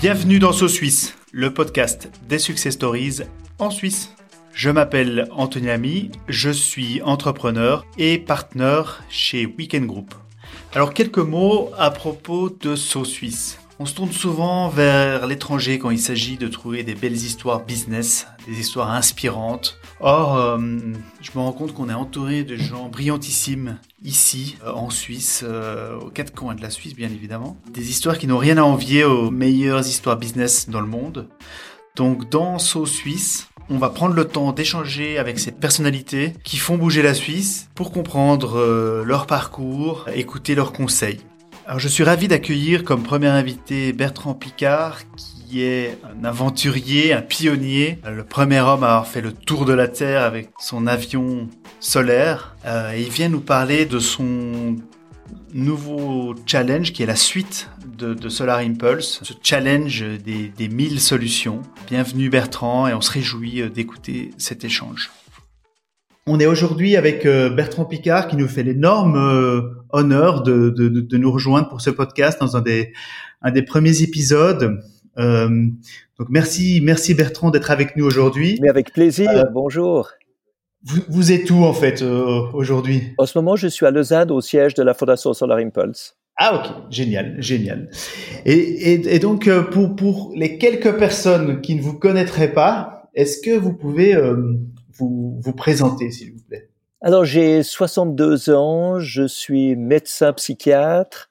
Bienvenue 0.00 0.38
dans 0.38 0.52
So 0.52 0.68
Suisse, 0.68 1.16
le 1.32 1.52
podcast 1.52 2.08
des 2.28 2.38
success 2.38 2.74
stories 2.74 3.22
en 3.58 3.70
Suisse. 3.70 4.14
Je 4.52 4.70
m'appelle 4.70 5.28
Anthony 5.32 5.70
Ami, 5.70 6.10
je 6.28 6.50
suis 6.50 7.02
entrepreneur 7.02 7.84
et 7.98 8.18
partenaire 8.18 9.02
chez 9.08 9.46
Weekend 9.46 9.86
Group. 9.86 10.14
Alors 10.72 10.94
quelques 10.94 11.18
mots 11.18 11.70
à 11.76 11.90
propos 11.90 12.48
de 12.48 12.76
So 12.76 13.04
Suisse. 13.04 13.58
On 13.80 13.86
se 13.86 13.94
tourne 13.94 14.10
souvent 14.10 14.68
vers 14.68 15.28
l'étranger 15.28 15.78
quand 15.78 15.90
il 15.90 16.00
s'agit 16.00 16.36
de 16.36 16.48
trouver 16.48 16.82
des 16.82 16.96
belles 16.96 17.14
histoires 17.14 17.64
business, 17.64 18.26
des 18.48 18.58
histoires 18.58 18.90
inspirantes. 18.90 19.78
Or, 20.00 20.36
euh, 20.36 20.58
je 21.20 21.30
me 21.36 21.38
rends 21.38 21.52
compte 21.52 21.74
qu'on 21.74 21.88
est 21.88 21.94
entouré 21.94 22.42
de 22.42 22.56
gens 22.56 22.88
brillantissimes 22.88 23.78
ici, 24.02 24.56
euh, 24.64 24.72
en 24.72 24.90
Suisse, 24.90 25.44
euh, 25.46 25.96
aux 26.00 26.10
quatre 26.10 26.34
coins 26.34 26.56
de 26.56 26.62
la 26.62 26.70
Suisse, 26.70 26.96
bien 26.96 27.08
évidemment. 27.08 27.56
Des 27.72 27.88
histoires 27.88 28.18
qui 28.18 28.26
n'ont 28.26 28.38
rien 28.38 28.58
à 28.58 28.62
envier 28.62 29.04
aux 29.04 29.30
meilleures 29.30 29.86
histoires 29.86 30.16
business 30.16 30.68
dans 30.68 30.80
le 30.80 30.88
monde. 30.88 31.28
Donc, 31.94 32.28
dans 32.30 32.58
So 32.58 32.84
Suisse, 32.84 33.48
on 33.70 33.78
va 33.78 33.90
prendre 33.90 34.16
le 34.16 34.24
temps 34.24 34.50
d'échanger 34.50 35.18
avec 35.18 35.38
ces 35.38 35.52
personnalités 35.52 36.32
qui 36.42 36.56
font 36.56 36.78
bouger 36.78 37.02
la 37.02 37.14
Suisse 37.14 37.68
pour 37.76 37.92
comprendre 37.92 39.04
leur 39.04 39.26
parcours, 39.26 40.06
écouter 40.12 40.56
leurs 40.56 40.72
conseils. 40.72 41.20
Alors 41.68 41.80
je 41.80 41.88
suis 41.88 42.02
ravi 42.02 42.28
d'accueillir 42.28 42.82
comme 42.82 43.02
premier 43.02 43.26
invité 43.26 43.92
Bertrand 43.92 44.32
Picard, 44.32 45.00
qui 45.18 45.60
est 45.60 45.98
un 46.02 46.24
aventurier, 46.24 47.12
un 47.12 47.20
pionnier, 47.20 47.98
le 48.10 48.24
premier 48.24 48.60
homme 48.60 48.84
à 48.84 48.86
avoir 48.86 49.06
fait 49.06 49.20
le 49.20 49.34
tour 49.34 49.66
de 49.66 49.74
la 49.74 49.86
Terre 49.86 50.22
avec 50.22 50.48
son 50.58 50.86
avion 50.86 51.46
solaire. 51.78 52.56
Euh, 52.64 52.94
il 52.96 53.10
vient 53.10 53.28
nous 53.28 53.42
parler 53.42 53.84
de 53.84 53.98
son 53.98 54.76
nouveau 55.52 56.34
challenge 56.46 56.94
qui 56.94 57.02
est 57.02 57.06
la 57.06 57.16
suite 57.16 57.68
de, 57.98 58.30
Solar 58.30 58.60
Impulse, 58.60 59.20
ce 59.22 59.34
challenge 59.42 60.02
des, 60.24 60.48
des 60.48 60.68
1000 60.68 60.98
solutions. 60.98 61.60
Bienvenue 61.86 62.30
Bertrand 62.30 62.88
et 62.88 62.94
on 62.94 63.02
se 63.02 63.10
réjouit 63.10 63.60
euh, 63.60 63.68
d'écouter 63.68 64.30
cet 64.38 64.64
échange. 64.64 65.10
On 66.30 66.38
est 66.38 66.46
aujourd'hui 66.46 66.94
avec 66.96 67.24
euh, 67.24 67.48
Bertrand 67.48 67.86
Picard 67.86 68.28
qui 68.28 68.36
nous 68.36 68.48
fait 68.48 68.62
l'énorme 68.62 69.16
euh, 69.16 69.62
honneur 69.88 70.42
de, 70.42 71.16
nous 71.16 71.32
rejoindre 71.32 71.70
pour 71.70 71.80
ce 71.80 71.88
podcast 71.88 72.38
dans 72.38 72.54
un 72.54 72.60
des, 72.60 72.92
un 73.40 73.50
des 73.50 73.62
premiers 73.62 74.02
épisodes. 74.02 74.78
Euh, 75.18 75.48
donc 76.18 76.28
merci, 76.28 76.82
merci 76.84 77.14
Bertrand 77.14 77.50
d'être 77.50 77.70
avec 77.70 77.96
nous 77.96 78.04
aujourd'hui. 78.04 78.58
Mais 78.60 78.68
avec 78.68 78.92
plaisir. 78.92 79.30
bonjour. 79.54 80.10
Vous, 81.08 81.32
êtes 81.32 81.50
où 81.50 81.64
en 81.64 81.72
fait 81.72 82.02
aujourd'hui? 82.02 83.14
En 83.16 83.24
ce 83.24 83.38
moment, 83.38 83.56
je 83.56 83.66
suis 83.66 83.86
à 83.86 83.90
Lausanne 83.90 84.30
au 84.30 84.42
siège 84.42 84.74
de 84.74 84.82
la 84.82 84.92
Fondation 84.92 85.32
Solar 85.32 85.58
Impulse. 85.58 86.16
Ah 86.36 86.54
ok, 86.56 86.92
génial, 86.92 87.36
génial. 87.38 87.90
Et, 88.44 89.14
et, 89.14 89.18
donc 89.18 89.50
pour, 89.70 89.96
pour 89.96 90.32
les 90.36 90.58
quelques 90.58 90.96
personnes 90.98 91.62
qui 91.62 91.74
ne 91.74 91.80
vous 91.80 91.98
connaîtraient 91.98 92.52
pas, 92.52 93.08
est-ce 93.14 93.40
que 93.40 93.58
vous 93.58 93.72
pouvez 93.72 94.14
vous, 94.98 95.38
vous 95.40 95.52
présenter, 95.52 96.10
s'il 96.10 96.32
vous 96.32 96.42
plaît 96.48 96.68
Alors, 97.00 97.24
j'ai 97.24 97.62
62 97.62 98.50
ans, 98.50 98.98
je 98.98 99.26
suis 99.26 99.76
médecin 99.76 100.32
psychiatre, 100.32 101.30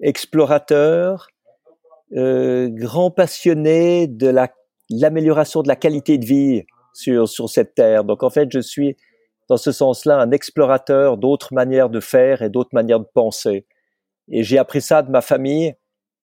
explorateur, 0.00 1.28
euh, 2.16 2.68
grand 2.70 3.10
passionné 3.10 4.06
de 4.06 4.28
la, 4.28 4.52
l'amélioration 4.88 5.62
de 5.62 5.68
la 5.68 5.76
qualité 5.76 6.18
de 6.18 6.24
vie 6.24 6.64
sur, 6.92 7.28
sur 7.28 7.48
cette 7.48 7.74
terre. 7.74 8.04
Donc, 8.04 8.22
en 8.22 8.30
fait, 8.30 8.48
je 8.50 8.60
suis, 8.60 8.96
dans 9.48 9.56
ce 9.56 9.72
sens-là, 9.72 10.18
un 10.18 10.30
explorateur 10.30 11.16
d'autres 11.16 11.54
manières 11.54 11.90
de 11.90 12.00
faire 12.00 12.42
et 12.42 12.50
d'autres 12.50 12.70
manières 12.72 13.00
de 13.00 13.08
penser. 13.14 13.66
Et 14.28 14.42
j'ai 14.42 14.58
appris 14.58 14.80
ça 14.80 15.02
de 15.02 15.10
ma 15.10 15.20
famille. 15.20 15.74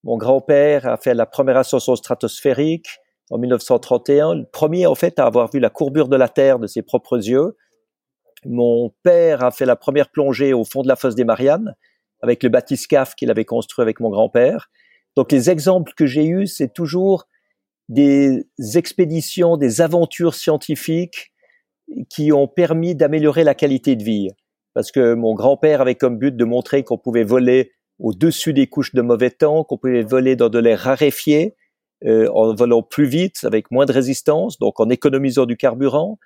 Mon 0.03 0.17
grand-père 0.17 0.87
a 0.87 0.97
fait 0.97 1.13
la 1.13 1.25
première 1.25 1.57
ascension 1.57 1.95
stratosphérique 1.95 2.87
en 3.29 3.37
1931, 3.37 4.35
le 4.35 4.45
premier 4.45 4.85
en 4.85 4.95
fait 4.95 5.19
à 5.19 5.25
avoir 5.25 5.51
vu 5.51 5.59
la 5.59 5.69
courbure 5.69 6.07
de 6.07 6.15
la 6.15 6.29
Terre 6.29 6.59
de 6.59 6.67
ses 6.67 6.81
propres 6.81 7.17
yeux. 7.17 7.57
Mon 8.45 8.93
père 9.03 9.43
a 9.43 9.51
fait 9.51 9.65
la 9.65 9.75
première 9.75 10.09
plongée 10.09 10.53
au 10.53 10.63
fond 10.63 10.81
de 10.81 10.87
la 10.87 10.95
fosse 10.95 11.15
des 11.15 11.25
Mariannes 11.25 11.75
avec 12.21 12.43
le 12.43 12.49
bathyscaphe 12.49 13.15
qu'il 13.15 13.29
avait 13.29 13.45
construit 13.45 13.83
avec 13.83 13.99
mon 13.99 14.09
grand-père. 14.09 14.69
Donc 15.15 15.31
les 15.31 15.49
exemples 15.49 15.93
que 15.95 16.05
j'ai 16.05 16.25
eus, 16.25 16.47
c'est 16.47 16.73
toujours 16.73 17.27
des 17.89 18.45
expéditions, 18.75 19.57
des 19.57 19.81
aventures 19.81 20.33
scientifiques 20.33 21.31
qui 22.09 22.31
ont 22.31 22.47
permis 22.47 22.95
d'améliorer 22.95 23.43
la 23.43 23.55
qualité 23.55 23.95
de 23.95 24.03
vie. 24.03 24.29
Parce 24.73 24.91
que 24.91 25.13
mon 25.13 25.33
grand-père 25.33 25.81
avait 25.81 25.95
comme 25.95 26.17
but 26.17 26.35
de 26.35 26.45
montrer 26.45 26.83
qu'on 26.83 26.97
pouvait 26.97 27.23
voler 27.23 27.71
au-dessus 27.99 28.53
des 28.53 28.67
couches 28.67 28.93
de 28.93 29.01
mauvais 29.01 29.31
temps, 29.31 29.63
qu'on 29.63 29.77
pouvait 29.77 30.03
voler 30.03 30.35
dans 30.35 30.49
de 30.49 30.59
l'air 30.59 30.79
raréfié, 30.79 31.55
en 32.05 32.53
volant 32.53 32.83
plus 32.83 33.05
vite, 33.05 33.43
avec 33.43 33.71
moins 33.71 33.85
de 33.85 33.91
résistance, 33.91 34.59
donc 34.59 34.79
en 34.79 34.89
économisant 34.89 35.45
du 35.45 35.57
carburant. 35.57 36.19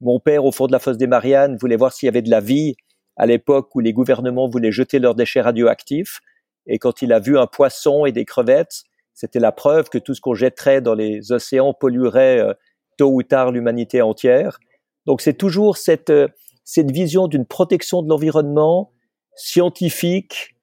Mon 0.00 0.20
père, 0.20 0.44
au 0.44 0.52
fond 0.52 0.66
de 0.66 0.72
la 0.72 0.78
fosse 0.78 0.98
des 0.98 1.06
Mariannes, 1.06 1.56
voulait 1.60 1.76
voir 1.76 1.92
s'il 1.92 2.06
y 2.06 2.08
avait 2.08 2.22
de 2.22 2.30
la 2.30 2.40
vie 2.40 2.76
à 3.16 3.26
l'époque 3.26 3.74
où 3.74 3.80
les 3.80 3.92
gouvernements 3.92 4.48
voulaient 4.48 4.72
jeter 4.72 4.98
leurs 4.98 5.14
déchets 5.14 5.40
radioactifs. 5.40 6.20
Et 6.66 6.78
quand 6.78 7.02
il 7.02 7.12
a 7.12 7.20
vu 7.20 7.38
un 7.38 7.46
poisson 7.46 8.04
et 8.04 8.12
des 8.12 8.24
crevettes, 8.24 8.82
c'était 9.14 9.38
la 9.38 9.52
preuve 9.52 9.88
que 9.88 9.98
tout 9.98 10.14
ce 10.14 10.20
qu'on 10.20 10.34
jetterait 10.34 10.80
dans 10.80 10.94
les 10.94 11.30
océans 11.30 11.72
polluerait 11.72 12.40
euh, 12.40 12.52
tôt 12.98 13.12
ou 13.12 13.22
tard 13.22 13.52
l'humanité 13.52 14.02
entière. 14.02 14.58
Donc 15.06 15.20
c'est 15.20 15.34
toujours 15.34 15.76
cette, 15.76 16.10
euh, 16.10 16.28
cette 16.64 16.90
vision 16.90 17.28
d'une 17.28 17.46
protection 17.46 18.02
de 18.02 18.08
l'environnement 18.08 18.92
scientifique 19.36 20.56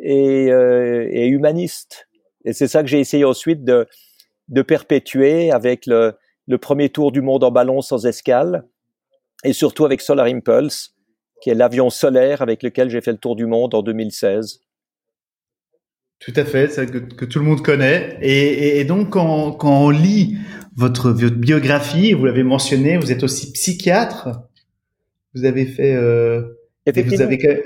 et, 0.00 0.46
et 0.46 1.26
humaniste. 1.26 2.08
Et 2.44 2.52
c'est 2.52 2.68
ça 2.68 2.82
que 2.82 2.88
j'ai 2.88 3.00
essayé 3.00 3.24
ensuite 3.24 3.64
de, 3.64 3.88
de 4.48 4.62
perpétuer 4.62 5.50
avec 5.50 5.86
le, 5.86 6.14
le 6.46 6.58
premier 6.58 6.88
tour 6.88 7.12
du 7.12 7.20
monde 7.20 7.44
en 7.44 7.50
ballon 7.50 7.80
sans 7.80 8.06
escale 8.06 8.64
et 9.44 9.52
surtout 9.52 9.84
avec 9.84 10.00
Solar 10.00 10.26
Impulse, 10.26 10.94
qui 11.42 11.50
est 11.50 11.54
l'avion 11.54 11.90
solaire 11.90 12.42
avec 12.42 12.62
lequel 12.62 12.90
j'ai 12.90 13.00
fait 13.00 13.12
le 13.12 13.18
tour 13.18 13.36
du 13.36 13.46
monde 13.46 13.74
en 13.74 13.82
2016. 13.82 14.60
Tout 16.18 16.32
à 16.34 16.44
fait, 16.44 16.68
ça 16.68 16.84
que, 16.84 16.98
que, 16.98 17.24
tout 17.24 17.38
le 17.38 17.44
monde 17.44 17.62
connaît. 17.62 18.18
Et, 18.22 18.80
et, 18.80 18.84
donc, 18.84 19.10
quand, 19.10 19.52
quand, 19.52 19.84
on 19.84 19.90
lit 19.90 20.36
votre, 20.74 21.10
votre 21.10 21.36
biographie, 21.36 22.12
vous 22.12 22.24
l'avez 22.24 22.42
mentionné, 22.42 22.96
vous 22.96 23.12
êtes 23.12 23.22
aussi 23.22 23.52
psychiatre. 23.52 24.28
Vous 25.34 25.44
avez 25.44 25.66
fait, 25.66 25.94
euh, 25.94 26.42
vous 26.86 27.20
avez, 27.20 27.62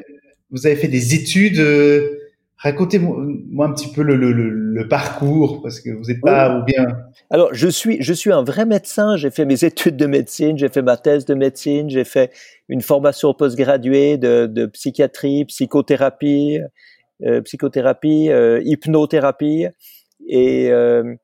vous 0.51 0.67
avez 0.67 0.77
fait 0.77 0.89
des 0.89 1.15
études. 1.15 1.61
Euh, 1.61 2.19
Racontez-moi 2.63 3.67
un 3.67 3.73
petit 3.73 3.89
peu 3.89 4.03
le, 4.03 4.15
le, 4.15 4.31
le, 4.33 4.89
parcours, 4.89 5.63
parce 5.63 5.81
que 5.81 5.91
vous 5.91 6.05
n'êtes 6.05 6.21
pas 6.21 6.61
ou 6.61 6.65
bien. 6.65 6.87
Alors, 7.29 7.53
je 7.53 7.67
suis, 7.67 8.01
je 8.01 8.13
suis 8.13 8.31
un 8.31 8.45
vrai 8.45 8.67
médecin. 8.67 9.17
J'ai 9.17 9.33
fait 9.33 9.45
mes 9.45 9.65
études 9.65 9.97
de 9.97 10.07
médecine, 10.07 10.57
j'ai 10.57 10.69
fait 10.69 10.83
ma 10.83 10.97
thèse 10.97 11.25
de 11.25 11.35
médecine, 11.35 11.91
j'ai 11.91 12.05
fait 12.05 12.31
une 12.69 12.81
formation 12.81 13.35
postgraduée 13.35 14.17
de, 14.17 14.47
de 14.47 14.67
psychiatrie, 14.67 15.45
psychothérapie, 15.47 16.61
euh, 17.25 17.41
psychothérapie, 17.41 18.31
euh, 18.31 18.61
hypnothérapie, 18.65 19.67
et, 20.29 20.71
euh, 20.71 21.15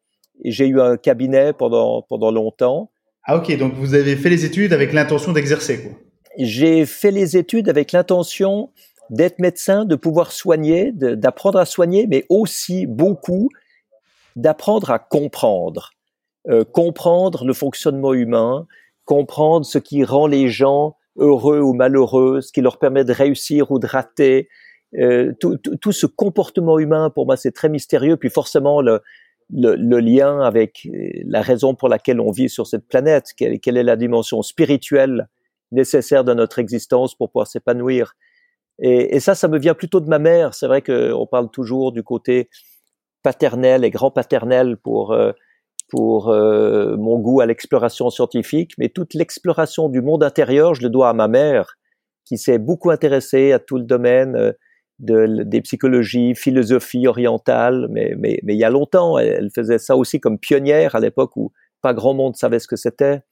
et 0.43 0.51
j'ai 0.51 0.67
eu 0.67 0.81
un 0.81 0.97
cabinet 0.97 1.53
pendant 1.53 2.03
pendant 2.03 2.33
longtemps. 2.33 2.91
Ah 3.25 3.37
ok, 3.37 3.57
donc 3.59 3.75
vous 3.75 3.95
avez 3.95 4.17
fait 4.17 4.29
les 4.29 4.45
études 4.45 4.73
avec 4.73 4.93
l'intention 4.93 5.33
d'exercer 5.33 5.83
quoi. 5.83 5.93
J'ai 6.37 6.85
fait 6.85 7.11
les 7.11 7.37
études 7.37 7.69
avec 7.69 7.93
l'intention 7.93 8.71
d'être 9.11 9.39
médecin, 9.39 9.85
de 9.85 9.97
pouvoir 9.97 10.33
soigner, 10.33 10.93
d'apprendre 10.93 11.59
à 11.59 11.65
soigner, 11.65 12.07
mais 12.07 12.25
aussi 12.29 12.87
beaucoup 12.87 13.49
d'apprendre 14.37 14.91
à 14.91 14.99
comprendre, 14.99 15.91
euh, 16.49 16.65
comprendre 16.65 17.45
le 17.45 17.53
fonctionnement 17.53 18.15
humain, 18.15 18.67
comprendre 19.05 19.67
ce 19.67 19.79
qui 19.79 20.05
rend 20.05 20.27
les 20.27 20.49
gens 20.49 20.97
heureux 21.17 21.61
ou 21.61 21.73
malheureux, 21.73 22.41
ce 22.41 22.53
qui 22.53 22.61
leur 22.61 22.79
permet 22.79 23.05
de 23.05 23.13
réussir 23.13 23.71
ou 23.71 23.79
de 23.79 23.87
rater. 23.87 24.49
Euh, 24.99 25.33
tout, 25.41 25.57
tout, 25.57 25.93
ce 25.93 26.07
comportement 26.07 26.79
humain, 26.79 27.11
pour 27.11 27.27
moi, 27.27 27.37
c'est 27.37 27.51
très 27.51 27.69
mystérieux. 27.69 28.17
Puis 28.17 28.31
forcément, 28.31 28.81
le, 28.81 29.03
le, 29.51 29.75
le, 29.75 29.99
lien 29.99 30.41
avec 30.41 30.89
la 31.25 31.43
raison 31.43 31.75
pour 31.75 31.89
laquelle 31.89 32.21
on 32.21 32.31
vit 32.31 32.49
sur 32.49 32.67
cette 32.67 32.87
planète, 32.87 33.33
quelle, 33.37 33.59
quelle 33.61 33.77
est 33.77 33.83
la 33.83 33.97
dimension 33.97 34.43
spirituelle 34.43 35.29
nécessaire 35.73 36.25
de 36.25 36.33
notre 36.35 36.59
existence 36.59 37.15
pour 37.15 37.31
pouvoir 37.31 37.47
s'épanouir. 37.47 38.15
Et, 38.81 39.17
et, 39.17 39.21
ça, 39.21 39.35
ça 39.35 39.49
me 39.49 39.59
vient 39.59 39.75
plutôt 39.75 40.01
de 40.01 40.09
ma 40.09 40.19
mère. 40.19 40.55
C'est 40.55 40.67
vrai 40.67 40.83
qu'on 40.83 41.27
parle 41.27 41.51
toujours 41.51 41.93
du 41.93 42.03
côté 42.03 42.49
paternel 43.23 43.85
et 43.85 43.91
grand 43.91 44.11
paternel 44.11 44.77
pour 44.77 45.13
euh, 45.13 45.33
pour 45.89 46.29
euh, 46.29 46.97
mon 46.97 47.19
goût 47.19 47.41
à 47.41 47.47
l'exploration 47.47 48.11
scientifique, 48.11 48.73
mais 48.79 48.91
toute 48.91 49.15
l'exploration 49.15 49.89
du 49.89 50.03
monde 50.03 50.23
intérieur, 50.23 50.75
je 50.75 50.83
le 50.83 50.91
dois 50.91 51.09
à 51.09 51.13
ma 51.15 51.29
mère, 51.29 51.79
qui 52.27 52.37
s'est 52.37 52.59
beaucoup 52.59 52.91
intéressée 52.91 53.53
à 53.53 53.59
tout 53.59 53.79
le 53.79 53.85
domaine 53.85 54.37
euh, 54.37 54.53
de, 54.99 55.43
des 55.45 55.63
psychologies, 55.63 56.35
philosophie 56.35 57.07
orientale, 57.07 57.89
mais, 57.91 58.15
mais, 58.19 58.39
mais 58.43 58.55
il 58.55 58.59
y 58.59 58.65
a 58.65 58.71
longtemps, 58.71 59.17
elle, 59.17 59.49
faisait 59.55 59.79
ça 59.79 59.97
aussi 59.97 60.21
comme 60.21 60.39
pionnière 60.39 60.95
à 60.95 61.01
l'époque 61.01 61.37
où 61.37 61.53
pas 61.81 61.95
grand 61.95 62.15
monde 62.15 62.37
savait 62.37 62.59
ce 62.59 62.69
que 62.69 62.77
c'était. 62.77 63.23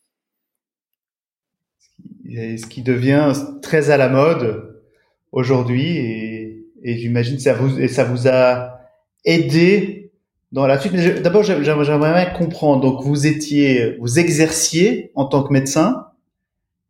Ce 2.25 2.67
qui 2.67 2.83
devient 2.83 3.33
très 3.63 3.91
à 3.91 3.97
la 3.97 4.09
mode 4.09 4.76
aujourd'hui 5.37 5.99
et, 5.99 6.67
et 6.83 6.97
j'imagine 6.97 7.39
ça 7.39 7.53
vous 7.53 7.79
et 7.79 7.89
ça 7.89 8.05
vous 8.05 8.27
a 8.27 8.81
aidé 9.25 10.13
dans 10.51 10.67
la 10.67 10.81
suite. 10.81 10.95
Mais 10.95 11.21
d'abord, 11.21 11.43
j'aimerais 11.43 12.25
bien 12.25 12.31
comprendre. 12.31 12.81
Donc, 12.81 13.05
vous 13.05 13.27
étiez, 13.27 13.97
vous 14.01 14.19
exerciez 14.19 15.11
en 15.15 15.27
tant 15.27 15.43
que 15.43 15.53
médecin, 15.53 16.07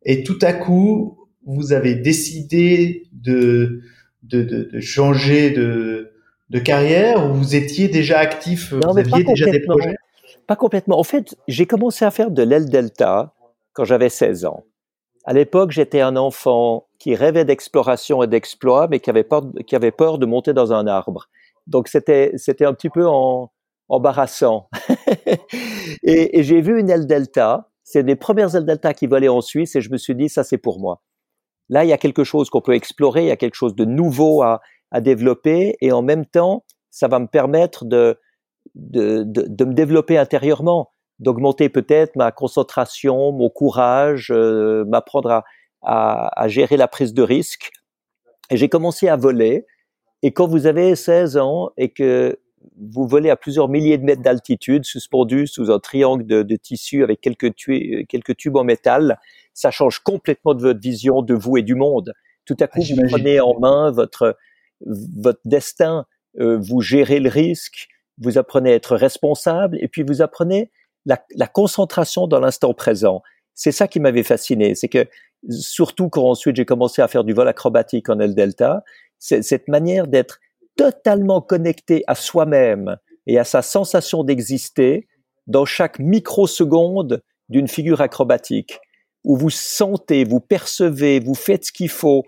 et 0.03 0.23
tout 0.23 0.39
à 0.41 0.53
coup, 0.53 1.17
vous 1.45 1.73
avez 1.73 1.95
décidé 1.95 3.03
de 3.11 3.81
de, 4.23 4.43
de, 4.43 4.69
de 4.71 4.79
changer 4.79 5.51
de 5.51 6.13
de 6.49 6.59
carrière 6.59 7.29
ou 7.29 7.33
vous 7.33 7.55
étiez 7.55 7.89
déjà 7.89 8.19
actif, 8.19 8.71
non, 8.71 8.93
vous 8.93 8.99
aviez 8.99 9.23
déjà 9.25 9.51
des 9.51 9.59
projets? 9.59 9.95
Pas 10.47 10.55
complètement. 10.55 10.97
En 10.97 11.03
fait, 11.03 11.35
j'ai 11.49 11.65
commencé 11.65 12.05
à 12.05 12.11
faire 12.11 12.31
de 12.31 12.43
l'aile 12.43 12.69
delta 12.69 13.33
quand 13.73 13.83
j'avais 13.83 14.07
16 14.07 14.45
ans. 14.45 14.63
À 15.27 15.33
l'époque, 15.33 15.71
j'étais 15.71 15.99
un 15.99 16.15
enfant 16.15 16.87
qui 16.99 17.13
rêvait 17.13 17.43
d'exploration 17.43 18.23
et 18.23 18.27
d'exploit, 18.27 18.87
mais 18.87 19.01
qui 19.01 19.09
avait, 19.09 19.23
peur, 19.25 19.43
de 20.17 20.25
monter 20.25 20.53
dans 20.53 20.71
un 20.71 20.87
arbre. 20.87 21.27
Donc 21.67 21.89
c'était 21.89 22.31
un 22.61 22.73
petit 22.73 22.89
peu 22.89 23.05
embarrassant. 23.89 24.69
et, 26.03 26.43
j'ai 26.43 26.61
vu 26.61 26.79
une 26.79 26.89
aile 26.89 27.07
delta. 27.07 27.69
C'est 27.83 28.03
des 28.03 28.15
premières 28.15 28.55
ailes 28.55 28.63
delta 28.63 28.93
qui 28.93 29.05
volaient 29.05 29.27
en 29.27 29.41
Suisse, 29.41 29.75
et 29.75 29.81
je 29.81 29.91
me 29.91 29.97
suis 29.97 30.15
dit 30.15 30.29
ça 30.29 30.45
c'est 30.45 30.57
pour 30.57 30.79
moi. 30.79 31.01
Là, 31.67 31.83
il 31.83 31.89
y 31.89 31.93
a 31.93 31.97
quelque 31.97 32.23
chose 32.23 32.49
qu'on 32.49 32.61
peut 32.61 32.73
explorer, 32.73 33.23
il 33.23 33.27
y 33.27 33.31
a 33.31 33.37
quelque 33.37 33.55
chose 33.55 33.75
de 33.75 33.83
nouveau 33.83 34.41
à, 34.43 34.61
développer 35.01 35.75
et 35.81 35.91
en 35.91 36.01
même 36.01 36.25
temps, 36.25 36.63
ça 36.89 37.09
va 37.09 37.19
me 37.19 37.27
permettre 37.27 37.83
de 37.83 38.17
me 38.75 39.73
développer 39.73 40.17
intérieurement, 40.17 40.89
d'augmenter 41.19 41.69
peut-être 41.69 42.15
ma 42.15 42.31
concentration, 42.31 43.31
mon 43.31 43.49
courage, 43.49 44.31
euh, 44.31 44.85
m'apprendre 44.85 45.31
à, 45.31 45.45
à, 45.81 46.43
à, 46.43 46.47
gérer 46.47 46.77
la 46.77 46.87
prise 46.87 47.13
de 47.13 47.21
risque. 47.21 47.71
Et 48.49 48.57
j'ai 48.57 48.69
commencé 48.69 49.07
à 49.07 49.15
voler. 49.15 49.65
Et 50.23 50.31
quand 50.31 50.47
vous 50.47 50.65
avez 50.65 50.95
16 50.95 51.37
ans 51.37 51.69
et 51.77 51.89
que 51.89 52.39
vous 52.79 53.07
volez 53.07 53.29
à 53.29 53.35
plusieurs 53.35 53.69
milliers 53.69 53.97
de 53.97 54.03
mètres 54.03 54.21
d'altitude, 54.21 54.85
suspendu 54.85 55.47
sous 55.47 55.71
un 55.71 55.79
triangle 55.79 56.25
de, 56.25 56.43
de 56.43 56.55
tissu 56.55 57.03
avec 57.03 57.21
quelques, 57.21 57.55
tu 57.55 58.05
quelques 58.07 58.35
tubes 58.37 58.57
en 58.57 58.63
métal, 58.63 59.19
ça 59.53 59.71
change 59.71 59.99
complètement 59.99 60.53
de 60.53 60.61
votre 60.61 60.79
vision 60.79 61.21
de 61.21 61.33
vous 61.33 61.57
et 61.57 61.63
du 61.63 61.75
monde. 61.75 62.13
Tout 62.45 62.57
à 62.59 62.67
coup, 62.67 62.81
ah, 62.81 62.93
vous 62.95 63.07
prenez 63.09 63.39
en 63.39 63.59
main 63.59 63.91
votre, 63.91 64.37
votre 64.85 65.41
destin, 65.45 66.05
euh, 66.39 66.57
vous 66.57 66.81
gérez 66.81 67.19
le 67.19 67.29
risque, 67.29 67.87
vous 68.19 68.37
apprenez 68.37 68.71
à 68.71 68.75
être 68.75 68.95
responsable 68.95 69.77
et 69.81 69.87
puis 69.87 70.03
vous 70.03 70.21
apprenez 70.21 70.71
la, 71.07 71.25
la 71.35 71.47
concentration 71.47 72.27
dans 72.27 72.39
l'instant 72.39 72.73
présent. 72.75 73.23
C'est 73.55 73.71
ça 73.71 73.87
qui 73.87 73.99
m'avait 73.99 74.23
fasciné, 74.23 74.75
c'est 74.75 74.89
que 74.89 75.07
surtout 75.49 76.09
quand 76.09 76.29
ensuite 76.29 76.55
j'ai 76.55 76.65
commencé 76.65 77.01
à 77.01 77.07
faire 77.07 77.23
du 77.23 77.33
vol 77.33 77.47
acrobatique 77.47 78.09
en 78.09 78.19
L 78.19 78.35
Delta, 78.35 78.83
cette 79.17 79.67
manière 79.67 80.07
d'être 80.07 80.39
totalement 80.75 81.41
connecté 81.41 82.03
à 82.05 82.13
soi-même 82.13 82.97
et 83.25 83.39
à 83.39 83.43
sa 83.43 83.63
sensation 83.63 84.23
d'exister 84.23 85.07
dans 85.47 85.65
chaque 85.65 85.97
microseconde 85.97 87.23
d'une 87.49 87.67
figure 87.67 88.01
acrobatique, 88.01 88.79
où 89.23 89.37
vous 89.37 89.49
sentez, 89.49 90.23
vous 90.23 90.39
percevez, 90.39 91.19
vous 91.19 91.33
faites 91.33 91.65
ce 91.65 91.71
qu'il 91.71 91.89
faut, 91.89 92.23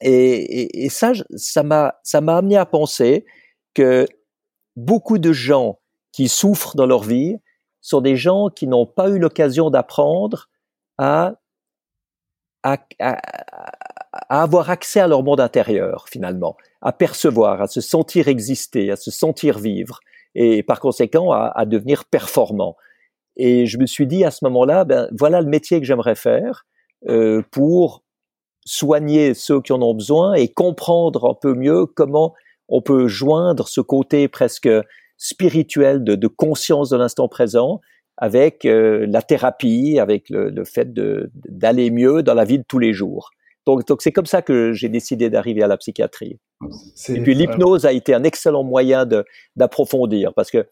et, 0.00 0.84
et, 0.84 0.88
ça, 0.88 1.12
ça 1.36 1.62
m'a, 1.62 1.94
ça 2.02 2.20
m'a 2.20 2.36
amené 2.36 2.56
à 2.56 2.66
penser 2.66 3.24
que 3.74 4.06
beaucoup 4.76 5.18
de 5.18 5.32
gens 5.32 5.78
qui 6.12 6.28
souffrent 6.28 6.76
dans 6.76 6.86
leur 6.86 7.02
vie 7.02 7.36
sont 7.84 8.00
des 8.00 8.16
gens 8.16 8.48
qui 8.48 8.66
n'ont 8.66 8.86
pas 8.86 9.10
eu 9.10 9.18
l'occasion 9.18 9.68
d'apprendre 9.68 10.48
à, 10.96 11.34
à, 12.62 12.78
à, 12.98 13.18
à, 14.12 14.42
avoir 14.42 14.70
accès 14.70 15.00
à 15.00 15.06
leur 15.06 15.22
monde 15.22 15.40
intérieur, 15.40 16.06
finalement, 16.08 16.56
à 16.80 16.92
percevoir, 16.92 17.60
à 17.60 17.66
se 17.66 17.82
sentir 17.82 18.28
exister, 18.28 18.90
à 18.90 18.96
se 18.96 19.10
sentir 19.10 19.58
vivre, 19.58 20.00
et 20.34 20.62
par 20.62 20.80
conséquent 20.80 21.30
à, 21.30 21.52
à 21.54 21.66
devenir 21.66 22.06
performant. 22.06 22.74
Et 23.36 23.66
je 23.66 23.76
me 23.76 23.84
suis 23.86 24.06
dit 24.06 24.24
à 24.24 24.30
ce 24.30 24.44
moment-là, 24.46 24.84
ben 24.84 25.08
voilà 25.12 25.42
le 25.42 25.48
métier 25.48 25.78
que 25.78 25.86
j'aimerais 25.86 26.14
faire 26.14 26.64
euh, 27.08 27.42
pour 27.50 28.02
soigner 28.64 29.34
ceux 29.34 29.60
qui 29.60 29.74
en 29.74 29.82
ont 29.82 29.94
besoin 29.94 30.32
et 30.32 30.48
comprendre 30.48 31.28
un 31.28 31.34
peu 31.34 31.52
mieux 31.52 31.84
comment 31.84 32.32
on 32.68 32.80
peut 32.80 33.08
joindre 33.08 33.68
ce 33.68 33.82
côté 33.82 34.26
presque 34.28 34.70
spirituel 35.16 36.04
de, 36.04 36.14
de 36.14 36.26
conscience 36.26 36.90
de 36.90 36.96
l'instant 36.96 37.28
présent 37.28 37.80
avec 38.16 38.64
euh, 38.64 39.06
la 39.08 39.22
thérapie, 39.22 39.98
avec 39.98 40.28
le, 40.30 40.50
le 40.50 40.64
fait 40.64 40.92
d'aller 40.92 41.90
mieux 41.90 42.22
dans 42.22 42.34
la 42.34 42.44
vie 42.44 42.58
de 42.58 42.64
tous 42.66 42.78
les 42.78 42.92
jours. 42.92 43.30
Donc, 43.66 43.86
donc 43.86 44.02
c'est 44.02 44.12
comme 44.12 44.26
ça 44.26 44.42
que 44.42 44.72
j'ai 44.72 44.88
décidé 44.88 45.30
d'arriver 45.30 45.62
à 45.62 45.66
la 45.66 45.76
psychiatrie. 45.76 46.38
Et 47.08 47.20
puis 47.20 47.34
l'hypnose 47.34 47.86
a 47.86 47.92
été 47.92 48.14
un 48.14 48.22
excellent 48.22 48.62
moyen 48.62 49.06
d'approfondir 49.56 50.32
parce 50.34 50.50
que 50.50 50.66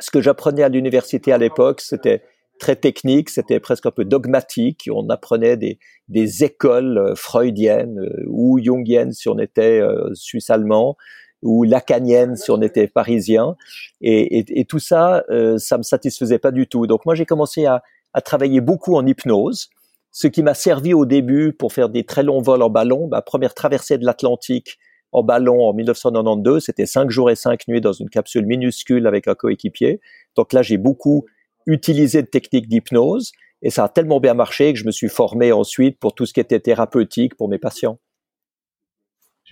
ce 0.00 0.10
que 0.10 0.20
j'apprenais 0.20 0.62
à 0.62 0.68
l'université 0.68 1.32
à 1.32 1.38
l'époque, 1.38 1.80
c'était 1.80 2.22
très 2.58 2.76
technique, 2.76 3.28
c'était 3.28 3.60
presque 3.60 3.86
un 3.86 3.90
peu 3.90 4.04
dogmatique. 4.04 4.88
On 4.92 5.08
apprenait 5.10 5.56
des, 5.56 5.78
des 6.08 6.44
écoles 6.44 6.98
euh, 6.98 7.14
freudiennes 7.14 7.98
euh, 7.98 8.24
ou 8.28 8.60
jungiennes 8.62 9.12
si 9.12 9.28
on 9.28 9.38
était 9.38 9.80
euh, 9.80 10.10
suisse-allemand 10.14 10.96
ou 11.42 11.64
lacanienne 11.64 12.36
si 12.36 12.50
on 12.50 12.62
était 12.62 12.88
parisien. 12.88 13.56
Et, 14.00 14.38
et, 14.38 14.60
et 14.60 14.64
tout 14.64 14.78
ça, 14.78 15.24
euh, 15.30 15.58
ça 15.58 15.78
me 15.78 15.82
satisfaisait 15.82 16.38
pas 16.38 16.50
du 16.50 16.66
tout. 16.66 16.86
Donc 16.86 17.04
moi, 17.04 17.14
j'ai 17.14 17.26
commencé 17.26 17.66
à, 17.66 17.82
à, 18.14 18.20
travailler 18.20 18.60
beaucoup 18.60 18.94
en 18.94 19.06
hypnose, 19.06 19.68
ce 20.10 20.26
qui 20.26 20.42
m'a 20.42 20.54
servi 20.54 20.94
au 20.94 21.06
début 21.06 21.52
pour 21.52 21.72
faire 21.72 21.88
des 21.88 22.04
très 22.04 22.22
longs 22.22 22.42
vols 22.42 22.62
en 22.62 22.70
ballon. 22.70 23.08
Ma 23.08 23.22
première 23.22 23.54
traversée 23.54 23.98
de 23.98 24.04
l'Atlantique 24.04 24.78
en 25.12 25.22
ballon 25.22 25.68
en 25.68 25.74
1992, 25.74 26.64
c'était 26.64 26.86
cinq 26.86 27.10
jours 27.10 27.30
et 27.30 27.36
cinq 27.36 27.68
nuits 27.68 27.82
dans 27.82 27.92
une 27.92 28.08
capsule 28.08 28.46
minuscule 28.46 29.06
avec 29.06 29.28
un 29.28 29.34
coéquipier. 29.34 30.00
Donc 30.36 30.52
là, 30.52 30.62
j'ai 30.62 30.78
beaucoup 30.78 31.26
utilisé 31.66 32.22
de 32.22 32.26
techniques 32.26 32.68
d'hypnose 32.68 33.32
et 33.60 33.70
ça 33.70 33.84
a 33.84 33.88
tellement 33.88 34.20
bien 34.20 34.34
marché 34.34 34.72
que 34.72 34.78
je 34.78 34.86
me 34.86 34.90
suis 34.90 35.08
formé 35.08 35.52
ensuite 35.52 35.98
pour 35.98 36.14
tout 36.14 36.26
ce 36.26 36.32
qui 36.32 36.40
était 36.40 36.60
thérapeutique 36.60 37.36
pour 37.36 37.48
mes 37.48 37.58
patients. 37.58 37.98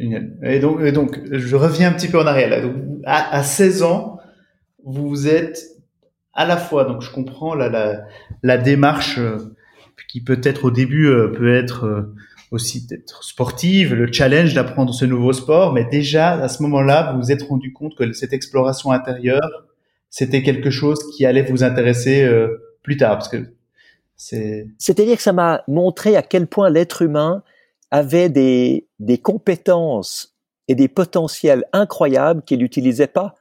Et 0.00 0.60
donc, 0.60 1.20
je 1.30 1.56
reviens 1.56 1.90
un 1.90 1.92
petit 1.92 2.08
peu 2.08 2.18
en 2.18 2.26
arrière. 2.26 2.70
À, 3.04 3.36
à 3.36 3.42
16 3.42 3.82
ans, 3.82 4.18
vous 4.84 5.28
êtes 5.28 5.62
à 6.32 6.46
la 6.46 6.56
fois, 6.56 6.84
donc 6.84 7.02
je 7.02 7.10
comprends 7.10 7.54
la 7.54 8.58
démarche 8.58 9.18
euh, 9.18 9.36
qui 10.10 10.20
peut-être 10.20 10.64
au 10.64 10.70
début 10.70 11.06
euh, 11.06 11.28
peut 11.28 11.54
être 11.54 11.84
euh, 11.84 12.14
aussi 12.50 12.86
d'être 12.86 13.22
sportive, 13.22 13.94
le 13.94 14.12
challenge 14.12 14.54
d'apprendre 14.54 14.92
ce 14.92 15.04
nouveau 15.04 15.32
sport, 15.32 15.72
mais 15.72 15.84
déjà 15.84 16.32
à 16.32 16.48
ce 16.48 16.62
moment-là, 16.64 17.12
vous 17.12 17.22
vous 17.22 17.32
êtes 17.32 17.42
rendu 17.42 17.72
compte 17.72 17.94
que 17.94 18.12
cette 18.12 18.32
exploration 18.32 18.90
intérieure, 18.90 19.66
c'était 20.08 20.42
quelque 20.42 20.70
chose 20.70 20.98
qui 21.14 21.26
allait 21.26 21.42
vous 21.42 21.62
intéresser 21.62 22.24
euh, 22.24 22.76
plus 22.82 22.96
tard, 22.96 23.18
parce 23.18 23.28
que 23.28 23.52
c'est. 24.16 24.66
C'est-à-dire 24.78 25.16
que 25.16 25.22
ça 25.22 25.32
m'a 25.32 25.62
montré 25.68 26.16
à 26.16 26.22
quel 26.22 26.48
point 26.48 26.70
l'être 26.70 27.02
humain 27.02 27.44
avait 27.90 28.28
des, 28.28 28.88
des 28.98 29.18
compétences 29.18 30.36
et 30.68 30.74
des 30.74 30.88
potentiels 30.88 31.64
incroyables 31.72 32.42
qu'il 32.42 32.60
n'utilisait 32.60 33.08
pas. 33.08 33.34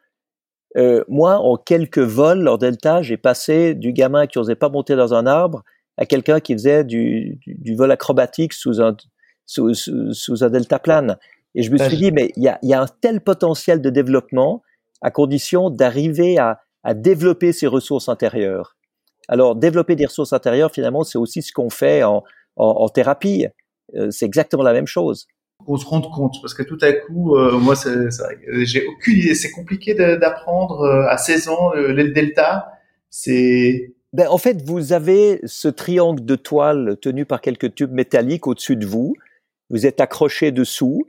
Euh, 0.78 1.04
moi, 1.08 1.38
en 1.40 1.58
quelques 1.58 2.00
vols 2.00 2.42
lors 2.42 2.58
Delta, 2.58 3.02
j'ai 3.02 3.18
passé 3.18 3.74
du 3.76 3.94
gamin 3.94 4.28
qui 4.28 4.38
n'osait 4.38 4.56
pas 4.56 4.70
monter 4.70 4.96
dans 4.96 5.14
un 5.14 5.26
arbre 5.26 5.64
à 5.98 6.06
quelqu'un 6.06 6.40
qui 6.40 6.54
faisait 6.54 6.84
du, 6.84 7.38
du, 7.42 7.56
du, 7.56 7.76
vol 7.76 7.92
acrobatique 7.92 8.54
sous 8.54 8.82
un, 8.82 8.96
sous, 9.46 9.74
sous, 9.74 10.14
sous 10.14 10.44
un 10.44 10.50
deltaplane. 10.50 11.18
Et 11.56 11.64
je 11.64 11.72
me 11.72 11.78
suis 11.78 11.98
dit, 11.98 12.12
mais 12.12 12.32
il 12.36 12.44
y 12.44 12.48
a, 12.48 12.60
y 12.62 12.74
a, 12.74 12.82
un 12.82 12.88
tel 13.02 13.22
potentiel 13.22 13.82
de 13.82 13.90
développement 13.90 14.62
à 15.02 15.12
condition 15.12 15.70
d'arriver 15.70 16.38
à, 16.38 16.62
à, 16.84 16.94
développer 16.94 17.52
ses 17.52 17.68
ressources 17.68 18.08
intérieures. 18.10 18.78
Alors, 19.28 19.56
développer 19.56 19.96
des 19.96 20.06
ressources 20.06 20.34
intérieures, 20.34 20.72
finalement, 20.72 21.04
c'est 21.04 21.18
aussi 21.18 21.42
ce 21.42 21.52
qu'on 21.52 21.70
fait 21.70 22.04
en, 22.04 22.24
en, 22.56 22.66
en 22.66 22.90
thérapie. 22.90 23.48
Euh, 23.96 24.12
c'est 24.12 24.26
exactement 24.26 24.64
la 24.64 24.74
même 24.74 24.88
chose. 24.88 25.28
On 25.68 25.78
se 25.78 25.86
rend 25.86 26.02
compte, 26.02 26.36
parce 26.42 26.54
que 26.54 26.64
tout 26.64 26.78
à 26.82 26.92
coup, 26.94 27.36
euh, 27.36 27.58
moi, 27.58 27.76
j'ai 28.62 28.88
aucune 28.88 29.18
idée. 29.18 29.36
C'est 29.36 29.52
compliqué 29.52 29.94
d'apprendre 29.94 30.82
euh, 30.82 31.08
à 31.08 31.18
16 31.18 31.50
ans 31.50 31.76
euh, 31.76 31.92
le 31.92 32.10
delta. 32.10 32.72
C'est 33.10 33.94
ben, 34.12 34.28
en 34.28 34.40
fait, 34.40 34.64
vous 34.64 34.94
avez 34.94 35.40
ce 35.44 35.68
triangle 35.68 36.26
de 36.26 36.36
toile 36.36 36.98
tenu 37.00 37.26
par 37.26 37.42
quelques 37.42 37.76
tubes 37.76 37.92
métalliques 37.92 38.48
au-dessus 38.48 38.76
de 38.76 38.88
vous. 38.88 39.14
Vous 39.70 39.86
êtes 39.86 40.02
accroché 40.02 40.52
dessous. 40.52 41.06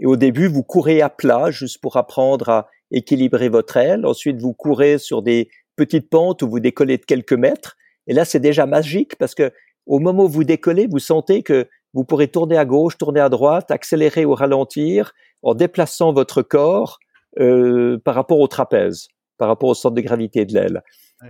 Et 0.00 0.06
au 0.06 0.16
début, 0.16 0.48
vous 0.48 0.64
courez 0.64 1.02
à 1.02 1.08
plat 1.08 1.52
juste 1.52 1.80
pour 1.80 1.96
apprendre 1.96 2.48
à 2.48 2.68
équilibrer 2.90 3.48
votre 3.48 3.76
aile. 3.76 4.04
Ensuite, 4.04 4.40
vous 4.40 4.54
courez 4.54 4.98
sur 4.98 5.22
des 5.22 5.50
petites 5.76 6.10
pentes 6.10 6.42
où 6.42 6.48
vous 6.48 6.58
décollez 6.58 6.98
de 6.98 7.04
quelques 7.04 7.32
mètres. 7.32 7.76
Et 8.08 8.14
là, 8.14 8.24
c'est 8.24 8.40
déjà 8.40 8.66
magique 8.66 9.16
parce 9.16 9.36
que 9.36 9.52
au 9.86 10.00
moment 10.00 10.24
où 10.24 10.28
vous 10.28 10.44
décollez, 10.44 10.88
vous 10.88 10.98
sentez 10.98 11.44
que 11.44 11.68
vous 11.94 12.04
pourrez 12.04 12.28
tourner 12.28 12.56
à 12.56 12.64
gauche, 12.64 12.96
tourner 12.96 13.20
à 13.20 13.28
droite, 13.28 13.70
accélérer 13.70 14.24
ou 14.24 14.34
ralentir 14.34 15.12
en 15.42 15.54
déplaçant 15.54 16.12
votre 16.12 16.42
corps 16.42 16.98
euh, 17.38 17.98
par 18.04 18.14
rapport 18.14 18.40
au 18.40 18.46
trapèze, 18.46 19.08
par 19.38 19.48
rapport 19.48 19.70
au 19.70 19.74
centre 19.74 19.94
de 19.94 20.00
gravité 20.00 20.44
de 20.44 20.54
l'aile. 20.54 20.82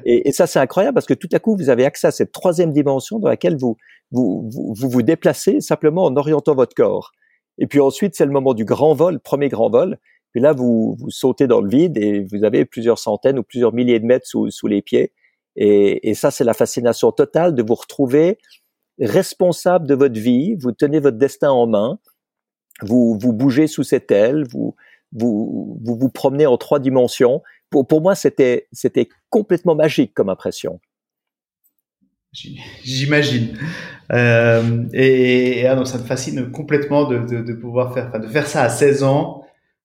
Et, 0.05 0.29
et, 0.29 0.33
ça, 0.33 0.47
c'est 0.47 0.59
incroyable 0.59 0.95
parce 0.95 1.07
que 1.07 1.15
tout 1.15 1.29
à 1.33 1.39
coup, 1.39 1.55
vous 1.55 1.69
avez 1.69 1.85
accès 1.85 2.07
à 2.07 2.11
cette 2.11 2.33
troisième 2.33 2.73
dimension 2.73 3.19
dans 3.19 3.29
laquelle 3.29 3.59
vous 3.59 3.77
vous, 4.11 4.49
vous, 4.51 4.75
vous, 4.75 4.89
vous 4.89 5.03
déplacez 5.03 5.61
simplement 5.61 6.05
en 6.05 6.17
orientant 6.17 6.55
votre 6.55 6.75
corps. 6.75 7.13
Et 7.59 7.67
puis 7.67 7.81
ensuite, 7.81 8.15
c'est 8.15 8.25
le 8.25 8.33
moment 8.33 8.55
du 8.55 8.65
grand 8.65 8.95
vol, 8.95 9.21
premier 9.21 9.49
grand 9.49 9.71
vol. 9.71 9.99
Puis 10.33 10.41
là, 10.41 10.53
vous, 10.53 10.97
vous 10.99 11.11
sautez 11.11 11.47
dans 11.47 11.61
le 11.61 11.69
vide 11.69 11.99
et 11.99 12.25
vous 12.25 12.45
avez 12.45 12.65
plusieurs 12.65 12.99
centaines 12.99 13.39
ou 13.39 13.43
plusieurs 13.43 13.75
milliers 13.75 14.01
de 14.01 14.07
mètres 14.07 14.27
sous, 14.27 14.51
sous 14.51 14.67
les 14.67 14.81
pieds. 14.81 15.13
Et, 15.57 16.09
et 16.09 16.15
ça, 16.15 16.31
c'est 16.31 16.45
la 16.45 16.55
fascination 16.55 17.13
totale 17.13 17.55
de 17.55 17.63
vous 17.63 17.75
retrouver 17.75 18.39
responsable 19.03 19.87
de 19.87 19.95
votre 19.95 20.19
vie. 20.19 20.55
Vous 20.55 20.73
tenez 20.73 21.01
votre 21.01 21.19
destin 21.19 21.51
en 21.51 21.67
main. 21.67 21.99
Vous, 22.81 23.19
vous 23.21 23.33
bougez 23.33 23.67
sous 23.67 23.83
cette 23.83 24.11
aile. 24.11 24.45
Vous, 24.51 24.75
vous, 25.13 25.79
vous, 25.83 25.97
vous 25.97 26.09
promenez 26.09 26.47
en 26.47 26.57
trois 26.57 26.79
dimensions. 26.79 27.43
Pour, 27.71 27.87
pour 27.87 28.01
moi, 28.01 28.15
c'était, 28.15 28.69
c'était 28.73 29.09
complètement 29.31 29.75
magique 29.75 30.15
comme 30.15 30.29
impression. 30.29 30.81
J'imagine. 32.33 33.59
Euh, 34.13 34.87
et, 34.95 35.61
et 35.61 35.67
ah 35.67 35.75
non, 35.75 35.85
ça 35.85 35.99
me 35.99 36.05
fascine 36.05 36.51
complètement 36.51 37.07
de, 37.07 37.19
de, 37.19 37.43
de 37.43 37.53
pouvoir 37.53 37.93
faire, 37.93 38.11
de 38.19 38.27
faire 38.27 38.47
ça 38.47 38.63
à 38.63 38.69
16 38.71 39.03
ans. 39.03 39.45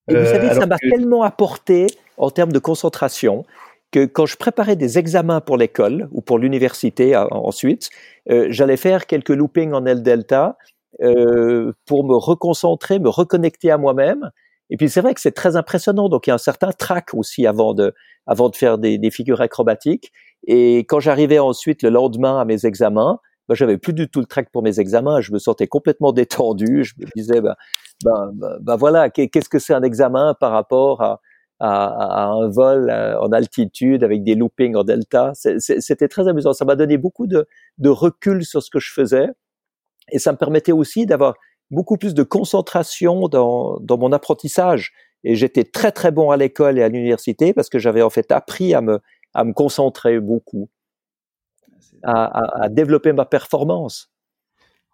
Et 0.09 0.15
vous 0.15 0.25
savez, 0.25 0.49
euh, 0.49 0.53
ça 0.53 0.65
m'a 0.65 0.77
tellement 0.77 1.23
apporté 1.23 1.87
en 2.15 2.31
termes 2.31 2.53
de 2.53 2.59
concentration 2.59 3.45
que 3.91 4.05
quand 4.05 4.25
je 4.25 4.37
préparais 4.37 4.75
des 4.75 4.97
examens 4.97 5.41
pour 5.41 5.57
l'école 5.57 6.07
ou 6.11 6.21
pour 6.21 6.39
l'université 6.39 7.15
ensuite, 7.15 7.89
euh, 8.29 8.47
j'allais 8.49 8.77
faire 8.77 9.05
quelques 9.05 9.29
loopings 9.29 9.73
en 9.73 9.85
L 9.85 10.03
delta 10.03 10.57
euh, 11.01 11.71
pour 11.85 12.05
me 12.05 12.15
reconcentrer, 12.15 12.99
me 12.99 13.09
reconnecter 13.09 13.71
à 13.71 13.77
moi-même. 13.77 14.31
Et 14.69 14.77
puis 14.77 14.89
c'est 14.89 15.01
vrai 15.01 15.13
que 15.13 15.21
c'est 15.21 15.31
très 15.31 15.55
impressionnant. 15.55 16.09
Donc 16.09 16.27
il 16.27 16.29
y 16.29 16.31
a 16.31 16.35
un 16.35 16.39
certain 16.39 16.71
trac 16.71 17.13
aussi 17.13 17.47
avant 17.47 17.73
de 17.73 17.93
avant 18.25 18.49
de 18.49 18.55
faire 18.55 18.77
des, 18.77 18.97
des 18.97 19.11
figures 19.11 19.41
acrobatiques. 19.41 20.11
Et 20.45 20.79
quand 20.79 20.99
j'arrivais 20.99 21.39
ensuite 21.39 21.81
le 21.83 21.89
lendemain 21.89 22.39
à 22.39 22.45
mes 22.45 22.65
examens, 22.65 23.19
ben, 23.47 23.55
j'avais 23.55 23.77
plus 23.77 23.93
du 23.93 24.09
tout 24.09 24.19
le 24.19 24.25
trac 24.25 24.49
pour 24.51 24.63
mes 24.63 24.79
examens. 24.79 25.21
Je 25.21 25.31
me 25.31 25.39
sentais 25.39 25.67
complètement 25.67 26.11
détendu. 26.11 26.83
Je 26.83 26.93
me 26.99 27.05
disais, 27.15 27.41
ben, 27.41 27.55
ben, 28.03 28.31
ben 28.59 28.75
voilà, 28.75 29.09
qu'est-ce 29.09 29.49
que 29.49 29.59
c'est 29.59 29.73
un 29.73 29.83
examen 29.83 30.35
par 30.39 30.51
rapport 30.51 31.01
à, 31.01 31.21
à, 31.59 31.85
à, 31.87 32.25
un 32.25 32.49
vol 32.49 32.89
euh, 32.89 33.19
en 33.19 33.31
altitude 33.31 34.03
avec 34.03 34.23
des 34.23 34.35
loopings 34.35 34.75
en 34.75 34.83
delta. 34.83 35.31
C'était 35.33 36.07
très 36.07 36.27
amusant. 36.27 36.53
Ça 36.53 36.65
m'a 36.65 36.75
donné 36.75 36.97
beaucoup 36.97 37.27
de, 37.27 37.47
de, 37.77 37.89
recul 37.89 38.45
sur 38.45 38.61
ce 38.61 38.69
que 38.69 38.79
je 38.79 38.93
faisais 38.93 39.27
et 40.11 40.19
ça 40.19 40.31
me 40.31 40.37
permettait 40.37 40.71
aussi 40.71 41.05
d'avoir 41.05 41.35
beaucoup 41.71 41.97
plus 41.97 42.13
de 42.13 42.23
concentration 42.23 43.27
dans, 43.27 43.79
dans 43.79 43.97
mon 43.97 44.11
apprentissage. 44.11 44.93
Et 45.23 45.35
j'étais 45.35 45.63
très 45.63 45.91
très 45.91 46.11
bon 46.11 46.31
à 46.31 46.37
l'école 46.37 46.77
et 46.77 46.83
à 46.83 46.89
l'université 46.89 47.53
parce 47.53 47.69
que 47.69 47.79
j'avais 47.79 48.01
en 48.01 48.09
fait 48.09 48.31
appris 48.31 48.73
à 48.73 48.81
me, 48.81 48.99
à 49.33 49.43
me 49.43 49.53
concentrer 49.53 50.19
beaucoup, 50.19 50.69
à, 52.03 52.25
à, 52.25 52.63
à 52.65 52.69
développer 52.69 53.13
ma 53.13 53.25
performance. 53.25 54.11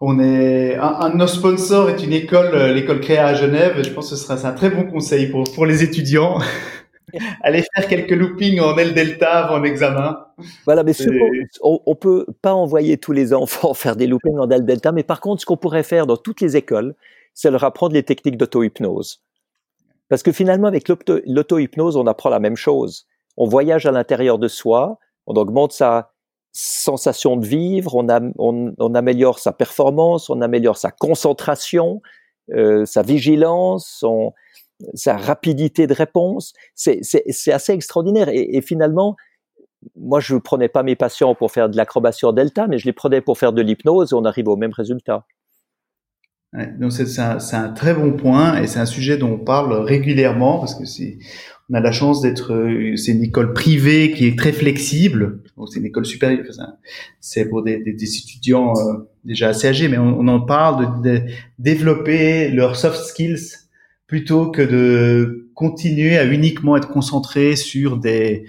On 0.06 0.20
est 0.20 0.76
un, 0.76 1.12
de 1.12 1.16
nos 1.16 1.28
sponsors 1.28 1.90
est 1.90 2.04
une 2.04 2.12
école, 2.12 2.54
euh, 2.54 2.74
l'école 2.74 3.00
Créa 3.00 3.28
à 3.28 3.34
Genève. 3.36 3.82
Je 3.82 3.90
pense 3.90 4.10
que 4.10 4.18
ce 4.18 4.22
sera 4.22 4.46
un 4.46 4.52
très 4.52 4.70
bon 4.70 4.84
conseil 4.84 5.28
pour 5.28 5.46
pour 5.56 5.66
les 5.66 5.82
étudiants. 5.82 6.40
Aller 7.42 7.64
faire 7.74 7.88
quelques 7.88 8.12
loopings 8.12 8.60
en 8.60 8.78
L 8.78 8.94
delta 8.94 9.46
avant 9.46 9.60
l'examen. 9.60 10.26
Voilà, 10.66 10.84
mais 10.84 10.92
on, 11.62 11.80
on 11.86 11.96
peut 11.96 12.26
pas 12.42 12.54
envoyer 12.54 12.98
tous 12.98 13.14
les 13.14 13.34
enfants 13.34 13.74
faire 13.74 13.96
des 13.96 14.06
loopings 14.06 14.38
en 14.38 14.50
L 14.50 14.66
delta, 14.66 14.92
mais 14.92 15.04
par 15.04 15.22
contre, 15.22 15.40
ce 15.40 15.46
qu'on 15.46 15.56
pourrait 15.56 15.84
faire 15.84 16.06
dans 16.06 16.18
toutes 16.18 16.42
les 16.42 16.58
écoles, 16.58 16.96
c'est 17.34 17.50
leur 17.50 17.64
apprendre 17.64 17.94
les 17.94 18.04
techniques 18.04 18.36
d'auto-hypnose. 18.36 19.24
Parce 20.10 20.22
que 20.22 20.34
finalement, 20.34 20.68
avec 20.68 20.90
l'auto-hypnose, 20.90 21.96
on 21.96 22.08
apprend 22.08 22.30
la 22.30 22.40
même 22.42 22.58
chose. 22.58 23.08
On 23.38 23.48
voyage 23.48 23.86
à 23.86 23.94
l'intérieur 23.94 24.38
de 24.38 24.50
soi, 24.50 25.00
on 25.28 25.36
augmente 25.36 25.72
sa 25.72 26.13
sensation 26.54 27.36
de 27.36 27.46
vivre, 27.46 27.96
on, 27.96 28.74
on, 28.78 28.96
améliore 28.96 29.40
sa 29.40 29.52
performance, 29.52 30.30
on 30.30 30.40
améliore 30.42 30.78
sa 30.78 30.92
concentration, 30.92 32.02
euh, 32.54 32.86
sa 32.86 33.02
vigilance, 33.02 33.88
son, 34.00 34.34
sa 34.94 35.18
rapidité 35.18 35.88
de 35.88 35.94
réponse. 35.94 36.54
C'est 36.76 37.02
assez 37.52 37.74
extraordinaire. 37.74 38.30
Et, 38.30 38.62
finalement, 38.62 39.16
moi, 39.96 40.20
je 40.20 40.36
ne 40.36 40.40
prenais 40.40 40.70
pas 40.70 40.84
mes 40.84 40.96
patients 40.96 41.34
pour 41.34 41.52
faire 41.52 41.70
de 41.70 41.76
l'acrobatie 41.76 42.26
delta, 42.34 42.68
mais 42.68 42.78
je 42.78 42.86
les 42.86 42.94
prenais 42.94 43.20
pour 43.20 43.38
faire 43.40 43.52
de 43.52 43.62
l'hypnose 43.62 44.14
et 44.14 44.16
on 44.16 44.24
arrive 44.24 44.48
au 44.48 44.56
même 44.56 44.74
résultat. 44.74 45.26
Ouais, 46.54 46.68
donc 46.68 46.92
c'est 46.92 47.20
un, 47.20 47.40
un, 47.54 47.70
très 47.70 47.96
bon 47.96 48.14
point 48.14 48.62
et 48.62 48.68
c'est 48.68 48.80
un 48.80 48.86
sujet 48.86 49.18
dont 49.18 49.32
on 49.32 49.40
parle 49.40 49.74
régulièrement 49.74 50.60
parce 50.60 50.76
que 50.76 50.86
c'est 50.86 51.18
on 51.70 51.76
a 51.76 51.80
la 51.80 51.92
chance 51.92 52.22
d'être, 52.22 52.54
euh, 52.54 52.96
c'est 52.98 53.14
une 53.14 53.24
école 53.24 53.54
privée 53.54 54.12
qui 54.12 54.28
est 54.28 54.38
très 54.38 54.52
flexible. 54.52 55.40
c'est 55.72 55.80
une 55.80 55.86
école 55.86 56.06
supérieure, 56.06 56.46
c'est 57.20 57.46
pour 57.46 57.64
des, 57.64 57.78
des, 57.78 57.94
des 57.94 58.18
étudiants 58.18 58.74
euh, 58.78 59.10
déjà 59.24 59.50
assez 59.50 59.68
âgés, 59.68 59.88
mais 59.88 59.98
on, 59.98 60.20
on 60.20 60.28
en 60.28 60.42
parle 60.42 61.02
de, 61.02 61.10
de, 61.10 61.22
développer 61.60 62.50
leurs 62.50 62.76
soft 62.76 63.06
skills 63.06 63.58
plutôt 64.08 64.52
que 64.52 64.62
de 64.62 65.50
continuer 65.54 66.18
à 66.18 66.26
uniquement 66.26 66.76
être 66.76 66.90
concentré 66.90 67.56
sur 67.56 67.98
des 67.98 68.46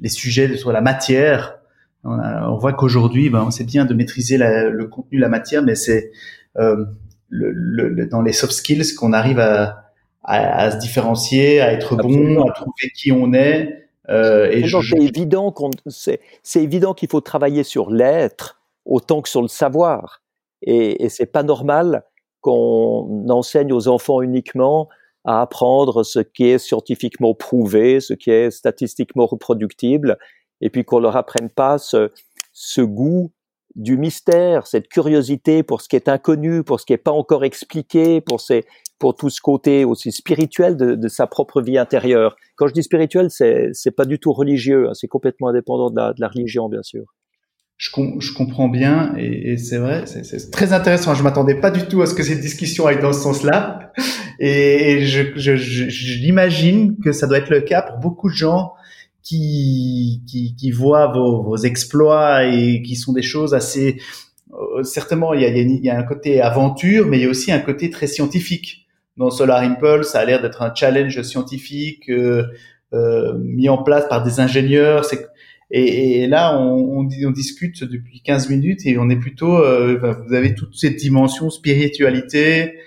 les 0.00 0.08
sujets 0.08 0.56
sur 0.56 0.72
la 0.72 0.80
matière. 0.80 1.58
On, 2.02 2.18
on 2.18 2.56
voit 2.56 2.72
qu'aujourd'hui, 2.72 3.30
ben, 3.30 3.50
c'est 3.50 3.64
bien 3.64 3.84
de 3.84 3.94
maîtriser 3.94 4.38
la, 4.38 4.68
le 4.68 4.86
contenu, 4.86 5.18
la 5.18 5.28
matière, 5.28 5.62
mais 5.62 5.74
c'est 5.74 6.10
euh, 6.56 6.84
le, 7.28 7.52
le, 7.52 8.06
dans 8.06 8.22
les 8.22 8.32
soft 8.32 8.52
skills 8.52 8.94
qu'on 8.94 9.12
arrive 9.12 9.38
à 9.38 9.83
à, 10.24 10.64
à, 10.64 10.70
se 10.70 10.78
différencier, 10.78 11.60
à 11.60 11.72
être 11.72 11.96
bon, 11.96 12.42
à 12.42 12.52
trouver 12.52 12.90
qui 12.94 13.12
on 13.12 13.32
est. 13.32 13.88
Euh, 14.08 14.50
et 14.50 14.64
je... 14.64 14.78
c'est 14.80 15.02
évident 15.02 15.52
qu'on, 15.52 15.70
c'est, 15.86 16.20
c'est 16.42 16.62
évident 16.62 16.94
qu'il 16.94 17.08
faut 17.08 17.20
travailler 17.20 17.62
sur 17.62 17.90
l'être 17.90 18.60
autant 18.84 19.22
que 19.22 19.28
sur 19.28 19.42
le 19.42 19.48
savoir. 19.48 20.22
Et, 20.62 21.04
et 21.04 21.08
c'est 21.08 21.26
pas 21.26 21.42
normal 21.42 22.04
qu'on 22.40 23.26
enseigne 23.28 23.72
aux 23.72 23.88
enfants 23.88 24.20
uniquement 24.20 24.88
à 25.24 25.40
apprendre 25.40 26.02
ce 26.02 26.18
qui 26.18 26.44
est 26.44 26.58
scientifiquement 26.58 27.34
prouvé, 27.34 28.00
ce 28.00 28.12
qui 28.12 28.30
est 28.30 28.50
statistiquement 28.50 29.24
reproductible, 29.24 30.18
et 30.60 30.68
puis 30.68 30.84
qu'on 30.84 30.98
leur 30.98 31.16
apprenne 31.16 31.48
pas 31.48 31.78
ce, 31.78 32.12
ce 32.52 32.82
goût 32.82 33.32
du 33.74 33.96
mystère, 33.96 34.66
cette 34.66 34.88
curiosité 34.88 35.62
pour 35.62 35.80
ce 35.80 35.88
qui 35.88 35.96
est 35.96 36.08
inconnu, 36.08 36.62
pour 36.62 36.78
ce 36.78 36.86
qui 36.86 36.92
n'est 36.92 36.98
pas 36.98 37.10
encore 37.10 37.44
expliqué, 37.44 38.20
pour 38.20 38.40
ces, 38.40 38.64
pour 39.04 39.14
tout 39.14 39.28
ce 39.28 39.42
côté 39.42 39.84
aussi 39.84 40.12
spirituel 40.12 40.78
de, 40.78 41.08
sa 41.08 41.26
propre 41.26 41.60
vie 41.60 41.76
intérieure. 41.76 42.36
Quand 42.56 42.68
je 42.68 42.72
dis 42.72 42.82
spirituel, 42.82 43.26
c'est 43.28 43.68
c'est 43.74 43.90
pas 43.90 44.06
du 44.06 44.18
tout 44.18 44.32
religieux, 44.32 44.88
hein, 44.88 44.92
c'est 44.94 45.08
complètement 45.08 45.48
indépendant 45.48 45.90
de 45.90 46.18
la, 46.18 46.28
religion, 46.28 46.70
bien 46.70 46.82
sûr. 46.82 47.04
Je, 47.76 47.90
com 47.90 48.14
je 48.18 48.32
comprends 48.32 48.70
bien 48.70 49.14
et, 49.18 49.58
c'est 49.58 49.76
vrai, 49.76 50.06
c'est 50.06 50.50
très 50.50 50.72
intéressant. 50.72 51.14
Je 51.14 51.22
m'attendais 51.22 51.56
pas 51.56 51.70
du 51.70 51.86
tout 51.86 52.00
à 52.00 52.06
ce 52.06 52.14
que 52.14 52.22
cette 52.22 52.40
discussion 52.40 52.86
aille 52.86 52.98
dans 52.98 53.12
ce 53.12 53.20
sens-là, 53.20 53.92
et, 54.40 55.02
je, 55.04 56.22
l'imagine 56.22 56.96
que 57.04 57.12
ça 57.12 57.26
doit 57.26 57.36
être 57.36 57.50
le 57.50 57.60
cas 57.60 57.82
pour 57.82 57.98
beaucoup 57.98 58.30
de 58.30 58.34
gens 58.34 58.72
qui 59.22 60.72
voient 60.74 61.12
vos, 61.12 61.58
exploits 61.58 62.46
et 62.46 62.80
qui 62.80 62.96
sont 62.96 63.12
des 63.12 63.20
choses 63.20 63.52
assez 63.52 63.98
euh, 64.54 64.82
certainement 64.82 65.34
il 65.34 65.42
y 65.84 65.90
a 65.90 65.98
un 65.98 66.04
côté 66.04 66.40
aventure, 66.40 67.06
mais 67.06 67.18
il 67.18 67.24
y 67.24 67.26
a 67.26 67.28
aussi 67.28 67.52
un 67.52 67.60
côté 67.60 67.90
très 67.90 68.06
scientifique 68.06 68.83
dans 69.16 69.30
Solar 69.30 69.62
Impulse, 69.62 70.08
ça 70.08 70.20
a 70.20 70.24
l'air 70.24 70.42
d'être 70.42 70.62
un 70.62 70.74
challenge 70.74 71.20
scientifique 71.22 72.08
euh, 72.10 72.44
euh, 72.92 73.34
mis 73.38 73.68
en 73.68 73.82
place 73.82 74.08
par 74.08 74.24
des 74.24 74.40
ingénieurs. 74.40 75.06
Et, 75.70 76.26
là, 76.26 76.58
on, 76.58 77.04
discute 77.04 77.82
depuis 77.84 78.20
15 78.22 78.50
minutes 78.50 78.86
et 78.86 78.98
on 78.98 79.08
est 79.10 79.18
plutôt, 79.18 79.56
euh, 79.56 80.14
vous 80.26 80.34
avez 80.34 80.54
toute 80.54 80.76
cette 80.76 80.96
dimension 80.96 81.50
spiritualité. 81.50 82.78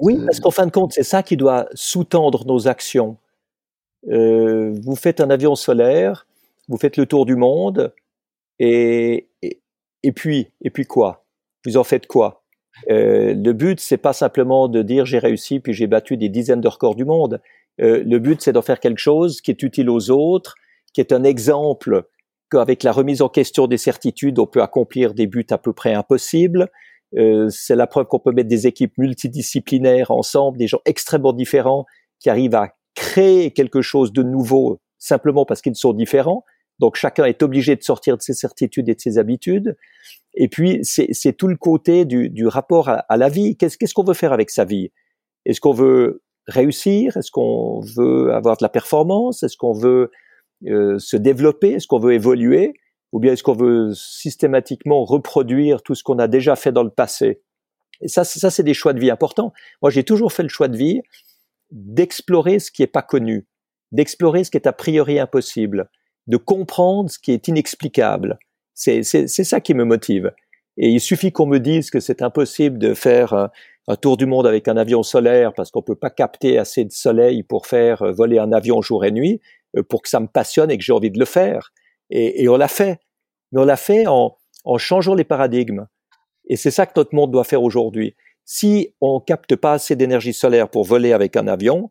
Oui, 0.00 0.18
parce 0.24 0.40
qu'en 0.40 0.50
fin 0.50 0.66
de 0.66 0.70
compte, 0.70 0.92
c'est 0.92 1.02
ça 1.02 1.22
qui 1.22 1.36
doit 1.36 1.66
sous-tendre 1.74 2.46
nos 2.46 2.68
actions. 2.68 3.16
Vous 4.06 4.96
faites 4.96 5.20
un 5.20 5.30
avion 5.30 5.54
solaire, 5.54 6.26
vous 6.68 6.76
faites 6.76 6.96
le 6.96 7.06
tour 7.06 7.26
du 7.26 7.36
monde, 7.36 7.94
et 8.58 9.28
puis, 10.14 10.48
et 10.60 10.70
puis 10.70 10.84
quoi? 10.84 11.24
Vous 11.64 11.76
en 11.76 11.84
faites 11.84 12.06
quoi? 12.06 12.41
Euh, 12.90 13.34
le 13.34 13.52
but, 13.52 13.80
c'est 13.80 13.96
pas 13.96 14.12
simplement 14.12 14.68
de 14.68 14.82
dire 14.82 15.06
j'ai 15.06 15.18
réussi 15.18 15.60
puis 15.60 15.72
j'ai 15.72 15.86
battu 15.86 16.16
des 16.16 16.28
dizaines 16.28 16.60
de 16.60 16.68
records 16.68 16.94
du 16.94 17.04
monde. 17.04 17.40
Euh, 17.80 18.02
le 18.04 18.18
but, 18.18 18.40
c'est 18.40 18.52
d'en 18.52 18.62
faire 18.62 18.80
quelque 18.80 18.98
chose 18.98 19.40
qui 19.40 19.50
est 19.50 19.62
utile 19.62 19.90
aux 19.90 20.10
autres, 20.10 20.54
qui 20.92 21.00
est 21.00 21.12
un 21.12 21.24
exemple 21.24 22.04
qu'avec 22.50 22.82
la 22.82 22.92
remise 22.92 23.22
en 23.22 23.28
question 23.28 23.66
des 23.66 23.78
certitudes, 23.78 24.38
on 24.38 24.46
peut 24.46 24.62
accomplir 24.62 25.14
des 25.14 25.26
buts 25.26 25.46
à 25.50 25.58
peu 25.58 25.72
près 25.72 25.94
impossibles. 25.94 26.68
Euh, 27.16 27.48
c'est 27.50 27.76
la 27.76 27.86
preuve 27.86 28.06
qu'on 28.06 28.18
peut 28.18 28.32
mettre 28.32 28.48
des 28.48 28.66
équipes 28.66 28.96
multidisciplinaires 28.98 30.10
ensemble, 30.10 30.58
des 30.58 30.66
gens 30.66 30.80
extrêmement 30.84 31.32
différents 31.32 31.86
qui 32.20 32.30
arrivent 32.30 32.54
à 32.54 32.74
créer 32.94 33.50
quelque 33.52 33.82
chose 33.82 34.12
de 34.12 34.22
nouveau 34.22 34.80
simplement 34.98 35.44
parce 35.44 35.62
qu'ils 35.62 35.76
sont 35.76 35.92
différents. 35.92 36.44
Donc 36.82 36.96
chacun 36.96 37.26
est 37.26 37.44
obligé 37.44 37.76
de 37.76 37.82
sortir 37.84 38.16
de 38.16 38.22
ses 38.22 38.34
certitudes 38.34 38.88
et 38.88 38.96
de 38.96 39.00
ses 39.00 39.16
habitudes. 39.16 39.76
Et 40.34 40.48
puis 40.48 40.80
c'est 40.82 41.32
tout 41.32 41.46
le 41.46 41.56
côté 41.56 42.04
du, 42.04 42.46
rapport 42.48 42.88
à, 42.88 43.16
la 43.16 43.28
vie. 43.28 43.56
Qu'est-ce 43.56 43.94
qu'on 43.94 44.02
veut 44.02 44.14
faire 44.14 44.32
avec 44.32 44.50
sa 44.50 44.64
vie? 44.64 44.90
Est-ce 45.46 45.60
qu'on 45.60 45.72
veut 45.72 46.24
réussir? 46.48 47.16
Est-ce 47.16 47.30
qu'on 47.30 47.78
veut 47.96 48.34
avoir 48.34 48.56
de 48.56 48.64
la 48.64 48.68
performance? 48.68 49.44
Est-ce 49.44 49.56
qu'on 49.56 49.72
veut 49.72 50.10
euh, 50.66 50.98
se 50.98 51.16
développer? 51.16 51.74
Est-ce 51.74 51.86
qu'on 51.86 52.00
veut 52.00 52.14
évoluer? 52.14 52.74
Ou 53.12 53.20
bien 53.20 53.34
est-ce 53.34 53.44
qu'on 53.44 53.54
veut 53.54 53.94
systématiquement 53.94 55.04
reproduire 55.04 55.82
tout 55.82 55.94
ce 55.94 56.02
qu'on 56.02 56.18
a 56.18 56.26
déjà 56.26 56.56
fait 56.56 56.72
dans 56.72 56.82
le 56.82 56.90
passé? 56.90 57.42
Et 58.00 58.08
ça, 58.08 58.24
ça 58.24 58.50
c'est 58.50 58.64
des 58.64 58.74
choix 58.74 58.92
de 58.92 58.98
vie 58.98 59.12
importants. 59.12 59.52
Moi, 59.82 59.92
j'ai 59.92 60.02
toujours 60.02 60.32
fait 60.32 60.42
le 60.42 60.48
choix 60.48 60.66
de 60.66 60.76
vie 60.76 61.00
d'explorer 61.70 62.58
ce 62.58 62.72
qui 62.72 62.82
est 62.82 62.88
pas 62.88 63.02
connu, 63.02 63.46
d'explorer 63.92 64.42
ce 64.42 64.50
qui 64.50 64.56
est 64.56 64.66
a 64.66 64.72
priori 64.72 65.20
impossible, 65.20 65.88
de 66.26 66.36
comprendre 66.36 67.10
ce 67.10 67.18
qui 67.18 67.32
est 67.32 67.48
inexplicable. 67.48 68.38
C'est 68.74 69.02
ça 69.02 69.60
qui 69.60 69.74
me 69.74 69.84
motive. 69.84 70.32
Et 70.76 70.88
il 70.88 71.00
suffit 71.00 71.32
qu'on 71.32 71.46
me 71.46 71.58
dise 71.58 71.90
que 71.90 72.00
c'est 72.00 72.22
impossible 72.22 72.78
de 72.78 72.94
faire 72.94 73.34
un, 73.34 73.50
un, 73.88 73.96
tour 73.96 74.16
du 74.16 74.24
monde 74.24 74.46
avec 74.46 74.68
un 74.68 74.76
avion 74.76 75.02
solaire 75.02 75.52
parce 75.52 75.70
qu'on 75.70 75.82
peut 75.82 75.96
pas 75.96 76.08
capter 76.08 76.58
assez 76.58 76.84
de 76.84 76.92
soleil 76.92 77.42
pour 77.42 77.66
faire 77.66 78.02
euh, 78.02 78.12
voler 78.12 78.38
un 78.38 78.52
avion 78.52 78.80
jour 78.80 79.04
et 79.04 79.10
nuit, 79.10 79.40
euh, 79.76 79.82
pour 79.82 80.00
que 80.00 80.08
ça 80.08 80.18
me 80.18 80.28
passionne 80.28 80.70
et 80.70 80.78
que 80.78 80.84
j'ai 80.84 80.94
envie 80.94 81.10
de 81.10 81.18
le 81.18 81.26
faire. 81.26 81.72
Et, 82.08 82.42
et 82.42 82.48
on 82.48 82.56
l'a 82.56 82.68
fait. 82.68 83.00
Mais 83.52 83.60
on 83.60 83.64
l'a 83.64 83.76
fait 83.76 84.06
en, 84.06 84.38
en 84.64 84.78
changeant 84.78 85.14
les 85.14 85.24
paradigmes. 85.24 85.86
Et 86.46 86.56
c'est 86.56 86.70
ça 86.70 86.86
que 86.86 86.92
notre 86.96 87.14
monde 87.14 87.30
doit 87.30 87.44
faire 87.44 87.62
aujourd'hui. 87.62 88.14
Si 88.44 88.94
on 89.00 89.20
capte 89.20 89.54
pas 89.56 89.74
assez 89.74 89.94
d'énergie 89.94 90.32
solaire 90.32 90.68
pour 90.68 90.84
voler 90.84 91.12
avec 91.12 91.36
un 91.36 91.46
avion, 91.46 91.90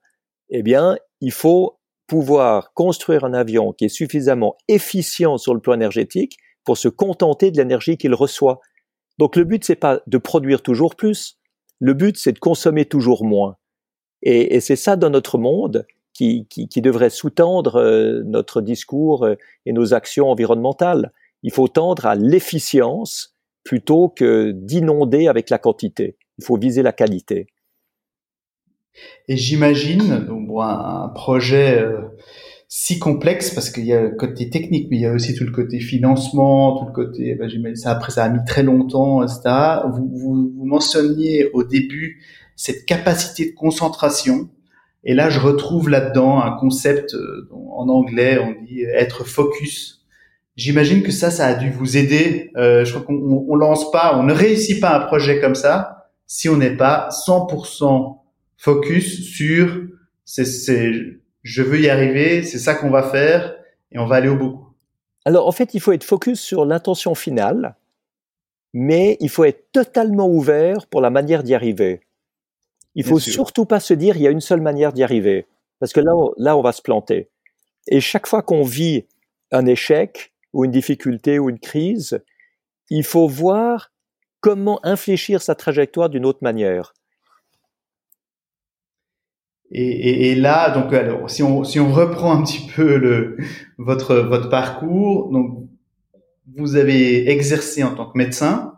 eh 0.49 0.63
bien, 0.63 0.97
il 1.21 1.31
faut 1.31 1.79
pouvoir 2.11 2.73
construire 2.73 3.23
un 3.23 3.33
avion 3.33 3.71
qui 3.71 3.85
est 3.85 3.87
suffisamment 3.87 4.57
efficient 4.67 5.37
sur 5.37 5.53
le 5.53 5.61
plan 5.61 5.75
énergétique 5.75 6.35
pour 6.65 6.77
se 6.77 6.89
contenter 6.89 7.51
de 7.51 7.57
l'énergie 7.57 7.95
qu'il 7.95 8.13
reçoit. 8.13 8.59
Donc 9.17 9.37
le 9.37 9.45
but 9.45 9.63
c'est 9.63 9.77
pas 9.77 10.01
de 10.05 10.17
produire 10.17 10.61
toujours 10.61 10.97
plus, 10.97 11.39
le 11.79 11.93
but 11.93 12.17
c'est 12.17 12.33
de 12.33 12.39
consommer 12.39 12.83
toujours 12.83 13.23
moins. 13.23 13.55
Et, 14.23 14.59
c'est 14.59 14.75
ça 14.75 14.97
dans 14.97 15.09
notre 15.09 15.37
monde 15.37 15.87
qui 16.11 16.45
devrait 16.83 17.09
sous-tendre 17.09 17.77
euh, 17.77 18.23
notre 18.25 18.59
discours 18.59 19.23
euh, 19.23 19.35
et 19.65 19.71
nos 19.71 19.93
actions 19.93 20.29
environnementales. 20.29 21.13
Il 21.43 21.53
faut 21.53 21.69
tendre 21.69 22.05
à 22.05 22.15
l'efficience 22.15 23.37
plutôt 23.63 24.09
que 24.09 24.51
d'inonder 24.51 25.29
avec 25.29 25.49
la 25.49 25.59
quantité. 25.59 26.17
Il 26.39 26.43
faut 26.43 26.57
viser 26.57 26.83
la 26.83 26.91
qualité. 26.91 27.47
Et 29.27 29.37
j'imagine, 29.37 30.27
un, 30.57 31.07
projet 31.09 31.79
euh, 31.79 32.01
si 32.67 32.99
complexe, 32.99 33.51
parce 33.51 33.69
qu'il 33.69 33.85
y 33.85 33.93
a 33.93 34.01
le 34.01 34.15
côté 34.15 34.49
technique, 34.49 34.87
mais 34.89 34.97
il 34.97 35.01
y 35.01 35.05
a 35.05 35.11
aussi 35.11 35.35
tout 35.35 35.43
le 35.43 35.51
côté 35.51 35.79
financement, 35.79 36.79
tout 36.79 36.85
le 36.85 36.91
côté, 36.93 37.35
ben, 37.35 37.75
ça, 37.75 37.91
après 37.91 38.11
ça 38.11 38.23
a 38.23 38.29
mis 38.29 38.43
très 38.45 38.63
longtemps, 38.63 39.23
etc. 39.23 39.41
Vous, 39.93 40.09
vous, 40.13 40.51
vous 40.55 40.65
mentionniez 40.65 41.49
au 41.53 41.63
début 41.63 42.21
cette 42.55 42.85
capacité 42.85 43.51
de 43.51 43.55
concentration. 43.55 44.49
Et 45.03 45.13
là, 45.15 45.29
je 45.29 45.39
retrouve 45.39 45.89
là-dedans 45.89 46.41
un 46.41 46.51
concept, 46.51 47.15
euh, 47.15 47.49
en 47.71 47.89
anglais, 47.89 48.37
on 48.39 48.63
dit 48.63 48.83
être 48.83 49.25
focus. 49.25 50.05
J'imagine 50.55 51.01
que 51.01 51.11
ça, 51.11 51.31
ça 51.31 51.47
a 51.47 51.53
dû 51.55 51.71
vous 51.71 51.97
aider. 51.97 52.51
Euh, 52.55 52.85
je 52.85 52.91
crois 52.91 53.05
qu'on 53.05 53.45
on 53.49 53.55
lance 53.55 53.89
pas, 53.91 54.17
on 54.17 54.23
ne 54.23 54.33
réussit 54.33 54.79
pas 54.79 54.95
un 54.95 54.99
projet 54.99 55.39
comme 55.39 55.55
ça 55.55 56.09
si 56.27 56.47
on 56.47 56.55
n'est 56.55 56.77
pas 56.77 57.09
100% 57.27 58.20
focus 58.61 59.33
sur 59.33 59.81
c'est, 60.23 60.45
je 61.43 61.61
veux 61.63 61.81
y 61.81 61.89
arriver, 61.89 62.43
c'est 62.43 62.59
ça 62.59 62.75
qu'on 62.75 62.89
va 62.89 63.03
faire 63.03 63.55
et 63.91 63.99
on 63.99 64.05
va 64.05 64.17
aller 64.17 64.29
au 64.29 64.37
bout. 64.37 64.67
Alors 65.25 65.47
en 65.47 65.51
fait, 65.51 65.73
il 65.73 65.81
faut 65.81 65.91
être 65.91 66.03
focus 66.03 66.39
sur 66.39 66.65
l'intention 66.65 67.15
finale, 67.15 67.75
mais 68.73 69.17
il 69.19 69.29
faut 69.29 69.43
être 69.43 69.71
totalement 69.71 70.29
ouvert 70.29 70.87
pour 70.87 71.01
la 71.01 71.09
manière 71.09 71.43
d'y 71.43 71.53
arriver. 71.53 72.01
Il 72.95 73.03
faut 73.03 73.19
surtout 73.19 73.65
pas 73.65 73.79
se 73.79 73.93
dire 73.93 74.15
il 74.15 74.23
y 74.23 74.27
a 74.27 74.31
une 74.31 74.41
seule 74.41 74.61
manière 74.61 74.93
d'y 74.93 75.03
arriver, 75.03 75.47
parce 75.79 75.93
que 75.93 75.99
là, 75.99 76.13
là, 76.37 76.57
on 76.57 76.61
va 76.61 76.71
se 76.71 76.81
planter. 76.81 77.29
Et 77.87 77.99
chaque 77.99 78.27
fois 78.27 78.41
qu'on 78.41 78.63
vit 78.63 79.05
un 79.51 79.65
échec, 79.65 80.31
ou 80.53 80.65
une 80.65 80.71
difficulté 80.71 81.39
ou 81.39 81.49
une 81.49 81.59
crise, 81.59 82.21
il 82.89 83.03
faut 83.03 83.27
voir 83.27 83.91
comment 84.41 84.79
infléchir 84.85 85.41
sa 85.41 85.55
trajectoire 85.55 86.09
d'une 86.09 86.25
autre 86.25 86.39
manière. 86.41 86.93
Et, 89.73 90.31
et, 90.31 90.35
là, 90.35 90.69
donc, 90.71 90.93
alors, 90.93 91.29
si 91.29 91.43
on, 91.43 91.63
si 91.63 91.79
on 91.79 91.91
reprend 91.91 92.37
un 92.37 92.43
petit 92.43 92.67
peu 92.75 92.97
le, 92.97 93.37
votre, 93.77 94.15
votre 94.15 94.49
parcours, 94.49 95.31
donc, 95.31 95.67
vous 96.57 96.75
avez 96.75 97.29
exercé 97.29 97.83
en 97.83 97.95
tant 97.95 98.11
que 98.11 98.17
médecin, 98.17 98.73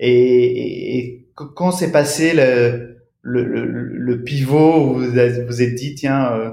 et, 0.00 0.98
et 0.98 1.28
quand 1.34 1.70
s'est 1.70 1.92
passé 1.92 2.32
le, 2.34 2.98
le, 3.22 3.44
le, 3.44 4.24
pivot 4.24 4.90
où 4.90 4.94
vous 4.94 5.10
vous 5.46 5.62
êtes 5.62 5.74
dit, 5.74 5.94
tiens, 5.94 6.32
euh, 6.32 6.50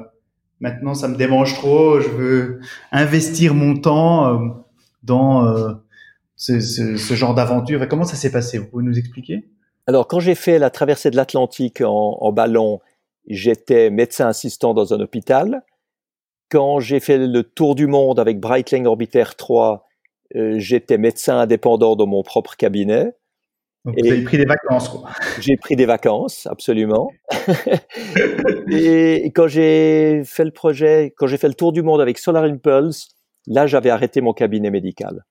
Maintenant, 0.63 0.93
ça 0.93 1.10
me 1.10 1.17
démange 1.17 1.56
trop. 1.56 2.00
Je 2.00 2.08
veux 2.08 2.62
investir 2.93 3.54
mon 3.54 3.76
temps 3.76 4.28
euh, 4.28 4.48
dans 5.04 5.46
euh, 5.46 5.74
ce, 6.38 6.62
ce, 6.62 6.96
ce, 6.96 7.13
genre 7.15 7.36
d'aventure. 7.36 7.86
Comment 7.89 8.06
ça 8.06 8.15
s'est 8.15 8.32
passé? 8.32 8.60
Vous 8.60 8.67
pouvez 8.67 8.86
nous 8.86 8.98
expliquer? 8.98 9.46
Alors, 9.88 10.08
quand 10.08 10.22
j'ai 10.22 10.36
fait 10.36 10.60
la 10.60 10.69
traversée 10.69 11.12
de 11.12 11.17
l'Atlantique 11.17 11.82
en, 11.82 12.17
en, 12.22 12.32
ballon, 12.32 12.80
j'étais 13.27 13.89
médecin 13.89 14.27
assistant 14.27 14.73
dans 14.73 14.93
un 14.93 14.99
hôpital. 14.99 15.63
Quand 16.49 16.79
j'ai 16.79 16.99
fait 16.99 17.17
le 17.17 17.43
tour 17.43 17.75
du 17.75 17.88
monde 17.88 18.19
avec 18.19 18.39
Breitling 18.39 18.86
Orbiter 18.86 19.23
3, 19.38 19.88
euh, 20.36 20.55
j'étais 20.57 20.97
médecin 20.97 21.38
indépendant 21.38 21.95
dans 21.95 22.07
mon 22.07 22.23
propre 22.23 22.55
cabinet. 22.55 23.13
Donc 23.86 23.95
vous 23.99 24.07
avez 24.12 24.23
pris 24.23 24.38
des 24.38 24.45
vacances, 24.45 24.88
quoi. 24.88 25.09
J'ai 25.41 25.57
pris 25.57 25.75
des 25.75 25.86
vacances, 25.86 26.47
absolument. 26.47 27.09
et 28.71 29.31
quand 29.36 29.47
j'ai 29.47 30.23
fait 30.25 30.45
le 30.45 30.51
projet, 30.51 31.13
quand 31.17 31.27
j'ai 31.27 31.38
fait 31.38 31.49
le 31.49 31.53
tour 31.53 31.73
du 31.73 31.81
monde 31.81 31.99
avec 31.99 32.17
Solar 32.17 32.45
Impulse, 32.45 33.09
là, 33.45 33.67
j'avais 33.67 33.89
arrêté 33.89 34.21
mon 34.21 34.31
cabinet 34.31 34.71
médical. 34.71 35.25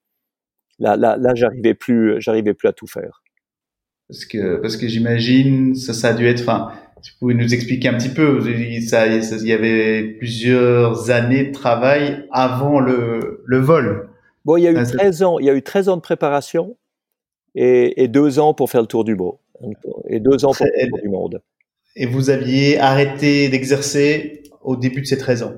Là, 0.78 0.96
là, 0.96 1.16
là, 1.16 1.34
j'arrivais 1.34 1.74
plus, 1.74 2.20
j'arrivais 2.20 2.52
plus 2.52 2.68
à 2.68 2.72
tout 2.72 2.86
faire. 2.86 3.22
Parce 4.08 4.26
que, 4.26 4.56
parce 4.56 4.76
que 4.76 4.86
j'imagine, 4.86 5.74
ça, 5.74 5.94
ça 5.94 6.08
a 6.08 6.12
dû 6.12 6.26
être, 6.26 6.42
enfin, 6.42 6.72
tu 7.02 7.14
pouvez 7.18 7.34
nous 7.34 7.52
expliquer 7.52 7.88
un 7.88 7.94
petit 7.94 8.08
peu, 8.08 8.40
ça, 8.86 9.06
il 9.06 9.46
y 9.46 9.52
avait 9.52 10.04
plusieurs 10.18 11.10
années 11.10 11.44
de 11.44 11.52
travail 11.52 12.26
avant 12.30 12.80
le, 12.80 13.42
le 13.44 13.58
vol. 13.58 14.08
Bon, 14.44 14.56
il 14.56 14.62
y 14.62 14.68
a 14.68 14.72
eu 14.72 14.82
13 14.82 15.22
ans, 15.22 15.38
il 15.38 15.46
y 15.46 15.50
a 15.50 15.54
eu 15.54 15.62
13 15.62 15.88
ans 15.88 15.96
de 15.96 16.02
préparation 16.02 16.76
et, 17.54 18.02
et, 18.02 18.08
deux 18.08 18.38
ans 18.38 18.54
pour 18.54 18.70
faire 18.70 18.80
le 18.80 18.86
tour 18.86 19.04
du 19.04 19.14
beau, 19.14 19.40
et 20.08 20.20
deux 20.20 20.44
ans 20.44 20.48
pour 20.48 20.56
faire 20.56 20.68
le 20.74 20.88
tour 20.88 20.98
du 21.00 21.08
monde. 21.08 21.42
Et 21.94 22.06
vous 22.06 22.30
aviez 22.30 22.78
arrêté 22.78 23.48
d'exercer 23.48 24.42
au 24.62 24.76
début 24.76 25.02
de 25.02 25.06
ces 25.06 25.18
13 25.18 25.42
ans? 25.42 25.54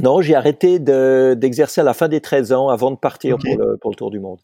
Non, 0.00 0.22
j'ai 0.22 0.34
arrêté 0.34 0.78
d'exercer 0.78 1.80
à 1.82 1.84
la 1.84 1.94
fin 1.94 2.08
des 2.08 2.20
13 2.20 2.52
ans 2.52 2.68
avant 2.68 2.90
de 2.90 2.96
partir 2.96 3.36
pour, 3.36 3.56
le, 3.56 3.76
pour, 3.76 3.90
le, 3.90 3.96
tour 3.96 4.10
du 4.10 4.20
monde. 4.20 4.38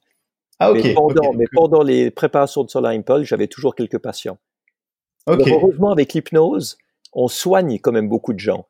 Ah, 0.58 0.72
ok. 0.72 0.80
Mais 0.84 0.94
pendant, 0.94 1.32
mais 1.32 1.46
pendant 1.52 1.82
les 1.82 2.10
préparations 2.10 2.64
de 2.64 2.68
Solar 2.68 2.92
Impulse, 2.92 3.26
j'avais 3.26 3.46
toujours 3.46 3.74
quelques 3.74 3.98
patients. 3.98 4.38
Okay. 5.28 5.52
heureusement, 5.52 5.90
avec 5.90 6.14
l'hypnose, 6.14 6.78
on 7.12 7.28
soigne 7.28 7.78
quand 7.78 7.92
même 7.92 8.08
beaucoup 8.08 8.32
de 8.32 8.38
gens. 8.38 8.66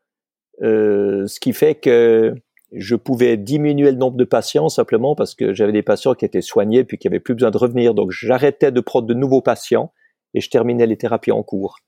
Euh, 0.63 1.27
ce 1.27 1.39
qui 1.39 1.53
fait 1.53 1.75
que 1.77 2.35
je 2.73 2.97
pouvais 2.97 3.37
diminuer 3.37 3.91
le 3.91 3.97
nombre 3.97 4.17
de 4.17 4.25
patients 4.25 4.69
simplement 4.69 5.15
parce 5.15 5.35
que 5.35 5.55
j'avais 5.55 5.73
des 5.73 5.83
patients 5.83 6.15
qui 6.15 6.25
étaient 6.25 6.43
soignés 6.43 6.85
puis 6.85 6.99
qui 6.99 7.09
avaient 7.09 7.21
plus 7.21 7.35
besoin 7.35 7.51
de 7.51 7.57
revenir. 7.57 7.95
Donc 7.95 8.11
j'arrêtais 8.11 8.73
de 8.73 8.81
prendre 8.81 9.07
de 9.07 9.15
nouveaux 9.15 9.41
patients 9.41 9.93
et 10.35 10.41
je 10.41 10.51
terminais 10.51 10.87
les 10.87 10.97
thérapies 10.97 11.33
en 11.33 11.43
cours. 11.43 11.79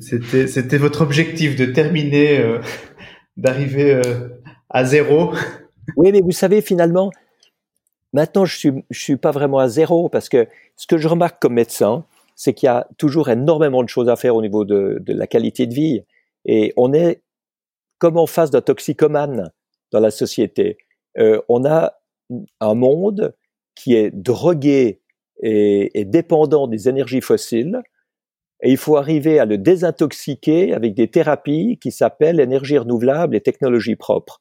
C'était, 0.00 0.46
c'était 0.46 0.78
votre 0.78 1.00
objectif 1.02 1.56
de 1.56 1.66
terminer, 1.66 2.38
euh, 2.38 2.60
d'arriver 3.36 3.94
euh, 3.94 4.28
à 4.70 4.84
zéro. 4.84 5.32
Oui, 5.96 6.10
mais 6.10 6.20
vous 6.20 6.32
savez, 6.32 6.62
finalement, 6.62 7.12
maintenant 8.12 8.44
je 8.44 8.56
suis, 8.56 8.72
je 8.90 9.00
suis 9.00 9.16
pas 9.16 9.30
vraiment 9.30 9.60
à 9.60 9.68
zéro 9.68 10.08
parce 10.08 10.28
que 10.28 10.48
ce 10.74 10.88
que 10.88 10.98
je 10.98 11.06
remarque 11.06 11.40
comme 11.40 11.54
médecin, 11.54 12.04
c'est 12.36 12.52
qu'il 12.52 12.66
y 12.66 12.70
a 12.70 12.86
toujours 12.98 13.30
énormément 13.30 13.82
de 13.82 13.88
choses 13.88 14.10
à 14.10 14.14
faire 14.14 14.36
au 14.36 14.42
niveau 14.42 14.64
de, 14.64 15.02
la 15.06 15.26
qualité 15.26 15.66
de 15.66 15.74
vie. 15.74 16.02
Et 16.44 16.72
on 16.76 16.92
est 16.92 17.22
comme 17.98 18.18
en 18.18 18.26
face 18.26 18.50
d'un 18.50 18.60
toxicomane 18.60 19.50
dans 19.90 20.00
la 20.00 20.10
société. 20.10 20.76
Euh, 21.18 21.40
on 21.48 21.64
a 21.64 21.94
un 22.60 22.74
monde 22.74 23.34
qui 23.74 23.94
est 23.94 24.10
drogué 24.10 25.00
et, 25.42 26.04
dépendant 26.04 26.66
des 26.66 26.88
énergies 26.88 27.20
fossiles, 27.22 27.82
et 28.62 28.70
il 28.70 28.78
faut 28.78 28.96
arriver 28.96 29.38
à 29.38 29.44
le 29.44 29.58
désintoxiquer 29.58 30.72
avec 30.72 30.94
des 30.94 31.08
thérapies 31.08 31.78
qui 31.80 31.90
s'appellent 31.90 32.40
énergie 32.40 32.78
renouvelable 32.78 33.36
et 33.36 33.40
technologie 33.40 33.96
propre. 33.96 34.40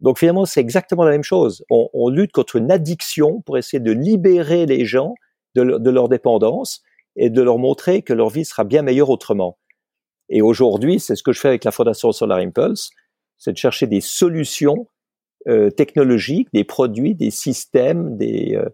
Donc 0.00 0.18
finalement, 0.18 0.46
c'est 0.46 0.60
exactement 0.60 1.04
la 1.04 1.10
même 1.10 1.22
chose. 1.22 1.64
On, 1.70 2.08
lutte 2.08 2.32
contre 2.32 2.56
une 2.56 2.70
addiction 2.70 3.42
pour 3.42 3.58
essayer 3.58 3.78
de 3.78 3.92
libérer 3.92 4.64
les 4.64 4.86
gens 4.86 5.14
de 5.54 5.90
leur 5.90 6.08
dépendance 6.08 6.82
et 7.16 7.30
de 7.30 7.42
leur 7.42 7.58
montrer 7.58 8.02
que 8.02 8.12
leur 8.12 8.28
vie 8.28 8.44
sera 8.44 8.64
bien 8.64 8.82
meilleure 8.82 9.10
autrement. 9.10 9.58
Et 10.28 10.42
aujourd'hui, 10.42 10.98
c'est 10.98 11.14
ce 11.14 11.22
que 11.22 11.32
je 11.32 11.40
fais 11.40 11.48
avec 11.48 11.64
la 11.64 11.70
Fondation 11.70 12.12
Solar 12.12 12.38
Impulse, 12.38 12.90
c'est 13.38 13.52
de 13.52 13.58
chercher 13.58 13.86
des 13.86 14.00
solutions 14.00 14.86
euh, 15.48 15.70
technologiques, 15.70 16.48
des 16.52 16.62
produits, 16.62 17.14
des 17.16 17.32
systèmes, 17.32 18.16
des 18.16 18.54
euh, 18.54 18.68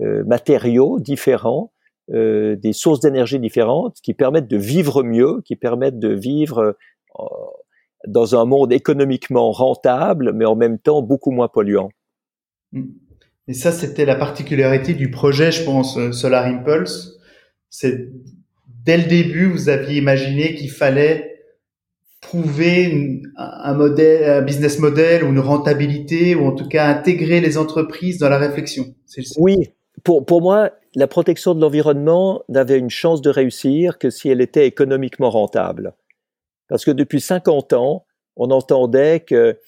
euh, 0.00 0.24
matériaux 0.24 0.98
différents, 0.98 1.72
des 2.10 2.72
sources 2.72 3.00
d'énergie 3.00 3.38
différentes 3.38 3.98
qui 4.02 4.14
permettent 4.14 4.48
de 4.48 4.56
vivre 4.56 5.02
mieux, 5.02 5.42
qui 5.44 5.56
permettent 5.56 5.98
de 5.98 6.08
vivre 6.08 6.74
dans 8.06 8.34
un 8.34 8.46
monde 8.46 8.72
économiquement 8.72 9.52
rentable, 9.52 10.32
mais 10.32 10.46
en 10.46 10.56
même 10.56 10.78
temps 10.78 11.02
beaucoup 11.02 11.32
moins 11.32 11.48
polluant. 11.48 11.90
Et 13.46 13.52
ça, 13.52 13.72
c'était 13.72 14.06
la 14.06 14.14
particularité 14.16 14.94
du 14.94 15.10
projet, 15.10 15.52
je 15.52 15.64
pense, 15.64 15.98
Solar 16.12 16.46
Impulse. 16.46 17.17
C'est 17.70 18.08
dès 18.84 18.96
le 18.96 19.04
début, 19.04 19.46
vous 19.46 19.68
aviez 19.68 19.98
imaginé 19.98 20.54
qu'il 20.54 20.70
fallait 20.70 21.38
prouver 22.20 23.22
un 23.36 23.74
modèle, 23.74 24.30
un 24.30 24.42
business 24.42 24.78
model 24.78 25.24
ou 25.24 25.28
une 25.28 25.38
rentabilité, 25.38 26.34
ou 26.34 26.46
en 26.46 26.52
tout 26.52 26.68
cas 26.68 26.88
intégrer 26.88 27.40
les 27.40 27.56
entreprises 27.58 28.18
dans 28.18 28.28
la 28.28 28.38
réflexion. 28.38 28.94
Oui, 29.38 29.56
pour, 30.04 30.24
pour 30.24 30.42
moi, 30.42 30.72
la 30.94 31.06
protection 31.06 31.54
de 31.54 31.60
l'environnement 31.60 32.42
n'avait 32.48 32.78
une 32.78 32.90
chance 32.90 33.22
de 33.22 33.30
réussir 33.30 33.98
que 33.98 34.10
si 34.10 34.28
elle 34.28 34.40
était 34.40 34.66
économiquement 34.66 35.30
rentable. 35.30 35.94
Parce 36.68 36.84
que 36.84 36.90
depuis 36.90 37.20
50 37.20 37.72
ans, 37.72 38.04
on 38.36 38.50
entendait 38.50 39.20
que 39.20 39.58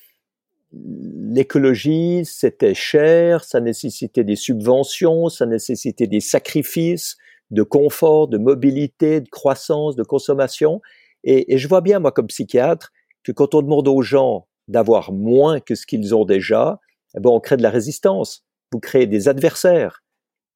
l'écologie, 0.72 2.22
c'était 2.24 2.74
cher, 2.74 3.44
ça 3.44 3.60
nécessitait 3.60 4.24
des 4.24 4.36
subventions, 4.36 5.28
ça 5.28 5.46
nécessitait 5.46 6.06
des 6.06 6.20
sacrifices 6.20 7.16
de 7.50 7.62
confort, 7.62 8.28
de 8.28 8.38
mobilité, 8.38 9.20
de 9.20 9.28
croissance, 9.28 9.96
de 9.96 10.02
consommation. 10.02 10.80
Et, 11.24 11.58
je 11.58 11.68
vois 11.68 11.80
bien, 11.80 11.98
moi, 11.98 12.12
comme 12.12 12.26
psychiatre, 12.28 12.92
que 13.24 13.32
quand 13.32 13.54
on 13.54 13.62
demande 13.62 13.88
aux 13.88 14.02
gens 14.02 14.46
d'avoir 14.68 15.12
moins 15.12 15.60
que 15.60 15.74
ce 15.74 15.86
qu'ils 15.86 16.14
ont 16.14 16.24
déjà, 16.24 16.80
eh 17.16 17.20
ben, 17.20 17.30
on 17.30 17.40
crée 17.40 17.56
de 17.56 17.62
la 17.62 17.70
résistance. 17.70 18.44
Vous 18.72 18.78
créez 18.78 19.06
des 19.06 19.28
adversaires. 19.28 20.02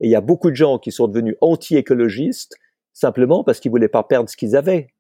Et 0.00 0.07
il 0.07 0.11
y 0.11 0.16
a 0.16 0.20
beaucoup 0.20 0.50
de 0.50 0.57
gens 0.57 0.78
qui 0.78 0.92
sont 0.92 1.09
devenus 1.09 1.37
anti-écologistes 1.40 2.57
simplement 2.92 3.42
parce 3.42 3.61
qu'ils 3.61 3.70
voulaient 3.70 3.88
pas 3.88 4.04
perdre 4.04 4.30
ce 4.30 4.37
qu'ils 4.37 4.57
avaient. 4.57 4.94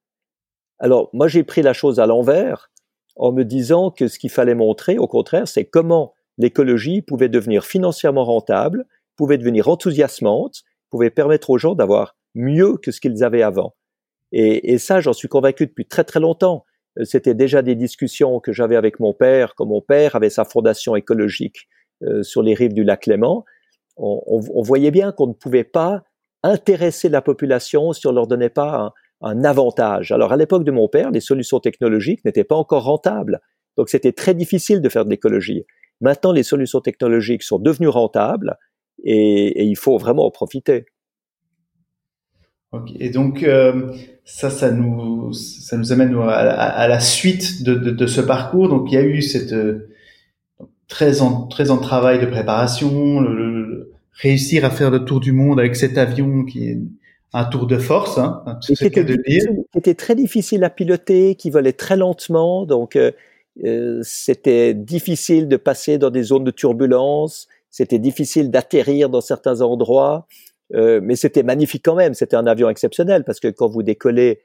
Alors, 0.80 1.08
moi, 1.12 1.28
j'ai 1.28 1.44
pris 1.44 1.62
la 1.62 1.72
chose 1.72 2.00
à 2.00 2.06
l'envers 2.06 2.70
en 3.16 3.32
me 3.32 3.44
disant 3.44 3.90
que 3.90 4.08
ce 4.08 4.18
qu'il 4.18 4.30
fallait 4.30 4.56
montrer, 4.56 4.98
au 4.98 5.06
contraire, 5.06 5.46
c'est 5.46 5.64
comment 5.64 6.12
l'écologie 6.36 7.00
pouvait 7.00 7.28
devenir 7.28 7.64
financièrement 7.64 8.24
rentable, 8.24 8.86
pouvait 9.16 9.38
devenir 9.38 9.68
enthousiasmante, 9.68 10.64
pouvait 10.94 11.10
permettre 11.10 11.50
aux 11.50 11.58
gens 11.58 11.74
d'avoir 11.74 12.16
mieux 12.36 12.76
que 12.76 12.92
ce 12.92 13.00
qu'ils 13.00 13.24
avaient 13.24 13.42
avant. 13.42 13.74
Et, 14.30 14.78
ça, 14.78 15.00
j'en 15.00 15.12
suis 15.12 15.26
convaincu 15.26 15.66
depuis 15.66 15.86
très 15.86 16.04
très 16.04 16.20
longtemps. 16.20 16.64
Euh, 16.98 17.04
c'était 17.04 17.34
déjà 17.34 17.62
des 17.62 17.74
discussions 17.74 18.38
que 18.38 18.52
j'avais 18.52 18.76
avec 18.76 19.00
mon 19.00 19.12
père, 19.12 19.56
quand 19.56 19.66
mon 19.66 19.80
père 19.80 20.14
avait 20.14 20.30
sa 20.30 20.44
fondation 20.44 20.94
écologique 20.94 21.68
euh, 22.04 22.22
sur 22.22 22.42
les 22.42 22.54
rives 22.54 22.74
du 22.74 22.84
lac 22.84 23.06
Léman. 23.06 23.44
On, 23.96 24.62
voyait 24.62 24.90
bien 24.90 25.12
qu'on 25.12 25.28
ne 25.28 25.32
pouvait 25.32 25.64
pas 25.64 26.02
intéresser 26.42 27.08
la 27.08 27.22
population 27.22 27.92
si 27.92 28.06
on 28.08 28.12
leur 28.12 28.26
donnait 28.26 28.48
pas 28.48 28.92
un 29.20 29.44
avantage. 29.44 30.10
Alors 30.10 30.32
à 30.32 30.36
l'époque 30.36 30.64
de 30.64 30.72
mon 30.72 30.88
père, 30.88 31.12
les 31.12 31.20
solutions 31.20 31.60
technologiques 31.60 32.24
n'étaient 32.24 32.42
pas 32.42 32.56
encore 32.56 32.84
rentables. 32.84 33.40
Donc 33.76 33.88
c'était 33.88 34.12
très 34.12 34.34
difficile 34.34 34.80
de 34.80 34.88
faire 34.88 35.04
de 35.04 35.10
l'écologie. 35.10 35.64
Maintenant, 36.00 36.32
les 36.32 36.42
solutions 36.42 36.80
technologiques 36.80 37.44
sont 37.44 37.60
devenues 37.60 37.88
rentables 37.88 38.56
et, 39.02 39.64
il 39.64 39.76
faut 39.76 39.98
vraiment 39.98 40.26
en 40.26 40.30
profiter. 40.30 40.86
Et 42.98 43.10
donc 43.10 43.44
euh, 43.44 43.92
ça, 44.24 44.50
ça 44.50 44.72
nous, 44.72 45.32
ça 45.32 45.76
nous 45.76 45.92
amène 45.92 46.16
à, 46.18 46.88
la 46.88 47.00
suite 47.00 47.62
de, 47.62 48.06
ce 48.06 48.20
parcours. 48.20 48.68
Donc 48.68 48.90
il 48.90 48.94
y 48.94 48.98
a 48.98 49.02
eu 49.02 49.22
cette 49.22 49.54
13 50.88 51.22
ans, 51.22 51.46
13 51.46 51.70
ans 51.70 51.76
de 51.76 51.82
travail 51.82 52.20
de 52.20 52.26
préparation, 52.26 53.24
réussir 54.12 54.64
à 54.64 54.70
faire 54.70 54.90
le 54.90 55.04
tour 55.04 55.20
du 55.20 55.32
monde 55.32 55.58
avec 55.58 55.76
cet 55.76 55.98
avion 55.98 56.44
qui 56.44 56.68
est 56.68 56.78
un 57.32 57.44
tour 57.44 57.66
de 57.66 57.78
force, 57.78 58.16
hein, 58.16 58.44
Qui 58.62 58.74
était 59.74 59.94
très 59.94 60.14
difficile 60.14 60.62
à 60.62 60.70
piloter, 60.70 61.34
qui 61.34 61.50
volait 61.50 61.72
très 61.72 61.96
lentement, 61.96 62.64
donc 62.64 62.94
euh, 62.94 63.10
euh, 63.64 64.00
c'était 64.04 64.72
difficile 64.72 65.48
de 65.48 65.56
passer 65.56 65.98
dans 65.98 66.10
des 66.10 66.22
zones 66.22 66.44
de 66.44 66.52
turbulence, 66.52 67.48
c'était 67.74 67.98
difficile 67.98 68.52
d'atterrir 68.52 69.10
dans 69.10 69.20
certains 69.20 69.60
endroits, 69.60 70.28
euh, 70.74 71.00
mais 71.02 71.16
c'était 71.16 71.42
magnifique 71.42 71.84
quand 71.84 71.96
même. 71.96 72.14
C'était 72.14 72.36
un 72.36 72.46
avion 72.46 72.70
exceptionnel 72.70 73.24
parce 73.24 73.40
que 73.40 73.48
quand 73.48 73.66
vous 73.66 73.82
décollez 73.82 74.42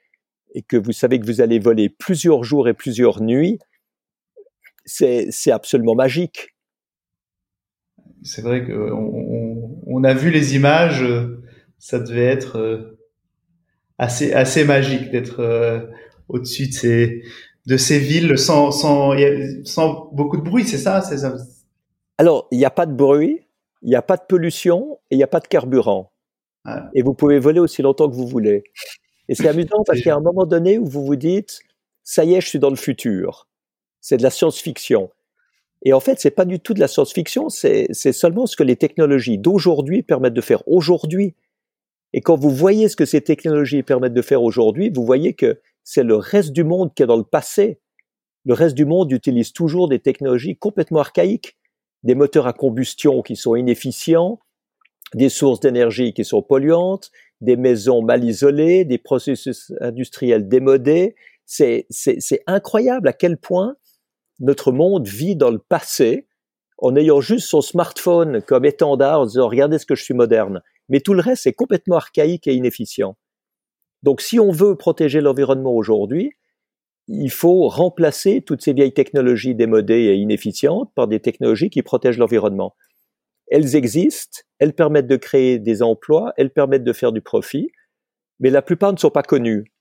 et 0.55 0.63
que 0.63 0.77
vous 0.77 0.93
savez 0.93 1.19
que 1.19 1.27
vous 1.27 1.39
allez 1.39 1.59
voler 1.59 1.89
plusieurs 1.89 2.43
jours 2.43 2.67
et 2.67 2.73
plusieurs 2.73 3.21
nuits, 3.21 3.59
c'est 4.83 5.51
absolument 5.51 5.93
magique. 5.93 6.55
C'est 8.23 8.41
vrai 8.41 8.65
qu'on 8.65 9.79
on 9.85 10.03
a 10.03 10.15
vu 10.15 10.31
les 10.31 10.55
images 10.55 11.05
ça 11.77 11.99
devait 11.99 12.25
être 12.25 12.57
euh, 12.57 12.97
assez 13.99 14.33
assez 14.33 14.63
magique 14.63 15.11
d'être 15.11 15.41
euh, 15.41 15.81
au-dessus 16.29 16.69
de 16.69 16.73
ces 16.73 17.21
de 17.67 17.77
ces 17.77 17.99
villes 17.99 18.39
sans 18.39 18.71
sans 18.71 19.13
sans 19.65 20.09
beaucoup 20.13 20.37
de 20.37 20.41
bruit, 20.41 20.63
c'est 20.63 20.79
ça? 20.79 21.03
Alors, 22.19 22.49
il 22.51 22.57
n'y 22.57 22.65
a 22.65 22.69
pas 22.69 22.85
de 22.85 22.91
bruit, 22.91 23.47
il 23.81 23.87
n'y 23.87 23.95
a 23.95 24.01
pas 24.01 24.17
de 24.17 24.23
pollution 24.27 24.99
et 25.09 25.15
il 25.15 25.17
n'y 25.17 25.23
a 25.23 25.27
pas 25.27 25.39
de 25.39 25.47
carburant. 25.47 26.11
Ah. 26.65 26.89
Et 26.93 27.01
vous 27.01 27.13
pouvez 27.13 27.39
voler 27.39 27.61
aussi 27.61 27.81
longtemps 27.81 28.09
que 28.09 28.13
vous 28.13 28.27
voulez. 28.27 28.65
Et 29.29 29.35
c'est 29.35 29.47
amusant 29.47 29.85
parce 29.85 29.99
qu'il 29.99 30.07
y 30.07 30.11
a 30.11 30.17
un 30.17 30.21
moment 30.21 30.45
donné 30.45 30.77
où 30.77 30.85
vous 30.85 31.05
vous 31.05 31.15
dites, 31.15 31.61
ça 32.03 32.25
y 32.25 32.33
est, 32.33 32.41
je 32.41 32.47
suis 32.49 32.59
dans 32.59 32.71
le 32.71 32.75
futur. 32.75 33.47
C'est 34.01 34.17
de 34.17 34.23
la 34.23 34.31
science-fiction. 34.31 35.09
Et 35.85 35.93
en 35.93 36.01
fait, 36.01 36.19
c'est 36.19 36.31
pas 36.31 36.43
du 36.43 36.59
tout 36.59 36.73
de 36.73 36.81
la 36.81 36.89
science-fiction, 36.89 37.47
c'est 37.47 37.93
seulement 37.93 38.47
ce 38.47 38.57
que 38.57 38.63
les 38.63 38.75
technologies 38.75 39.37
d'aujourd'hui 39.37 40.03
permettent 40.03 40.33
de 40.33 40.41
faire 40.41 40.67
aujourd'hui. 40.67 41.35
Et 42.11 42.19
quand 42.19 42.35
vous 42.35 42.49
voyez 42.49 42.89
ce 42.89 42.97
que 42.97 43.05
ces 43.05 43.21
technologies 43.21 43.81
permettent 43.81 44.13
de 44.13 44.21
faire 44.21 44.43
aujourd'hui, 44.43 44.89
vous 44.89 45.05
voyez 45.05 45.35
que 45.35 45.61
c'est 45.85 46.03
le 46.03 46.17
reste 46.17 46.51
du 46.51 46.65
monde 46.65 46.93
qui 46.93 47.03
est 47.03 47.07
dans 47.07 47.15
le 47.15 47.23
passé. 47.23 47.79
Le 48.43 48.53
reste 48.53 48.75
du 48.75 48.83
monde 48.83 49.09
utilise 49.13 49.53
toujours 49.53 49.87
des 49.87 49.99
technologies 49.99 50.57
complètement 50.57 50.99
archaïques, 50.99 51.55
des 52.03 52.15
moteurs 52.15 52.47
à 52.47 52.53
combustion 52.53 53.21
qui 53.21 53.35
sont 53.35 53.55
inefficients, 53.55 54.39
des 55.13 55.29
sources 55.29 55.59
d'énergie 55.59 56.13
qui 56.13 56.23
sont 56.23 56.41
polluantes, 56.41 57.11
des 57.41 57.55
maisons 57.55 58.01
mal 58.01 58.23
isolées, 58.23 58.85
des 58.85 58.97
processus 58.97 59.71
industriels 59.81 60.47
démodés. 60.47 61.15
C'est, 61.45 61.87
incroyable 62.45 63.07
à 63.07 63.13
quel 63.13 63.37
point 63.37 63.75
notre 64.39 64.71
monde 64.71 65.07
vit 65.07 65.35
dans 65.35 65.49
le 65.49 65.59
passé 65.59 66.27
en 66.77 66.95
ayant 66.95 67.19
juste 67.19 67.47
son 67.47 67.61
smartphone 67.61 68.41
comme 68.41 68.65
étendard 68.65 69.21
en 69.21 69.25
disant 69.25 69.49
regardez 69.49 69.79
ce 69.79 69.85
que 69.85 69.95
je 69.95 70.03
suis 70.03 70.13
moderne 70.13 70.61
mais 70.89 70.99
tout 70.99 71.13
le 71.13 71.21
reste 71.21 71.47
est 71.47 71.53
complètement 71.53 71.95
archaïque 71.95 72.47
et 72.47 72.55
inefficient. 72.55 73.15
Donc 74.03 74.21
si 74.21 74.39
on 74.39 74.51
veut 74.51 74.75
protéger 74.75 75.21
l'environnement 75.21 75.73
aujourd'hui, 75.73 76.33
il 77.09 77.31
faut 77.31 77.67
remplacer 77.67 78.41
toutes 78.41 78.61
ces 78.61 78.73
vieilles 78.73 78.93
technologies 78.93 79.55
démodées 79.55 80.03
et 80.05 80.15
inefficientes 80.15 80.91
par 80.93 81.07
des 81.07 81.19
technologies 81.19 81.71
qui 81.71 81.81
protègent 81.81 82.19
l'environnement. 82.19 82.75
Elles 83.47 83.75
existent, 83.75 84.41
elles 84.59 84.73
permettent 84.73 85.07
de 85.07 85.15
créer 85.15 85.57
des 85.57 85.81
emplois, 85.81 86.33
elles 86.37 86.51
permettent 86.51 86.83
de 86.83 86.93
faire 86.93 87.11
du 87.11 87.21
profit, 87.21 87.71
mais 88.39 88.51
la 88.51 88.61
plupart 88.61 88.93
ne 88.93 88.97
sont 88.97 89.09
pas 89.09 89.23
connues. 89.23 89.73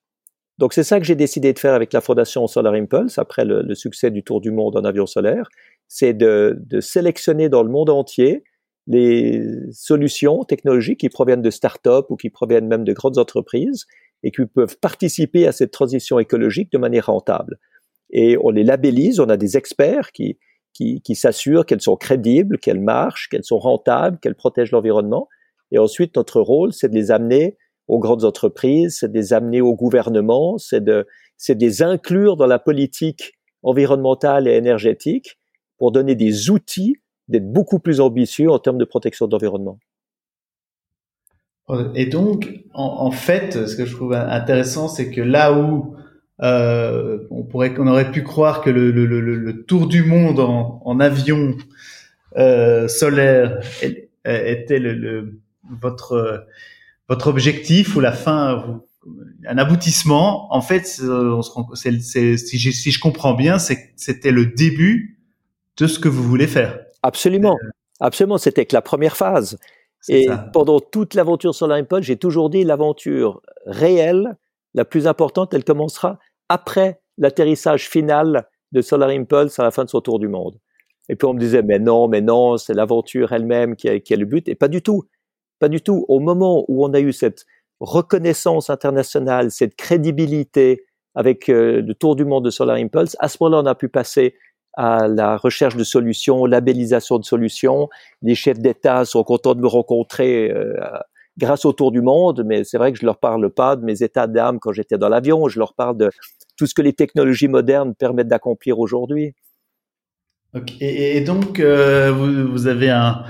Donc 0.56 0.72
c'est 0.72 0.82
ça 0.82 0.98
que 0.98 1.04
j'ai 1.04 1.14
décidé 1.14 1.52
de 1.52 1.58
faire 1.58 1.74
avec 1.74 1.92
la 1.92 2.00
fondation 2.00 2.46
Solar 2.46 2.72
Impulse 2.72 3.18
après 3.18 3.44
le, 3.44 3.74
succès 3.74 4.10
du 4.10 4.24
Tour 4.24 4.40
du 4.40 4.50
monde 4.50 4.76
en 4.76 4.84
avion 4.84 5.06
solaire, 5.06 5.48
c'est 5.86 6.14
de, 6.14 6.56
de 6.58 6.80
sélectionner 6.80 7.50
dans 7.50 7.62
le 7.62 7.70
monde 7.70 7.90
entier 7.90 8.42
les 8.86 9.42
solutions 9.70 10.44
technologiques 10.44 11.00
qui 11.00 11.10
proviennent 11.10 11.42
de 11.42 11.50
start-up 11.50 12.06
ou 12.08 12.16
qui 12.16 12.30
proviennent 12.30 12.66
même 12.66 12.84
de 12.84 12.94
grandes 12.94 13.18
entreprises 13.18 13.86
et 14.22 14.30
qui 14.30 14.46
peuvent 14.46 14.78
participer 14.78 15.46
à 15.46 15.52
cette 15.52 15.70
transition 15.70 16.18
écologique 16.18 16.72
de 16.72 16.78
manière 16.78 17.06
rentable. 17.06 17.58
Et 18.10 18.36
on 18.42 18.50
les 18.50 18.64
labellise, 18.64 19.20
on 19.20 19.28
a 19.28 19.36
des 19.36 19.56
experts 19.56 20.12
qui, 20.12 20.38
qui, 20.72 21.00
qui 21.02 21.14
s'assurent 21.14 21.66
qu'elles 21.66 21.80
sont 21.80 21.96
crédibles, 21.96 22.58
qu'elles 22.58 22.80
marchent, 22.80 23.28
qu'elles 23.28 23.44
sont 23.44 23.58
rentables, 23.58 24.18
qu'elles 24.18 24.34
protègent 24.34 24.72
l'environnement. 24.72 25.28
Et 25.70 25.78
ensuite, 25.78 26.16
notre 26.16 26.40
rôle, 26.40 26.72
c'est 26.72 26.88
de 26.88 26.94
les 26.94 27.10
amener 27.10 27.56
aux 27.86 27.98
grandes 27.98 28.24
entreprises, 28.24 28.98
c'est 29.00 29.10
de 29.10 29.18
les 29.18 29.32
amener 29.32 29.60
au 29.60 29.74
gouvernement, 29.74 30.58
c'est 30.58 30.82
de, 30.82 31.06
c'est 31.36 31.54
de 31.54 31.64
les 31.64 31.82
inclure 31.82 32.36
dans 32.36 32.46
la 32.46 32.58
politique 32.58 33.34
environnementale 33.62 34.46
et 34.46 34.52
énergétique 34.52 35.38
pour 35.78 35.92
donner 35.92 36.14
des 36.14 36.50
outils 36.50 36.96
d'être 37.28 37.50
beaucoup 37.50 37.78
plus 37.78 38.00
ambitieux 38.00 38.50
en 38.50 38.58
termes 38.58 38.78
de 38.78 38.84
protection 38.84 39.26
de 39.26 39.32
l'environnement. 39.32 39.78
Et 41.94 42.06
donc, 42.06 42.60
en, 42.72 43.10
fait, 43.10 43.66
ce 43.66 43.76
que 43.76 43.84
je 43.84 43.94
trouve 43.94 44.14
intéressant, 44.14 44.88
c'est 44.88 45.10
que 45.10 45.20
là 45.20 45.52
où 45.52 45.96
euh, 46.42 47.18
on 47.30 47.42
pourrait, 47.42 47.74
qu'on 47.74 47.86
aurait 47.86 48.10
pu 48.10 48.22
croire 48.22 48.62
que 48.62 48.70
le, 48.70 48.90
le, 48.90 49.04
le, 49.04 49.20
le 49.20 49.62
tour 49.64 49.86
du 49.86 50.04
monde 50.04 50.40
en, 50.40 50.80
en 50.84 51.00
avion 51.00 51.56
euh, 52.36 52.88
solaire 52.88 53.60
était 54.24 54.78
le, 54.78 55.40
votre 55.80 56.46
votre 57.08 57.26
objectif 57.26 57.96
ou 57.96 58.00
la 58.00 58.12
fin, 58.12 58.80
un 59.46 59.58
aboutissement. 59.58 60.52
En 60.54 60.60
fait, 60.60 61.00
on 61.02 61.42
se, 61.42 61.50
c'est, 61.74 62.36
si, 62.36 62.58
je, 62.58 62.70
si 62.70 62.90
je 62.90 63.00
comprends 63.00 63.34
bien, 63.34 63.58
c'était 63.58 64.30
le 64.30 64.46
début 64.46 65.18
de 65.78 65.86
ce 65.86 65.98
que 65.98 66.08
vous 66.08 66.22
voulez 66.22 66.46
faire. 66.46 66.78
Absolument, 67.02 67.56
euh, 67.64 67.70
absolument. 68.00 68.38
C'était 68.38 68.66
que 68.66 68.74
la 68.74 68.82
première 68.82 69.16
phase. 69.16 69.58
Et 70.08 70.28
pendant 70.52 70.80
toute 70.80 71.14
l'aventure 71.14 71.54
sur 71.54 71.66
l'iPod, 71.66 72.02
j'ai 72.02 72.16
toujours 72.16 72.50
dit 72.50 72.64
l'aventure 72.64 73.42
réelle, 73.66 74.36
la 74.74 74.84
plus 74.84 75.06
importante, 75.06 75.54
elle 75.54 75.64
commencera 75.64 76.18
après 76.48 77.00
l'atterrissage 77.18 77.88
final 77.88 78.48
de 78.72 78.80
Solar 78.80 79.10
Impulse 79.10 79.58
à 79.58 79.62
la 79.62 79.70
fin 79.70 79.84
de 79.84 79.90
son 79.90 80.00
tour 80.00 80.18
du 80.18 80.28
monde. 80.28 80.58
Et 81.08 81.16
puis 81.16 81.26
on 81.26 81.34
me 81.34 81.40
disait, 81.40 81.62
mais 81.62 81.78
non, 81.78 82.08
mais 82.08 82.20
non, 82.20 82.56
c'est 82.56 82.74
l'aventure 82.74 83.32
elle-même 83.32 83.76
qui, 83.76 84.00
qui 84.02 84.12
est 84.12 84.16
le 84.16 84.26
but. 84.26 84.48
Et 84.48 84.54
pas 84.54 84.68
du 84.68 84.82
tout. 84.82 85.04
Pas 85.58 85.68
du 85.68 85.80
tout. 85.80 86.04
Au 86.08 86.20
moment 86.20 86.64
où 86.68 86.84
on 86.84 86.92
a 86.92 87.00
eu 87.00 87.12
cette 87.12 87.46
reconnaissance 87.80 88.70
internationale, 88.70 89.50
cette 89.50 89.74
crédibilité 89.74 90.84
avec 91.14 91.48
euh, 91.48 91.80
le 91.80 91.94
tour 91.94 92.14
du 92.14 92.24
monde 92.24 92.44
de 92.44 92.50
Solar 92.50 92.76
Impulse, 92.76 93.16
à 93.18 93.28
ce 93.28 93.38
moment-là, 93.40 93.62
on 93.62 93.66
a 93.66 93.74
pu 93.74 93.88
passer 93.88 94.34
à 94.78 95.08
la 95.08 95.36
recherche 95.36 95.74
de 95.74 95.82
solutions, 95.82 96.46
labellisation 96.46 97.18
de 97.18 97.24
solutions. 97.24 97.88
Les 98.22 98.36
chefs 98.36 98.60
d'État 98.60 99.04
sont 99.04 99.24
contents 99.24 99.56
de 99.56 99.60
me 99.60 99.66
rencontrer 99.66 100.52
euh, 100.52 100.72
grâce 101.36 101.64
au 101.64 101.72
tour 101.72 101.90
du 101.90 102.00
monde, 102.00 102.44
mais 102.46 102.62
c'est 102.62 102.78
vrai 102.78 102.92
que 102.92 102.98
je 102.98 103.04
leur 103.04 103.18
parle 103.18 103.50
pas 103.50 103.74
de 103.74 103.84
mes 103.84 104.04
états 104.04 104.28
d'âme 104.28 104.60
quand 104.60 104.72
j'étais 104.72 104.96
dans 104.96 105.08
l'avion, 105.08 105.48
je 105.48 105.58
leur 105.58 105.74
parle 105.74 105.96
de 105.96 106.10
tout 106.56 106.66
ce 106.66 106.74
que 106.74 106.82
les 106.82 106.92
technologies 106.92 107.48
modernes 107.48 107.96
permettent 107.96 108.28
d'accomplir 108.28 108.78
aujourd'hui. 108.78 109.34
Et, 110.80 111.20
donc, 111.22 111.58
euh, 111.58 112.12
vous, 112.12 112.68
avez 112.68 112.90
un, 112.90 113.24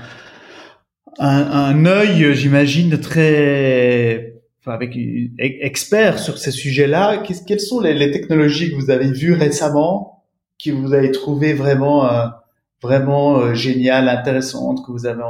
un, 1.17 1.85
œil, 1.87 2.35
j'imagine, 2.35 2.99
très 2.99 4.35
enfin, 4.61 4.73
avec 4.73 4.95
expert 5.39 6.19
sur 6.19 6.37
ces 6.37 6.51
sujets-là. 6.51 7.23
Quelles 7.47 7.59
sont 7.59 7.81
les, 7.81 8.11
technologies 8.11 8.69
que 8.69 8.75
vous 8.75 8.91
avez 8.91 9.11
vues 9.11 9.33
récemment, 9.33 10.18
que 10.63 10.71
vous 10.71 10.93
avez 10.93 11.11
trouvées 11.11 11.53
vraiment, 11.53 12.11
euh, 12.11 12.27
vraiment 12.81 13.39
euh, 13.39 13.53
géniales, 13.53 14.09
intéressantes, 14.09 14.85
que 14.85 14.91
vous 14.91 15.05
avez 15.05 15.23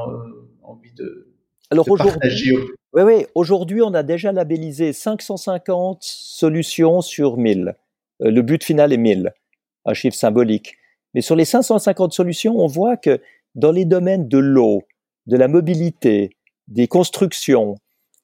envie 0.64 0.94
de, 0.94 1.30
alors 1.72 1.88
aujourd'hui, 1.90 2.58
oui, 2.94 3.04
oui, 3.04 3.26
aujourd'hui, 3.36 3.84
on 3.84 3.94
a 3.94 4.02
déjà 4.02 4.32
labellisé 4.32 4.92
550 4.92 6.00
solutions 6.02 7.02
sur 7.02 7.38
1000. 7.38 7.76
Euh, 8.22 8.32
le 8.32 8.42
but 8.42 8.64
final 8.64 8.92
est 8.92 8.98
1000, 8.98 9.32
un 9.86 9.94
chiffre 9.94 10.18
symbolique. 10.18 10.78
Mais 11.14 11.22
sur 11.22 11.36
les 11.36 11.46
550 11.46 12.12
solutions, 12.12 12.58
on 12.58 12.66
voit 12.66 12.98
que 12.98 13.22
dans 13.54 13.72
les 13.72 13.86
domaines 13.86 14.28
de 14.28 14.40
l'eau, 14.40 14.82
de 15.28 15.38
la 15.38 15.48
mobilité, 15.48 16.32
des 16.68 16.88
constructions, 16.88 17.76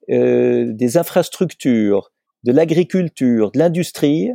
euh, 0.09 0.71
des 0.73 0.97
infrastructures, 0.97 2.11
de 2.43 2.51
l'agriculture, 2.51 3.51
de 3.51 3.59
l'industrie, 3.59 4.31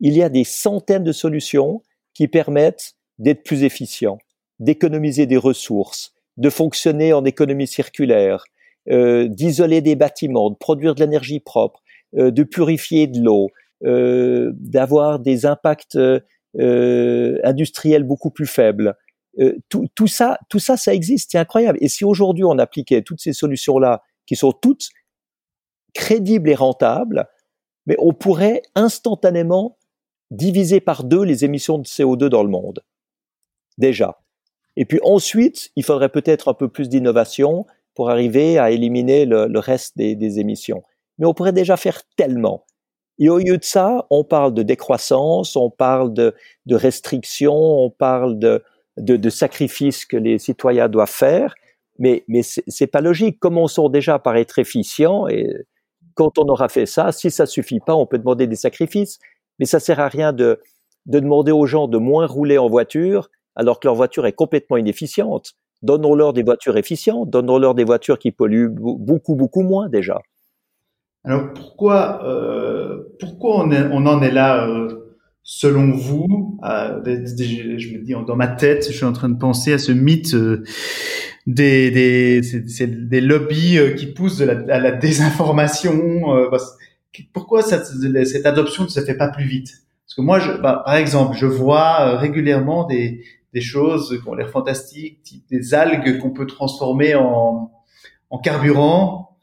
il 0.00 0.14
y 0.14 0.22
a 0.22 0.28
des 0.28 0.44
centaines 0.44 1.04
de 1.04 1.12
solutions 1.12 1.82
qui 2.22 2.28
permettent 2.28 2.94
d'être 3.18 3.42
plus 3.42 3.64
efficients, 3.64 4.18
d'économiser 4.60 5.26
des 5.26 5.36
ressources, 5.36 6.14
de 6.36 6.50
fonctionner 6.50 7.12
en 7.12 7.24
économie 7.24 7.66
circulaire, 7.66 8.44
euh, 8.88 9.26
d'isoler 9.26 9.80
des 9.80 9.96
bâtiments, 9.96 10.48
de 10.48 10.54
produire 10.54 10.94
de 10.94 11.00
l'énergie 11.00 11.40
propre, 11.40 11.82
euh, 12.16 12.30
de 12.30 12.44
purifier 12.44 13.08
de 13.08 13.20
l'eau, 13.20 13.48
euh, 13.84 14.52
d'avoir 14.54 15.18
des 15.18 15.46
impacts 15.46 15.98
industriels 16.54 18.04
beaucoup 18.04 18.30
plus 18.30 18.46
faibles. 18.46 18.94
Tout, 19.68 19.88
tout, 19.96 20.06
ça, 20.06 20.38
tout 20.48 20.60
ça, 20.60 20.76
ça 20.76 20.94
existe, 20.94 21.32
c'est 21.32 21.38
incroyable. 21.38 21.78
Et 21.80 21.88
si 21.88 22.04
aujourd'hui 22.04 22.44
on 22.44 22.56
appliquait 22.56 23.02
toutes 23.02 23.20
ces 23.20 23.32
solutions-là, 23.32 24.04
qui 24.26 24.36
sont 24.36 24.52
toutes 24.52 24.90
crédibles 25.92 26.50
et 26.50 26.54
rentables, 26.54 27.26
mais 27.86 27.96
on 27.98 28.12
pourrait 28.12 28.62
instantanément 28.76 29.76
diviser 30.32 30.80
par 30.80 31.04
deux 31.04 31.22
les 31.22 31.44
émissions 31.44 31.78
de 31.78 31.84
CO2 31.84 32.26
dans 32.26 32.42
le 32.42 32.48
monde. 32.48 32.82
Déjà. 33.78 34.18
Et 34.76 34.84
puis 34.84 34.98
ensuite, 35.02 35.70
il 35.76 35.84
faudrait 35.84 36.08
peut-être 36.08 36.48
un 36.48 36.54
peu 36.54 36.68
plus 36.68 36.88
d'innovation 36.88 37.66
pour 37.94 38.10
arriver 38.10 38.58
à 38.58 38.70
éliminer 38.70 39.26
le, 39.26 39.58
reste 39.58 39.96
des, 39.96 40.40
émissions. 40.40 40.82
Mais 41.18 41.26
on 41.26 41.34
pourrait 41.34 41.52
déjà 41.52 41.76
faire 41.76 42.02
tellement. 42.16 42.64
Et 43.18 43.28
au 43.28 43.38
lieu 43.38 43.58
de 43.58 43.64
ça, 43.64 44.06
on 44.08 44.24
parle 44.24 44.54
de 44.54 44.62
décroissance, 44.62 45.56
on 45.56 45.70
parle 45.70 46.14
de, 46.14 46.34
restrictions, 46.70 47.54
on 47.54 47.90
parle 47.90 48.38
de, 48.38 49.30
sacrifices 49.30 50.06
que 50.06 50.16
les 50.16 50.38
citoyens 50.38 50.88
doivent 50.88 51.10
faire. 51.10 51.54
Mais, 51.98 52.24
mais 52.26 52.40
c'est 52.42 52.86
pas 52.86 53.02
logique. 53.02 53.38
Commençons 53.38 53.90
déjà 53.90 54.18
par 54.18 54.36
être 54.36 54.58
efficients 54.58 55.28
et 55.28 55.46
quand 56.14 56.38
on 56.38 56.48
aura 56.48 56.68
fait 56.68 56.86
ça, 56.86 57.12
si 57.12 57.30
ça 57.30 57.44
suffit 57.44 57.80
pas, 57.80 57.94
on 57.94 58.06
peut 58.06 58.18
demander 58.18 58.46
des 58.46 58.56
sacrifices. 58.56 59.18
Mais 59.62 59.66
ça 59.66 59.78
sert 59.78 60.00
à 60.00 60.08
rien 60.08 60.32
de, 60.32 60.58
de 61.06 61.20
demander 61.20 61.52
aux 61.52 61.66
gens 61.66 61.86
de 61.86 61.96
moins 61.96 62.26
rouler 62.26 62.58
en 62.58 62.68
voiture 62.68 63.30
alors 63.54 63.78
que 63.78 63.86
leur 63.86 63.94
voiture 63.94 64.26
est 64.26 64.32
complètement 64.32 64.76
inefficiente. 64.76 65.52
Donnons-leur 65.82 66.32
des 66.32 66.42
voitures 66.42 66.76
efficientes, 66.76 67.30
donnons-leur 67.30 67.76
des 67.76 67.84
voitures 67.84 68.18
qui 68.18 68.32
polluent 68.32 68.70
beaucoup, 68.70 69.36
beaucoup 69.36 69.62
moins 69.62 69.88
déjà. 69.88 70.20
Alors 71.22 71.52
pourquoi, 71.54 72.24
euh, 72.24 73.04
pourquoi 73.20 73.64
on, 73.64 74.06
en 74.06 74.20
est 74.20 74.32
là 74.32 74.66
euh, 74.66 75.14
selon 75.44 75.92
vous? 75.92 76.58
Euh, 76.64 77.00
Je 77.04 77.96
me 77.96 78.02
dis 78.02 78.14
dans 78.26 78.34
ma 78.34 78.48
tête, 78.48 78.88
je 78.90 78.96
suis 78.96 79.04
en 79.04 79.12
train 79.12 79.28
de 79.28 79.38
penser 79.38 79.74
à 79.74 79.78
ce 79.78 79.92
mythe 79.92 80.34
euh, 80.34 80.64
des, 81.46 81.92
des, 81.92 82.40
des 82.40 83.20
lobbies 83.20 83.78
qui 83.96 84.06
poussent 84.06 84.40
à 84.40 84.80
la 84.80 84.90
désinformation. 84.90 86.48
Pourquoi 87.32 87.62
cette, 87.62 87.86
cette 88.26 88.46
adoption 88.46 88.84
ne 88.84 88.88
se 88.88 89.00
fait 89.00 89.16
pas 89.16 89.28
plus 89.28 89.44
vite? 89.44 89.82
Parce 90.06 90.14
que 90.16 90.22
moi, 90.22 90.38
je, 90.38 90.52
bah, 90.52 90.82
par 90.84 90.96
exemple, 90.96 91.36
je 91.36 91.46
vois 91.46 92.16
régulièrement 92.18 92.84
des, 92.84 93.24
des 93.52 93.60
choses 93.60 94.18
qui 94.22 94.28
ont 94.28 94.34
l'air 94.34 94.50
fantastiques, 94.50 95.44
des 95.50 95.74
algues 95.74 96.18
qu'on 96.18 96.30
peut 96.30 96.46
transformer 96.46 97.14
en, 97.14 97.70
en 98.30 98.38
carburant, 98.38 99.36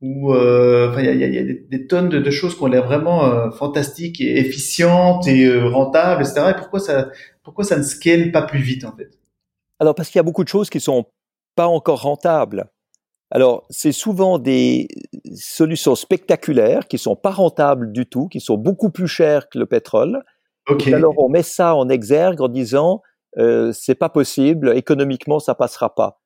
ou 0.00 0.32
euh, 0.32 0.94
il 0.98 1.04
y 1.04 1.08
a, 1.08 1.28
y 1.28 1.38
a 1.38 1.42
des, 1.42 1.86
tonnes 1.86 2.08
de, 2.08 2.18
de, 2.18 2.30
choses 2.30 2.56
qui 2.56 2.62
ont 2.62 2.66
l'air 2.66 2.86
vraiment 2.86 3.24
euh, 3.24 3.50
fantastiques 3.50 4.20
et 4.20 4.38
efficientes 4.38 5.26
et 5.26 5.44
euh, 5.44 5.68
rentables, 5.68 6.22
etc. 6.22 6.52
Et 6.52 6.58
pourquoi 6.58 6.80
ça, 6.80 7.10
pourquoi 7.42 7.64
ça 7.64 7.76
ne 7.76 7.82
scale 7.82 8.32
pas 8.32 8.42
plus 8.42 8.60
vite 8.60 8.84
en 8.84 8.96
fait? 8.96 9.10
Alors 9.78 9.94
parce 9.94 10.08
qu'il 10.08 10.18
y 10.18 10.20
a 10.20 10.24
beaucoup 10.24 10.44
de 10.44 10.48
choses 10.48 10.70
qui 10.70 10.80
sont 10.80 11.04
pas 11.54 11.66
encore 11.66 12.02
rentables. 12.02 12.70
Alors, 13.30 13.64
c'est 13.70 13.92
souvent 13.92 14.38
des 14.38 14.88
solutions 15.34 15.94
spectaculaires 15.94 16.88
qui 16.88 16.98
sont 16.98 17.16
pas 17.16 17.30
rentables 17.30 17.92
du 17.92 18.06
tout, 18.06 18.28
qui 18.28 18.40
sont 18.40 18.56
beaucoup 18.56 18.90
plus 18.90 19.08
chères 19.08 19.48
que 19.48 19.58
le 19.58 19.66
pétrole. 19.66 20.22
Okay. 20.68 20.94
alors, 20.94 21.14
on 21.18 21.28
met 21.28 21.42
ça 21.42 21.74
en 21.74 21.88
exergue 21.88 22.40
en 22.40 22.48
disant 22.48 23.02
euh, 23.38 23.72
c'est 23.72 23.94
pas 23.94 24.08
possible, 24.08 24.76
économiquement 24.76 25.38
ça 25.38 25.54
passera 25.54 25.94
pas. 25.94 26.20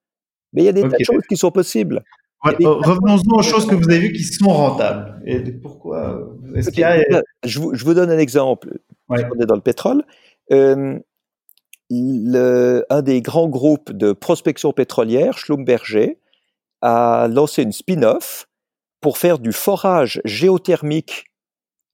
Mais 0.53 0.63
il 0.63 0.65
y 0.67 0.69
a 0.69 0.73
des 0.73 0.83
tas 0.83 0.97
de 0.99 1.05
choses 1.05 1.23
qui 1.29 1.37
sont 1.37 1.51
possibles. 1.51 2.03
Revenons-en 2.43 3.39
aux 3.39 3.43
choses 3.43 3.67
que 3.67 3.75
vous 3.75 3.89
avez 3.89 4.01
vues 4.01 4.13
qui 4.13 4.23
sont 4.23 4.51
rentables. 4.51 5.21
Et 5.25 5.41
pourquoi 5.53 6.29
est-ce 6.55 6.71
qu'il 6.71 6.81
y 6.81 6.85
a... 6.85 7.03
je, 7.45 7.59
vous, 7.59 7.75
je, 7.75 7.85
vous, 7.85 7.95
donne 7.95 8.11
un 8.11 8.19
exemple. 8.19 8.79
On 9.09 9.17
est 9.17 9.47
dans 9.47 9.55
le 9.55 9.63
pétrole. 9.63 10.05
Euh, 10.53 10.99
le, 11.91 12.85
un 12.91 13.03
des 13.03 13.23
grands 13.23 13.49
groupes 13.49 13.93
de 13.93 14.13
prospection 14.13 14.73
pétrolière, 14.73 15.39
Schlumberger, 15.39 16.19
a 16.83 17.29
lancé 17.31 17.63
une 17.63 17.73
spin-off 17.73 18.47
pour 19.05 19.19
faire 19.19 19.39
du 19.39 19.53
forage 19.53 20.23
géothermique 20.25 21.27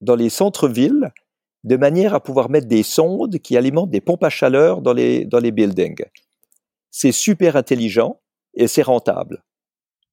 dans 0.00 0.14
les 0.14 0.30
centres-villes 0.30 1.10
de 1.64 1.76
manière 1.76 2.14
à 2.14 2.20
pouvoir 2.20 2.50
mettre 2.50 2.68
des 2.68 2.84
sondes 2.84 3.40
qui 3.40 3.56
alimentent 3.56 3.90
des 3.90 4.00
pompes 4.00 4.22
à 4.22 4.30
chaleur 4.30 4.80
dans 4.80 4.92
les, 4.92 5.24
dans 5.24 5.40
les 5.40 5.50
buildings. 5.50 6.04
C'est 6.92 7.10
super 7.10 7.56
intelligent 7.56 8.20
et 8.54 8.68
c'est 8.68 8.82
rentable. 8.82 9.42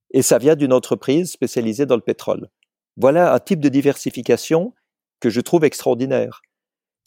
Et 0.09 0.23
ça 0.23 0.39
vient 0.39 0.55
d'une 0.55 0.73
entreprise 0.73 1.29
spécialisée 1.29 1.85
dans 1.85 1.97
le 1.97 2.01
pétrole. 2.01 2.49
Voilà 2.95 3.31
un 3.31 3.37
type 3.37 3.59
de 3.59 3.69
diversification 3.69 4.73
que 5.19 5.29
je 5.29 5.41
trouve 5.41 5.65
extraordinaire. 5.65 6.41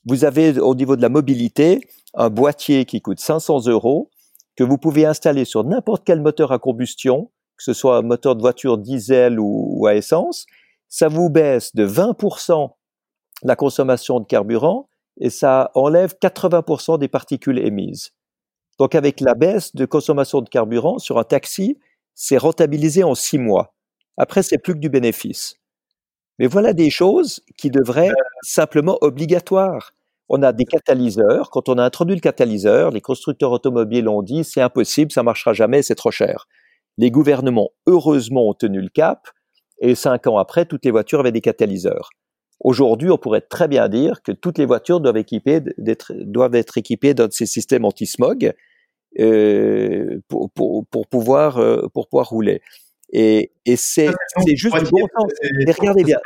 Vous 0.05 0.24
avez 0.24 0.61
au 0.61 0.76
niveau 0.76 0.94
de 0.94 1.03
la 1.03 1.09
mobilité 1.09 1.81
un 2.14 2.31
boîtier 2.31 2.85
qui 2.85 3.03
coûte 3.03 3.18
500 3.18 3.66
euros 3.66 4.09
que 4.55 4.62
vous 4.62 4.79
pouvez 4.79 5.05
installer 5.05 5.44
sur 5.44 5.64
n'importe 5.64 6.05
quel 6.07 6.20
moteur 6.20 6.53
à 6.53 6.61
combustion, 6.61 7.33
que 7.61 7.64
ce 7.64 7.75
soit 7.75 7.99
un 7.99 8.03
moteur 8.03 8.37
de 8.37 8.40
voiture 8.40 8.79
diesel 8.79 9.38
ou, 9.38 9.87
à 9.87 9.94
essence. 9.94 10.46
Ça 10.88 11.09
vous 11.09 11.29
baisse 11.29 11.75
de 11.77 11.87
20% 11.87 12.70
la 13.42 13.55
consommation 13.55 14.18
de 14.18 14.25
carburant 14.25 14.88
et 15.20 15.29
ça 15.29 15.70
enlève 15.75 16.14
80% 16.23 16.99
des 16.99 17.09
particules 17.09 17.59
émises. 17.59 18.12
Donc 18.79 18.94
avec 18.94 19.20
la 19.20 19.35
baisse 19.35 19.75
de 19.77 19.85
consommation 19.85 20.40
de 20.40 20.49
carburant 20.49 20.99
sur 20.99 21.18
un 21.18 21.25
taxi, 21.25 21.77
c'est 22.14 22.38
rentabilisé 22.38 23.05
en 23.05 23.14
six 23.14 23.37
mois. 23.37 23.75
Après, 24.16 24.42
c'est 24.42 24.57
plus 24.57 24.73
que 24.73 24.79
du 24.79 24.88
bénéfice. 24.88 25.57
Mais 26.38 26.46
voilà 26.46 26.73
des 26.73 26.88
choses 26.88 27.44
qui 27.59 27.68
devraient 27.70 28.07
être 28.07 28.38
simplement 28.40 28.96
obligatoires. 29.03 29.92
On 30.31 30.42
a 30.42 30.55
des 30.55 30.64
catalyseurs. 30.64 31.51
Quand 31.51 31.68
on 31.68 31.77
a 31.77 31.85
introduit 31.85 32.14
le 32.14 32.23
catalyseur, 32.23 32.90
les 32.90 33.03
constructeurs 33.03 33.53
automobiles 33.53 34.09
ont 34.09 34.23
dit 34.23 34.44
c'est 34.44 34.62
impossible, 34.62 35.12
ça 35.12 35.23
marchera 35.23 35.53
jamais, 35.53 35.83
c'est 35.83 35.94
trop 35.94 36.11
cher. 36.11 36.46
Les 37.01 37.11
gouvernements, 37.11 37.71
heureusement, 37.87 38.51
ont 38.51 38.53
tenu 38.53 38.83
le 38.83 38.91
cap 38.91 39.27
et 39.81 39.95
cinq 39.95 40.27
ans 40.27 40.37
après, 40.37 40.67
toutes 40.67 40.85
les 40.85 40.91
voitures 40.91 41.19
avaient 41.21 41.33
des 41.33 41.41
catalyseurs. 41.41 42.11
Aujourd'hui, 42.61 43.11
on 43.11 43.17
pourrait 43.17 43.41
très 43.41 43.69
bien 43.69 43.89
dire 43.89 44.21
que 44.21 44.33
toutes 44.33 44.59
les 44.59 44.67
voitures 44.67 45.01
doivent, 45.01 45.25
doivent 46.11 46.55
être 46.55 46.77
équipées 46.77 47.15
d'un 47.15 47.29
de 47.29 47.33
ces 47.33 47.47
systèmes 47.47 47.87
anti-smog 47.87 48.53
euh, 49.19 50.21
pour, 50.29 50.51
pour, 50.51 50.85
pour, 50.91 51.07
pouvoir, 51.07 51.57
euh, 51.57 51.89
pour 51.95 52.07
pouvoir 52.07 52.29
rouler. 52.29 52.61
Et, 53.15 53.51
et 53.65 53.77
c'est 53.77 54.11
juste 54.55 54.77
du 54.77 54.91
bon 54.91 55.07
sens. 55.19 55.33
Mais 55.65 55.73
regardez 55.73 56.05
bien, 56.05 56.19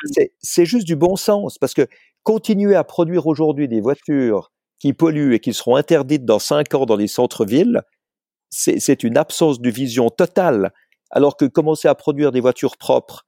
c'est 0.42 0.66
juste 0.66 0.88
du 0.88 0.96
bon 0.96 1.14
sens 1.14 1.56
parce 1.56 1.72
que 1.72 1.86
continuer 2.24 2.74
à 2.74 2.82
produire 2.82 3.28
aujourd'hui 3.28 3.68
des 3.68 3.80
voitures 3.80 4.50
qui 4.80 4.92
polluent 4.92 5.34
et 5.34 5.38
qui 5.38 5.54
seront 5.54 5.76
interdites 5.76 6.24
dans 6.24 6.40
cinq 6.40 6.74
ans 6.74 6.84
dans 6.84 6.96
les 6.96 7.06
centres-villes, 7.06 7.82
c'est 8.54 9.02
une 9.02 9.16
absence 9.16 9.60
de 9.60 9.70
vision 9.70 10.10
totale. 10.10 10.72
Alors 11.10 11.36
que 11.36 11.44
commencer 11.44 11.88
à 11.88 11.94
produire 11.94 12.32
des 12.32 12.40
voitures 12.40 12.76
propres 12.76 13.26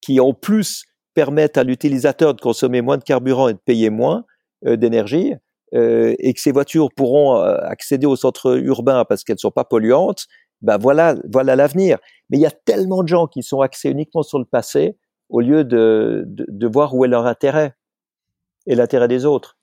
qui 0.00 0.20
en 0.20 0.32
plus 0.32 0.84
permettent 1.14 1.58
à 1.58 1.64
l'utilisateur 1.64 2.34
de 2.34 2.40
consommer 2.40 2.80
moins 2.80 2.96
de 2.96 3.02
carburant 3.02 3.48
et 3.48 3.54
de 3.54 3.58
payer 3.58 3.90
moins 3.90 4.24
euh, 4.66 4.76
d'énergie, 4.76 5.34
euh, 5.74 6.14
et 6.18 6.32
que 6.32 6.40
ces 6.40 6.52
voitures 6.52 6.90
pourront 6.94 7.36
euh, 7.36 7.56
accéder 7.62 8.06
au 8.06 8.16
centre 8.16 8.58
urbain 8.58 9.04
parce 9.04 9.24
qu'elles 9.24 9.34
ne 9.34 9.40
sont 9.40 9.50
pas 9.50 9.64
polluantes, 9.64 10.26
ben 10.62 10.78
voilà, 10.78 11.16
voilà 11.30 11.56
l'avenir. 11.56 11.98
Mais 12.30 12.38
il 12.38 12.40
y 12.40 12.46
a 12.46 12.50
tellement 12.50 13.02
de 13.02 13.08
gens 13.08 13.26
qui 13.26 13.42
sont 13.42 13.60
axés 13.60 13.90
uniquement 13.90 14.22
sur 14.22 14.38
le 14.38 14.44
passé 14.44 14.96
au 15.28 15.40
lieu 15.40 15.64
de, 15.64 16.24
de, 16.26 16.46
de 16.48 16.66
voir 16.66 16.94
où 16.94 17.04
est 17.04 17.08
leur 17.08 17.26
intérêt 17.26 17.74
et 18.66 18.74
l'intérêt 18.74 19.08
des 19.08 19.24
autres. 19.24 19.57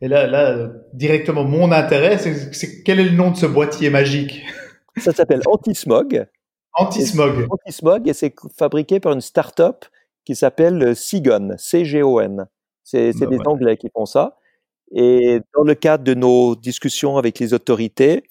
Et 0.00 0.08
là, 0.08 0.26
là, 0.26 0.68
directement, 0.92 1.44
mon 1.44 1.72
intérêt, 1.72 2.18
c'est 2.18 2.82
quel 2.82 3.00
est 3.00 3.04
le 3.04 3.16
nom 3.16 3.30
de 3.30 3.36
ce 3.36 3.46
boîtier 3.46 3.90
magique? 3.90 4.44
Ça 4.96 5.12
s'appelle 5.12 5.42
Antismog. 5.46 6.26
Antismog. 6.74 7.46
Antismog, 7.50 8.08
et 8.08 8.12
c'est 8.12 8.34
fabriqué 8.56 9.00
par 9.00 9.12
une 9.12 9.20
start-up 9.20 9.84
qui 10.24 10.34
s'appelle 10.34 10.94
Sigon, 10.94 11.54
C-G-O-N. 11.56 12.46
C'est 12.84 13.12
bah 13.18 13.26
des 13.26 13.38
Anglais 13.46 13.76
qui 13.76 13.88
font 13.92 14.06
ça. 14.06 14.36
Et 14.92 15.40
dans 15.56 15.62
le 15.62 15.74
cadre 15.74 16.04
de 16.04 16.14
nos 16.14 16.56
discussions 16.56 17.16
avec 17.16 17.38
les 17.38 17.54
autorités, 17.54 18.24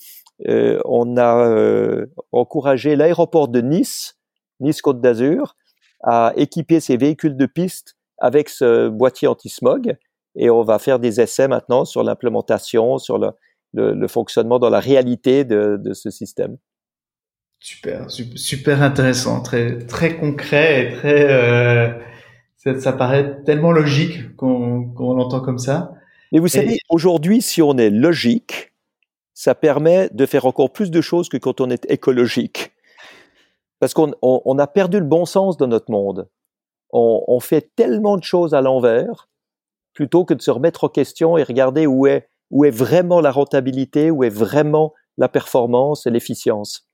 euh, 0.48 0.80
on 0.86 1.18
a 1.18 1.48
euh, 1.48 2.06
encouragé 2.32 2.96
l'aéroport 2.96 3.48
de 3.48 3.62
Nice, 3.62 4.18
Nice-Côte 4.60 5.02
d'Azur, 5.02 5.56
à 6.04 6.34
équiper 6.36 6.80
ses 6.80 6.98
véhicules 6.98 7.38
de 7.38 7.46
piste 7.46 7.96
avec 8.18 8.50
ce 8.50 8.90
boîtier 8.90 9.28
anti-smog. 9.28 9.98
Et 10.36 10.50
on 10.50 10.64
va 10.64 10.80
faire 10.80 11.00
des 11.00 11.22
essais 11.22 11.48
maintenant 11.48 11.86
sur 11.86 12.04
l'implémentation, 12.04 12.98
sur 12.98 13.18
le, 13.18 13.32
le, 13.74 14.08
fonctionnement 14.08 14.60
dans 14.60 14.70
la 14.70 14.80
réalité 14.80 15.44
de, 15.44 15.78
de 15.78 15.94
ce 15.94 16.10
système. 16.10 16.58
Super, 17.60 18.10
super 18.10 18.82
intéressant, 18.82 19.42
très 19.42 19.80
très 19.80 20.18
concret 20.18 20.86
et 20.86 20.94
très 20.94 21.30
euh, 21.30 21.90
ça, 22.56 22.80
ça, 22.80 22.94
paraît 22.94 23.44
tellement 23.44 23.72
logique 23.72 24.36
qu'on 24.38 24.94
l'entend 24.98 25.42
comme 25.42 25.58
ça. 25.58 25.94
Mais 26.32 26.40
vous 26.40 26.48
savez, 26.48 26.78
aujourd'hui, 26.90 27.42
si 27.42 27.62
on 27.62 27.78
est 27.78 27.90
logique, 27.90 28.72
ça 29.34 29.56
permet 29.56 30.10
de 30.12 30.26
faire 30.26 30.46
encore 30.46 30.72
plus 30.72 30.92
de 30.92 31.02
choses 31.02 31.28
que 31.28 31.38
quand 31.38 31.60
on 31.60 31.70
est 31.70 31.90
écologique. 31.90 32.72
Parce 33.80 33.94
qu'on 33.94 34.14
on, 34.22 34.60
a 34.60 34.68
perdu 34.68 35.00
le 35.00 35.06
bon 35.06 35.26
sens 35.26 35.58
dans 35.58 35.68
notre 35.68 35.92
monde. 35.92 36.30
On, 36.92 37.24
on 37.28 37.40
fait 37.40 37.74
tellement 37.76 38.18
de 38.18 38.24
choses 38.24 38.54
à 38.54 38.62
l'envers 38.62 39.30
plutôt 39.94 40.26
que 40.26 40.34
de 40.34 40.42
se 40.42 40.52
remettre 40.52 40.84
en 40.84 40.90
question 40.90 41.38
et 41.38 41.44
regarder 41.44 41.88
où 41.88 42.08
est, 42.08 42.30
où 42.52 42.66
est 42.66 42.72
vraiment 42.72 43.22
la 43.22 43.32
rentabilité, 43.32 44.12
où 44.12 44.24
est 44.24 44.30
vraiment 44.30 44.94
la 45.18 45.30
performance 45.30 46.08
et 46.08 46.10
l'efficience. 46.10 46.90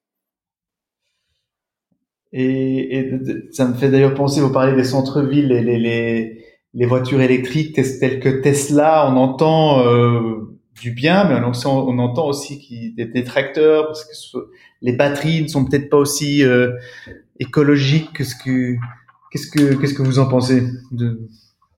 Et, 2.33 3.11
ça 3.51 3.67
me 3.67 3.75
fait 3.75 3.89
d'ailleurs 3.89 4.13
penser, 4.13 4.41
vous 4.41 4.51
parlez 4.51 4.75
des 4.75 4.83
centres-villes 4.83 5.47
les, 5.47 6.41
les, 6.73 6.85
voitures 6.85 7.21
électriques 7.21 7.73
telles 7.73 8.19
que 8.19 8.41
Tesla, 8.41 9.09
on 9.09 9.15
entend 9.15 9.85
euh, 9.85 10.57
du 10.81 10.91
bien, 10.91 11.23
mais 11.23 11.35
on, 11.65 11.99
entend 11.99 12.27
aussi 12.27 12.93
des 12.97 13.23
tracteurs 13.23 13.87
parce 13.87 14.03
que 14.03 14.39
les 14.81 14.93
batteries 14.93 15.43
ne 15.43 15.47
sont 15.47 15.65
peut-être 15.65 15.89
pas 15.89 15.97
aussi 15.97 16.43
euh, 16.43 16.71
écologiques 17.39 18.13
que 18.13 18.23
ce 18.23 18.35
que 18.35 18.75
qu'est-ce 19.31 19.47
que 19.47 19.75
qu'est-ce 19.75 19.93
que 19.93 20.03
vous 20.03 20.19
en 20.19 20.27
pensez. 20.27 20.63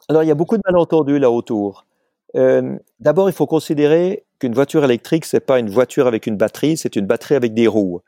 Alors 0.10 0.24
il 0.24 0.28
y 0.28 0.32
a 0.32 0.36
beaucoup 0.36 0.58
de 0.58 0.64
malentendus 0.66 1.20
là 1.20 1.32
autour. 1.32 1.86
Euh, 2.36 2.78
D'abord, 3.00 3.30
il 3.30 3.34
faut 3.34 3.48
considérer 3.48 4.26
qu'une 4.40 4.54
voiture 4.54 4.84
électrique 4.84 5.26
c'est 5.26 5.40
pas 5.40 5.60
une 5.60 5.70
voiture 5.70 6.08
avec 6.08 6.28
une 6.28 6.38
batterie, 6.38 6.78
c'est 6.78 6.96
une 6.96 7.06
batterie 7.06 7.36
avec 7.36 7.54
des 7.54 7.68
roues. 7.68 8.02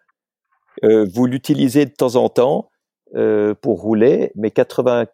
Euh, 0.84 1.06
vous 1.14 1.26
l'utilisez 1.26 1.86
de 1.86 1.92
temps 1.92 2.16
en 2.16 2.30
temps 2.30 2.70
euh, 3.16 3.54
pour 3.54 3.82
rouler, 3.82 4.32
mais 4.36 4.52
80 4.52 5.06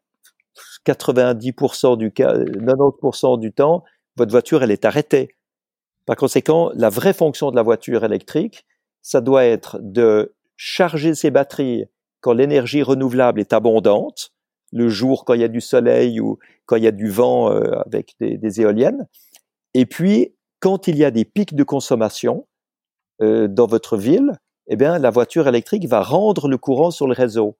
90% 0.85 1.97
du 1.97 2.11
cas, 2.11 2.37
90% 2.37 3.39
du 3.39 3.51
temps, 3.51 3.83
votre 4.15 4.31
voiture, 4.31 4.63
elle 4.63 4.71
est 4.71 4.85
arrêtée. 4.85 5.35
Par 6.05 6.15
conséquent, 6.15 6.71
la 6.75 6.89
vraie 6.89 7.13
fonction 7.13 7.51
de 7.51 7.55
la 7.55 7.63
voiture 7.63 8.03
électrique, 8.03 8.65
ça 9.01 9.21
doit 9.21 9.45
être 9.45 9.77
de 9.81 10.33
charger 10.55 11.15
ses 11.15 11.31
batteries 11.31 11.85
quand 12.21 12.33
l'énergie 12.33 12.83
renouvelable 12.83 13.39
est 13.39 13.53
abondante, 13.53 14.31
le 14.75 14.89
jour 14.89 15.23
quand 15.23 15.33
il 15.33 15.41
y 15.41 15.45
a 15.45 15.47
du 15.47 15.61
soleil 15.61 16.19
ou 16.19 16.37
quand 16.65 16.75
il 16.75 16.83
y 16.83 16.87
a 16.87 16.91
du 16.91 17.09
vent 17.09 17.49
euh, 17.49 17.79
avec 17.85 18.15
des, 18.19 18.61
éoliennes, 18.61 19.07
et 19.73 19.85
puis 19.85 20.35
quand 20.59 20.87
il 20.87 20.97
y 20.97 21.05
a 21.05 21.11
des 21.11 21.25
pics 21.25 21.55
de 21.55 21.63
consommation 21.63 22.45
euh, 23.21 23.47
dans 23.47 23.67
votre 23.67 23.95
ville, 23.95 24.33
eh 24.67 24.75
bien 24.75 24.99
la 24.99 25.09
voiture 25.11 25.47
électrique 25.47 25.87
va 25.87 26.01
rendre 26.01 26.49
le 26.49 26.57
courant 26.57 26.91
sur 26.91 27.07
le 27.07 27.13
réseau. 27.13 27.57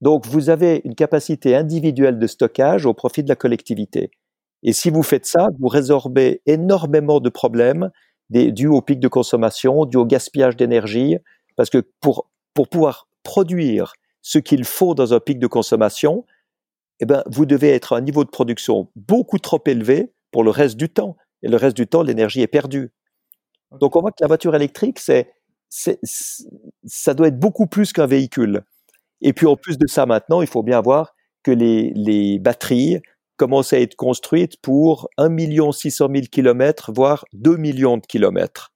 Donc, 0.00 0.26
vous 0.26 0.48
avez 0.48 0.80
une 0.84 0.94
capacité 0.94 1.56
individuelle 1.56 2.20
de 2.20 2.26
stockage 2.28 2.86
au 2.86 2.94
profit 2.94 3.24
de 3.24 3.28
la 3.28 3.34
collectivité. 3.34 4.12
Et 4.62 4.72
si 4.72 4.90
vous 4.90 5.02
faites 5.02 5.26
ça, 5.26 5.48
vous 5.58 5.66
résorbez 5.66 6.40
énormément 6.46 7.18
de 7.18 7.28
problèmes 7.28 7.90
dus 8.30 8.68
au 8.68 8.82
pic 8.82 9.00
de 9.00 9.08
consommation, 9.08 9.86
dus 9.86 9.96
au 9.96 10.04
gaspillage 10.04 10.56
d'énergie, 10.56 11.16
parce 11.56 11.70
que 11.70 11.78
pour, 12.00 12.30
pour 12.54 12.68
pouvoir 12.68 13.08
produire 13.24 13.94
ce 14.28 14.38
qu'il 14.38 14.64
faut 14.64 14.94
dans 14.94 15.14
un 15.14 15.20
pic 15.20 15.38
de 15.38 15.46
consommation, 15.46 16.26
eh 17.00 17.06
ben, 17.06 17.22
vous 17.30 17.46
devez 17.46 17.70
être 17.70 17.94
à 17.94 17.96
un 17.96 18.02
niveau 18.02 18.24
de 18.24 18.28
production 18.28 18.90
beaucoup 18.94 19.38
trop 19.38 19.62
élevé 19.64 20.12
pour 20.32 20.44
le 20.44 20.50
reste 20.50 20.76
du 20.76 20.90
temps. 20.90 21.16
Et 21.42 21.48
le 21.48 21.56
reste 21.56 21.74
du 21.74 21.86
temps, 21.86 22.02
l'énergie 22.02 22.42
est 22.42 22.46
perdue. 22.46 22.92
Donc, 23.80 23.96
on 23.96 24.02
voit 24.02 24.10
que 24.10 24.20
la 24.20 24.26
voiture 24.26 24.54
électrique, 24.54 24.98
c'est, 24.98 25.32
ça 25.70 27.14
doit 27.14 27.28
être 27.28 27.38
beaucoup 27.38 27.66
plus 27.66 27.94
qu'un 27.94 28.04
véhicule. 28.04 28.64
Et 29.22 29.32
puis 29.32 29.46
en 29.46 29.56
plus 29.56 29.78
de 29.78 29.86
ça, 29.86 30.04
maintenant, 30.04 30.42
il 30.42 30.46
faut 30.46 30.62
bien 30.62 30.82
voir 30.82 31.14
que 31.42 31.50
les, 31.50 31.94
les 31.94 32.38
batteries 32.38 33.00
commencent 33.38 33.72
à 33.72 33.80
être 33.80 33.96
construites 33.96 34.60
pour 34.60 35.08
1 35.16 35.72
600 35.72 36.08
000 36.12 36.26
kilomètres, 36.30 36.92
voire 36.92 37.24
2 37.32 37.56
millions 37.56 37.96
de 37.96 38.04
kilomètres. 38.04 38.74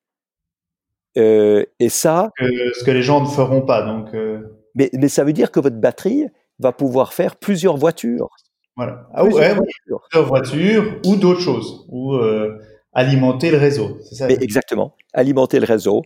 Euh, 1.19 1.67
et 1.79 1.91
ça... 1.91 2.31
ce 2.39 2.85
que 2.85 2.91
les 2.91 3.03
gens 3.03 3.21
ne 3.21 3.29
feront 3.29 3.61
pas. 3.61 3.83
Donc, 3.83 4.15
euh... 4.15 4.62
mais, 4.75 4.91
mais 4.95 5.09
ça 5.09 5.25
veut 5.25 5.33
dire 5.33 5.51
que 5.51 5.61
votre 5.61 5.77
batterie 5.77 6.27
va 6.59 6.73
pouvoir 6.73 7.13
faire 7.13 7.37
plusieurs 7.37 7.77
voitures. 7.77 8.31
Voilà. 8.77 9.09
Ah, 9.13 9.23
plusieurs, 9.23 9.43
ouais, 9.43 9.55
voitures. 9.55 10.01
plusieurs 10.11 10.29
voitures 10.29 11.01
ou 11.07 11.17
d'autres 11.17 11.41
choses. 11.41 11.87
Ou 11.89 12.15
euh, 12.15 12.59
alimenter 12.93 13.51
le 13.51 13.59
réseau. 13.59 13.99
Ça, 14.13 14.27
mais 14.27 14.39
exactement. 14.41 14.95
Alimenter 15.13 15.61
le 15.61 15.67
réseau. 15.67 16.03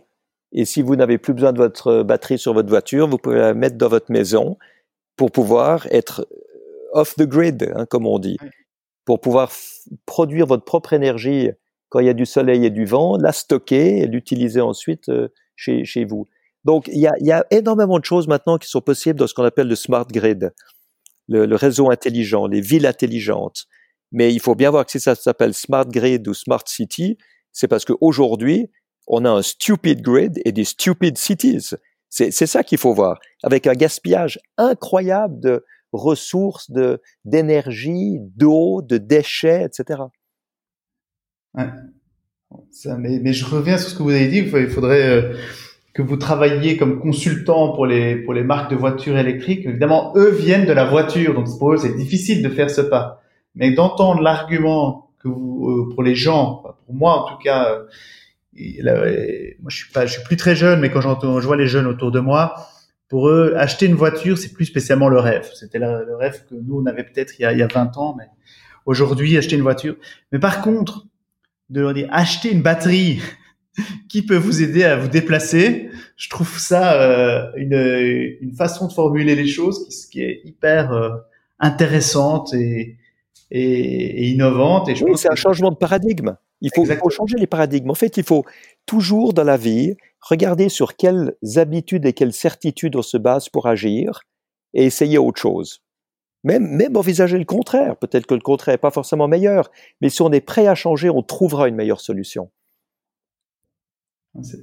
Et 0.51 0.65
si 0.65 0.81
vous 0.81 0.95
n'avez 0.95 1.17
plus 1.17 1.33
besoin 1.33 1.53
de 1.53 1.57
votre 1.57 2.03
batterie 2.03 2.37
sur 2.37 2.53
votre 2.53 2.69
voiture, 2.69 3.07
vous 3.07 3.17
pouvez 3.17 3.37
la 3.37 3.53
mettre 3.53 3.77
dans 3.77 3.89
votre 3.89 4.11
maison 4.11 4.57
pour 5.15 5.31
pouvoir 5.31 5.87
être 5.91 6.27
off 6.93 7.15
the 7.15 7.23
grid, 7.23 7.71
hein, 7.75 7.85
comme 7.85 8.05
on 8.05 8.19
dit, 8.19 8.37
pour 9.05 9.19
pouvoir 9.19 9.51
produire 10.05 10.45
votre 10.45 10.63
propre 10.63 10.93
énergie 10.93 11.49
quand 11.89 11.99
il 11.99 12.05
y 12.05 12.09
a 12.09 12.13
du 12.13 12.25
soleil 12.25 12.65
et 12.65 12.69
du 12.69 12.85
vent, 12.85 13.17
la 13.17 13.31
stocker 13.31 13.99
et 13.99 14.07
l'utiliser 14.07 14.61
ensuite 14.61 15.09
euh, 15.09 15.29
chez, 15.55 15.85
chez 15.85 16.05
vous. 16.05 16.27
Donc, 16.67 16.89
il 16.89 16.99
y, 16.99 17.31
a, 17.31 17.45
énormément 17.49 17.97
de 17.97 18.03
choses 18.03 18.27
maintenant 18.27 18.57
qui 18.57 18.67
sont 18.67 18.81
possibles 18.81 19.17
dans 19.17 19.25
ce 19.25 19.33
qu'on 19.33 19.45
appelle 19.45 19.69
le 19.69 19.75
smart 19.75 20.05
grid, 20.05 20.53
le, 21.29 21.55
réseau 21.55 21.89
intelligent, 21.89 22.45
les 22.45 22.59
villes 22.59 22.85
intelligentes. 22.85 23.67
Mais 24.11 24.33
il 24.33 24.41
faut 24.41 24.53
bien 24.53 24.69
voir 24.69 24.85
que 24.85 24.91
si 24.91 24.99
ça 24.99 25.15
s'appelle 25.15 25.53
smart 25.53 25.85
grid 25.85 26.27
ou 26.27 26.33
smart 26.33 26.63
city, 26.65 27.17
c'est 27.53 27.69
parce 27.69 27.85
qu'aujourd'hui, 27.85 28.69
on 29.07 29.23
a 29.23 29.29
un 29.29 29.41
stupid 29.43 30.01
grid 30.01 30.41
et 30.43 30.51
des 30.51 30.65
stupid 30.65 31.17
cities. 31.17 31.69
C'est 32.09 32.31
ça 32.31 32.63
qu'il 32.65 32.79
faut 32.79 32.93
voir, 32.93 33.17
avec 33.43 33.65
un 33.65 33.73
gaspillage 33.73 34.37
incroyable 34.57 35.39
de 35.39 35.63
ressources, 35.93 36.69
de 36.69 37.01
d'énergie, 37.23 38.17
d'eau, 38.19 38.81
de 38.81 38.97
déchets, 38.97 39.63
etc. 39.63 40.01
Ouais. 41.53 41.69
Mais, 42.97 43.19
mais, 43.19 43.31
je 43.31 43.45
reviens 43.45 43.77
sur 43.77 43.89
ce 43.89 43.95
que 43.95 44.03
vous 44.03 44.09
avez 44.09 44.27
dit. 44.27 44.39
Il 44.39 44.69
faudrait 44.69 45.07
euh, 45.07 45.33
que 45.97 46.03
vous 46.03 46.15
travailliez 46.15 46.77
comme 46.77 46.99
consultant 46.99 47.73
pour 47.73 47.87
les 47.87 48.17
pour 48.17 48.35
les 48.35 48.43
marques 48.43 48.69
de 48.69 48.75
voitures 48.75 49.17
électriques. 49.17 49.65
Évidemment, 49.65 50.13
eux 50.15 50.29
viennent 50.29 50.67
de 50.67 50.71
la 50.71 50.85
voiture, 50.85 51.33
donc 51.33 51.47
pour 51.57 51.73
eux 51.73 51.77
c'est 51.77 51.95
difficile 51.95 52.43
de 52.43 52.49
faire 52.49 52.69
ce 52.69 52.81
pas. 52.81 53.23
Mais 53.55 53.71
d'entendre 53.71 54.21
l'argument 54.21 55.09
que 55.17 55.27
vous, 55.27 55.67
euh, 55.67 55.95
pour 55.95 56.03
les 56.03 56.13
gens, 56.13 56.61
pour 56.85 56.93
moi 56.93 57.23
en 57.23 57.27
tout 57.27 57.39
cas, 57.43 57.71
euh, 57.71 59.53
moi, 59.59 59.69
je 59.69 59.75
suis 59.75 59.91
pas, 59.91 60.05
je 60.05 60.13
suis 60.13 60.23
plus 60.23 60.37
très 60.37 60.55
jeune, 60.55 60.81
mais 60.81 60.91
quand 60.91 61.01
je 61.01 61.47
vois 61.47 61.57
les 61.57 61.65
jeunes 61.65 61.87
autour 61.87 62.11
de 62.11 62.19
moi, 62.19 62.53
pour 63.09 63.29
eux, 63.29 63.55
acheter 63.57 63.87
une 63.87 63.95
voiture, 63.95 64.37
c'est 64.37 64.53
plus 64.53 64.65
spécialement 64.65 65.09
le 65.09 65.19
rêve. 65.19 65.49
C'était 65.55 65.79
le, 65.79 66.15
rêve 66.15 66.43
que 66.47 66.53
nous, 66.53 66.79
on 66.79 66.85
avait 66.85 67.05
peut-être 67.05 67.39
il, 67.39 67.41
y 67.41 67.45
a, 67.45 67.53
il 67.53 67.59
y 67.59 67.63
a 67.63 67.67
20 67.67 67.97
ans, 67.97 68.15
mais 68.15 68.25
aujourd'hui, 68.85 69.35
acheter 69.35 69.55
une 69.55 69.63
voiture. 69.63 69.95
Mais 70.31 70.37
par 70.37 70.61
contre, 70.61 71.07
de 71.71 71.81
leur 71.81 71.95
dire, 71.95 72.07
acheter 72.11 72.51
une 72.51 72.61
batterie 72.61 73.19
qui 74.09 74.25
peut 74.25 74.37
vous 74.37 74.61
aider 74.61 74.83
à 74.83 74.95
vous 74.97 75.07
déplacer, 75.07 75.89
je 76.15 76.29
trouve 76.29 76.57
ça 76.57 77.01
euh, 77.01 77.51
une, 77.55 78.37
une 78.41 78.53
façon 78.53 78.87
de 78.87 78.93
formuler 78.93 79.35
les 79.35 79.47
choses 79.47 79.87
qui, 79.87 80.09
qui 80.09 80.21
est 80.21 80.41
hyper 80.45 80.91
euh, 80.93 81.09
intéressante 81.59 82.53
et, 82.53 82.97
et, 83.51 84.29
innovante. 84.29 84.89
Et 84.89 84.95
je 84.95 85.03
oui, 85.03 85.11
c'est 85.15 85.31
un 85.31 85.35
changement 85.35 85.71
de 85.71 85.77
paradigme. 85.77 86.35
Il 86.61 86.71
faut, 86.73 86.85
il 86.85 86.97
faut, 86.97 87.09
changer 87.09 87.37
les 87.37 87.47
paradigmes. 87.47 87.91
En 87.91 87.95
fait, 87.95 88.17
il 88.17 88.23
faut 88.23 88.43
toujours 88.85 89.33
dans 89.33 89.43
la 89.43 89.57
vie 89.57 89.95
regarder 90.21 90.69
sur 90.69 90.95
quelles 90.95 91.35
habitudes 91.55 92.05
et 92.05 92.13
quelles 92.13 92.33
certitudes 92.33 92.95
on 92.95 93.03
se 93.03 93.17
base 93.17 93.49
pour 93.49 93.67
agir 93.67 94.21
et 94.73 94.85
essayer 94.85 95.17
autre 95.17 95.39
chose. 95.39 95.81
Même, 96.43 96.67
même 96.67 96.95
envisager 96.97 97.37
le 97.37 97.45
contraire. 97.45 97.95
Peut-être 97.97 98.25
que 98.25 98.33
le 98.33 98.41
contraire 98.41 98.73
n'est 98.73 98.79
pas 98.79 98.91
forcément 98.91 99.27
meilleur, 99.27 99.69
mais 100.01 100.09
si 100.09 100.21
on 100.21 100.31
est 100.31 100.41
prêt 100.41 100.67
à 100.67 100.75
changer, 100.75 101.09
on 101.09 101.21
trouvera 101.21 101.67
une 101.67 101.75
meilleure 101.75 102.01
solution. 102.01 102.49
C'est 104.43 104.59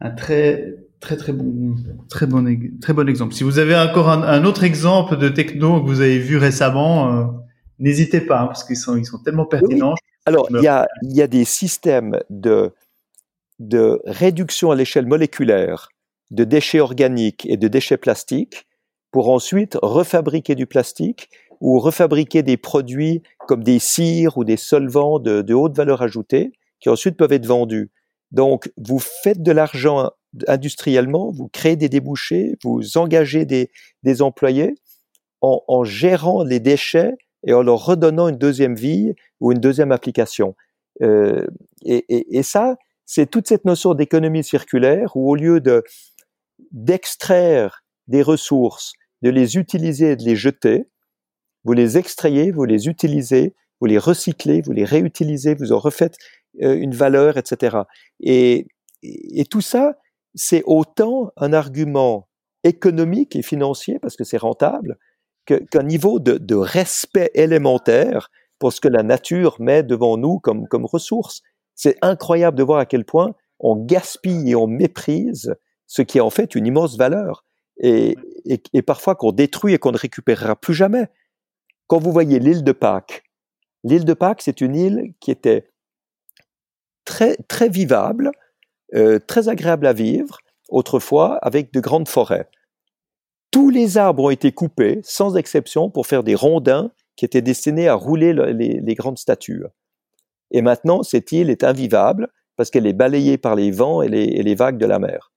un 0.00 0.10
très, 0.10 0.76
très, 1.00 1.16
très 1.16 1.32
bon, 1.32 1.74
très 2.08 2.26
bon, 2.26 2.44
très 2.80 2.92
bon 2.92 3.08
exemple. 3.08 3.34
Si 3.34 3.44
vous 3.44 3.58
avez 3.58 3.76
encore 3.76 4.08
un, 4.08 4.44
autre 4.44 4.64
exemple 4.64 5.16
de 5.16 5.28
techno 5.28 5.82
que 5.82 5.86
vous 5.86 6.00
avez 6.00 6.18
vu 6.18 6.36
récemment, 6.36 7.12
euh, 7.12 7.24
n'hésitez 7.78 8.20
pas, 8.20 8.42
hein, 8.42 8.46
parce 8.46 8.64
qu'ils 8.64 8.76
sont, 8.76 8.96
ils 8.96 9.06
sont 9.06 9.18
tellement 9.18 9.46
pertinents. 9.46 9.94
Alors, 10.26 10.48
il 10.50 10.60
y 10.60 10.68
a, 10.68 10.86
y 11.02 11.22
a 11.22 11.26
des 11.26 11.44
systèmes 11.44 12.18
de, 12.30 12.72
de 13.58 14.00
réduction 14.04 14.70
à 14.70 14.74
l'échelle 14.74 15.06
moléculaire 15.06 15.88
de 16.30 16.44
déchets 16.44 16.80
organiques 16.80 17.46
et 17.48 17.56
de 17.56 17.68
déchets 17.68 17.96
plastiques 17.96 18.66
pour 19.10 19.30
ensuite 19.30 19.78
refabriquer 19.82 20.54
du 20.54 20.66
plastique 20.66 21.30
ou 21.60 21.78
refabriquer 21.78 22.42
des 22.42 22.56
produits 22.56 23.22
comme 23.46 23.62
des 23.62 23.78
cires 23.78 24.36
ou 24.36 24.44
des 24.44 24.56
solvants 24.56 25.18
de, 25.18 25.42
de 25.42 25.54
haute 25.54 25.76
valeur 25.76 26.02
ajoutée 26.02 26.52
qui 26.80 26.88
ensuite 26.88 27.16
peuvent 27.16 27.32
être 27.32 27.46
vendus. 27.46 27.90
Donc, 28.36 28.70
vous 28.76 28.98
faites 28.98 29.42
de 29.42 29.50
l'argent 29.50 30.10
industriellement, 30.46 31.32
vous 31.32 31.48
créez 31.48 31.74
des 31.74 31.88
débouchés, 31.88 32.56
vous 32.62 32.98
engagez 32.98 33.46
des, 33.46 34.22
employés 34.22 34.74
en, 35.40 35.84
gérant 35.84 36.44
les 36.44 36.60
déchets 36.60 37.14
et 37.46 37.54
en 37.54 37.62
leur 37.62 37.82
redonnant 37.82 38.28
une 38.28 38.36
deuxième 38.36 38.74
vie 38.74 39.14
ou 39.40 39.52
une 39.52 39.58
deuxième 39.58 39.90
application. 39.90 40.54
Euh, 41.00 41.46
et, 41.82 42.42
ça, 42.42 42.76
c'est 43.06 43.30
toute 43.30 43.48
cette 43.48 43.64
notion 43.64 43.94
d'économie 43.94 44.44
circulaire 44.44 45.16
où 45.16 45.30
au 45.30 45.34
lieu 45.34 45.60
de 45.60 45.82
d'extraire 46.72 47.84
des 48.06 48.20
ressources, 48.20 48.92
de 49.22 49.30
les 49.30 49.56
utiliser 49.56 50.10
et 50.10 50.16
de 50.16 50.24
les 50.24 50.36
jeter, 50.36 50.90
vous 51.64 51.72
les 51.72 51.96
extrayez, 51.96 52.50
vous 52.50 52.64
les 52.64 52.86
utilisez, 52.86 53.54
vous 53.80 53.86
les 53.86 53.98
recyclez, 53.98 54.60
vous 54.60 54.72
les 54.72 54.84
réutilisez, 54.84 55.54
vous 55.54 55.72
en 55.72 55.78
refaites 55.78 56.16
une 56.58 56.94
valeur, 56.94 57.36
etc. 57.36 57.78
Et, 58.20 58.66
et 59.02 59.44
tout 59.44 59.60
ça, 59.60 59.96
c'est 60.34 60.62
autant 60.66 61.30
un 61.36 61.52
argument 61.52 62.28
économique 62.64 63.36
et 63.36 63.42
financier, 63.42 63.98
parce 63.98 64.16
que 64.16 64.24
c'est 64.24 64.36
rentable, 64.36 64.98
qu'un 65.46 65.82
niveau 65.82 66.18
de, 66.18 66.38
de, 66.38 66.56
respect 66.56 67.30
élémentaire 67.34 68.30
pour 68.58 68.72
ce 68.72 68.80
que 68.80 68.88
la 68.88 69.02
nature 69.02 69.56
met 69.60 69.82
devant 69.82 70.16
nous 70.16 70.40
comme, 70.40 70.66
comme 70.66 70.84
ressource. 70.84 71.42
C'est 71.74 71.96
incroyable 72.02 72.56
de 72.56 72.64
voir 72.64 72.80
à 72.80 72.86
quel 72.86 73.04
point 73.04 73.34
on 73.60 73.76
gaspille 73.76 74.50
et 74.50 74.56
on 74.56 74.66
méprise 74.66 75.54
ce 75.86 76.02
qui 76.02 76.18
est 76.18 76.22
en 76.22 76.30
fait 76.30 76.54
une 76.54 76.66
immense 76.66 76.96
valeur 76.96 77.44
et, 77.78 78.16
et, 78.44 78.60
et 78.72 78.82
parfois 78.82 79.14
qu'on 79.14 79.30
détruit 79.30 79.74
et 79.74 79.78
qu'on 79.78 79.92
ne 79.92 79.98
récupérera 79.98 80.56
plus 80.56 80.74
jamais. 80.74 81.06
Quand 81.86 81.98
vous 81.98 82.12
voyez 82.12 82.40
l'île 82.40 82.64
de 82.64 82.72
Pâques, 82.72 83.22
l'île 83.84 84.04
de 84.04 84.14
Pâques, 84.14 84.42
c'est 84.42 84.60
une 84.60 84.74
île 84.74 85.14
qui 85.20 85.30
était 85.30 85.68
très, 87.06 87.68
vivable, 87.68 88.32
euh, 88.94 89.18
très 89.18 89.48
agréable 89.48 89.86
à 89.86 89.92
vivre, 89.92 90.38
autrefois, 90.68 91.38
avec 91.38 91.72
de 91.72 91.80
grandes 91.80 92.08
forêts. 92.08 92.48
Tous 93.50 93.70
les 93.70 93.96
arbres 93.96 94.24
ont 94.24 94.30
été 94.30 94.52
coupés, 94.52 95.00
sans 95.02 95.36
exception, 95.36 95.88
pour 95.88 96.06
faire 96.06 96.22
des 96.22 96.34
rondins 96.34 96.90
qui 97.14 97.24
étaient 97.24 97.42
destinés 97.42 97.88
à 97.88 97.94
rouler 97.94 98.34
les, 98.34 98.94
grandes 98.94 99.18
statues. 99.18 99.64
Et 100.50 100.60
maintenant, 100.60 101.02
cette 101.02 101.32
île 101.32 101.48
est 101.48 101.64
invivable 101.64 102.28
parce 102.56 102.70
qu'elle 102.70 102.86
est 102.86 102.92
balayée 102.92 103.38
par 103.38 103.54
les 103.54 103.70
vents 103.70 104.02
et 104.02 104.08
les, 104.08 104.54
vagues 104.54 104.78
de 104.78 104.84
la 104.84 104.98
mer. 104.98 105.32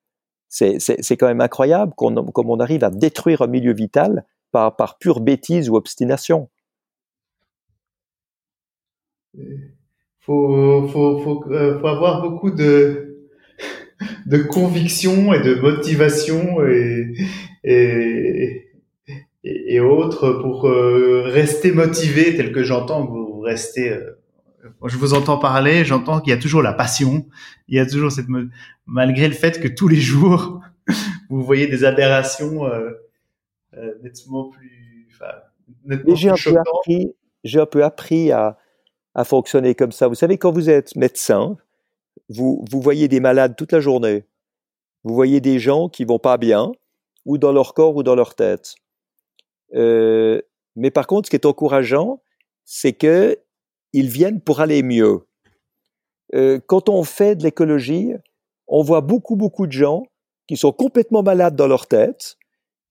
C'est 0.49 1.17
quand 1.17 1.27
même 1.27 1.41
incroyable 1.41 1.93
comme 1.95 2.49
on 2.49 2.59
arrive 2.59 2.83
à 2.83 2.89
détruire 2.89 3.41
un 3.41 3.47
milieu 3.47 3.73
vital 3.73 4.25
par 4.51 4.97
pure 4.99 5.21
bêtise 5.21 5.69
ou 5.69 5.75
obstination. 5.75 6.49
Il 10.29 10.31
faut, 10.31 10.87
faut, 10.89 11.19
faut, 11.19 11.51
euh, 11.51 11.79
faut 11.79 11.87
avoir 11.87 12.21
beaucoup 12.21 12.51
de, 12.51 13.27
de 14.27 14.37
conviction 14.37 15.33
et 15.33 15.41
de 15.41 15.55
motivation 15.55 16.63
et, 16.67 17.15
et, 17.63 18.69
et 19.43 19.79
autres 19.79 20.33
pour 20.33 20.67
euh, 20.67 21.23
rester 21.25 21.71
motivé 21.71 22.35
tel 22.35 22.51
que 22.51 22.63
j'entends 22.63 23.07
que 23.07 23.11
vous 23.11 23.39
restez. 23.39 23.91
Euh, 23.91 24.17
je 24.85 24.97
vous 24.97 25.15
entends 25.15 25.39
parler, 25.39 25.83
j'entends 25.83 26.19
qu'il 26.19 26.29
y 26.29 26.35
a 26.35 26.39
toujours 26.39 26.61
la 26.61 26.73
passion, 26.73 27.25
il 27.67 27.77
y 27.77 27.79
a 27.79 27.87
toujours 27.87 28.11
cette 28.11 28.27
malgré 28.85 29.27
le 29.27 29.33
fait 29.33 29.59
que 29.59 29.67
tous 29.67 29.87
les 29.87 29.99
jours 29.99 30.61
vous 31.29 31.43
voyez 31.43 31.65
des 31.65 31.85
aberrations 31.85 32.65
euh, 32.65 32.91
nettement 34.03 34.49
plus, 34.49 35.07
enfin, 35.11 35.31
nettement 35.85 36.15
j'ai 36.15 36.29
un 37.59 37.65
peu 37.65 37.83
appris 37.83 38.31
à, 38.31 38.57
à 39.15 39.23
fonctionner 39.23 39.75
comme 39.75 39.91
ça. 39.91 40.07
Vous 40.07 40.15
savez, 40.15 40.37
quand 40.37 40.51
vous 40.51 40.69
êtes 40.69 40.95
médecin, 40.95 41.57
vous, 42.29 42.63
vous 42.69 42.81
voyez 42.81 43.07
des 43.07 43.19
malades 43.19 43.55
toute 43.55 43.71
la 43.71 43.79
journée. 43.79 44.25
Vous 45.03 45.13
voyez 45.13 45.41
des 45.41 45.59
gens 45.59 45.89
qui 45.89 46.05
vont 46.05 46.19
pas 46.19 46.37
bien, 46.37 46.71
ou 47.25 47.37
dans 47.37 47.51
leur 47.51 47.73
corps 47.73 47.95
ou 47.95 48.03
dans 48.03 48.15
leur 48.15 48.35
tête. 48.35 48.75
Euh, 49.75 50.41
mais 50.75 50.91
par 50.91 51.07
contre, 51.07 51.27
ce 51.27 51.29
qui 51.29 51.35
est 51.35 51.45
encourageant, 51.45 52.21
c'est 52.65 52.93
que 52.93 53.37
ils 53.93 54.09
viennent 54.09 54.41
pour 54.41 54.61
aller 54.61 54.83
mieux. 54.83 55.21
Euh, 56.35 56.59
quand 56.67 56.89
on 56.89 57.03
fait 57.03 57.35
de 57.35 57.43
l'écologie, 57.43 58.13
on 58.67 58.83
voit 58.83 59.01
beaucoup 59.01 59.35
beaucoup 59.35 59.65
de 59.65 59.71
gens 59.71 60.03
qui 60.47 60.57
sont 60.57 60.71
complètement 60.71 61.23
malades 61.23 61.55
dans 61.55 61.67
leur 61.67 61.87
tête, 61.87 62.37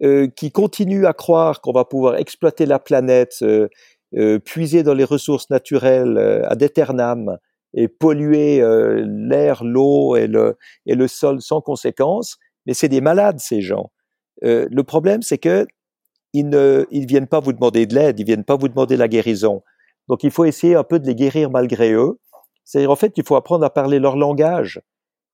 euh, 0.02 0.28
qui 0.28 0.50
continuent 0.50 1.06
à 1.06 1.12
croire 1.12 1.60
qu'on 1.60 1.72
va 1.72 1.84
pouvoir 1.84 2.16
exploiter 2.16 2.66
la 2.66 2.78
planète, 2.78 3.44
euh, 4.16 4.38
puiser 4.38 4.82
dans 4.82 4.94
les 4.94 5.04
ressources 5.04 5.50
naturelles 5.50 6.16
euh, 6.16 6.48
ad 6.48 6.62
aeternam, 6.62 7.38
et 7.74 7.88
polluer 7.88 8.60
euh, 8.62 9.04
l'air, 9.06 9.62
l'eau 9.64 10.16
et 10.16 10.26
le, 10.26 10.56
et 10.86 10.94
le 10.94 11.08
sol 11.08 11.40
sans 11.42 11.60
conséquence. 11.60 12.38
Mais 12.66 12.74
c'est 12.74 12.88
des 12.88 13.00
malades, 13.00 13.40
ces 13.40 13.60
gens. 13.60 13.90
Euh, 14.44 14.66
le 14.70 14.84
problème, 14.84 15.22
c'est 15.22 15.38
que 15.38 15.66
ils 16.32 16.48
ne 16.48 16.86
ils 16.90 17.06
viennent 17.06 17.26
pas 17.26 17.40
vous 17.40 17.52
demander 17.52 17.86
de 17.86 17.94
l'aide, 17.94 18.20
ils 18.20 18.26
viennent 18.26 18.44
pas 18.44 18.56
vous 18.56 18.68
demander 18.68 18.96
la 18.96 19.08
guérison. 19.08 19.62
Donc 20.08 20.24
il 20.24 20.30
faut 20.30 20.44
essayer 20.44 20.74
un 20.74 20.84
peu 20.84 20.98
de 20.98 21.06
les 21.06 21.14
guérir 21.14 21.50
malgré 21.50 21.92
eux. 21.92 22.18
C'est-à-dire 22.64 22.90
en 22.90 22.96
fait, 22.96 23.14
il 23.16 23.24
faut 23.24 23.36
apprendre 23.36 23.64
à 23.64 23.70
parler 23.70 23.98
leur 23.98 24.16
langage. 24.16 24.80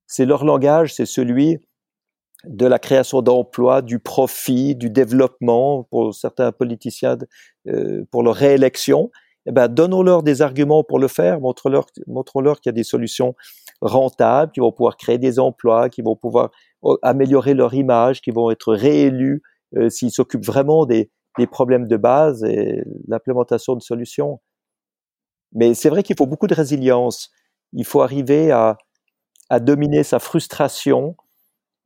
C'est 0.06 0.24
leur 0.24 0.44
langage, 0.44 0.94
c'est 0.94 1.06
celui 1.06 1.58
de 2.46 2.66
la 2.66 2.78
création 2.78 3.22
d'emplois, 3.22 3.82
du 3.82 3.98
profit, 3.98 4.74
du 4.74 4.90
développement 4.90 5.84
pour 5.90 6.14
certains 6.14 6.52
politiciens 6.52 7.18
euh, 7.68 8.04
pour 8.10 8.22
leur 8.22 8.34
réélection 8.34 9.10
eh 9.46 9.52
ben, 9.52 9.68
donnons-leur 9.68 10.22
des 10.22 10.42
arguments 10.42 10.84
pour 10.84 10.98
le 10.98 11.08
faire, 11.08 11.40
montrons-leur, 11.40 11.86
montrons-leur 12.06 12.60
qu'il 12.60 12.70
y 12.70 12.74
a 12.74 12.76
des 12.76 12.84
solutions 12.84 13.34
rentables, 13.80 14.52
qui 14.52 14.60
vont 14.60 14.72
pouvoir 14.72 14.96
créer 14.96 15.18
des 15.18 15.38
emplois, 15.38 15.90
qui 15.90 16.02
vont 16.02 16.16
pouvoir 16.16 16.50
oh, 16.82 16.98
améliorer 17.02 17.54
leur 17.54 17.74
image, 17.74 18.22
qui 18.22 18.30
vont 18.30 18.50
être 18.50 18.72
réélus 18.72 19.42
euh, 19.76 19.90
s'ils 19.90 20.12
s'occupent 20.12 20.46
vraiment 20.46 20.86
des, 20.86 21.10
des, 21.38 21.46
problèmes 21.46 21.86
de 21.86 21.96
base 21.96 22.42
et 22.44 22.82
l'implémentation 23.06 23.74
de 23.74 23.82
solutions. 23.82 24.40
Mais 25.52 25.74
c'est 25.74 25.90
vrai 25.90 26.02
qu'il 26.02 26.16
faut 26.16 26.26
beaucoup 26.26 26.46
de 26.46 26.54
résilience. 26.54 27.30
Il 27.74 27.84
faut 27.84 28.00
arriver 28.00 28.50
à, 28.50 28.78
à 29.50 29.60
dominer 29.60 30.04
sa 30.04 30.18
frustration 30.20 31.16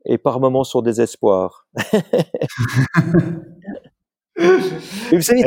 et 0.04 0.18
par 0.18 0.40
moments 0.40 0.64
son 0.64 0.82
désespoir. 0.82 1.66
vous 4.38 5.20
savez, 5.20 5.42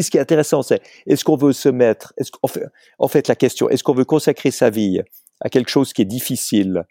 ce 0.00 0.10
qui 0.10 0.16
est 0.16 0.20
intéressant, 0.20 0.62
c'est 0.62 0.80
est-ce 1.06 1.24
qu'on 1.24 1.36
veut 1.36 1.52
se 1.52 1.68
mettre, 1.68 2.12
est-ce 2.16 2.30
qu'on 2.30 2.48
fait, 2.48 2.64
en 2.98 3.08
fait, 3.08 3.28
la 3.28 3.36
question, 3.36 3.68
est-ce 3.68 3.84
qu'on 3.84 3.94
veut 3.94 4.04
consacrer 4.04 4.50
sa 4.50 4.70
vie 4.70 5.00
à 5.40 5.48
quelque 5.48 5.70
chose 5.70 5.92
qui 5.92 6.02
est 6.02 6.06
difficile, 6.06 6.84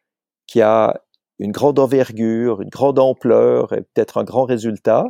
qui 0.47 0.61
a 0.61 1.01
une 1.39 1.51
grande 1.51 1.79
envergure, 1.79 2.61
une 2.61 2.69
grande 2.69 2.99
ampleur 2.99 3.73
et 3.73 3.81
peut-être 3.81 4.17
un 4.17 4.23
grand 4.23 4.43
résultat, 4.43 5.05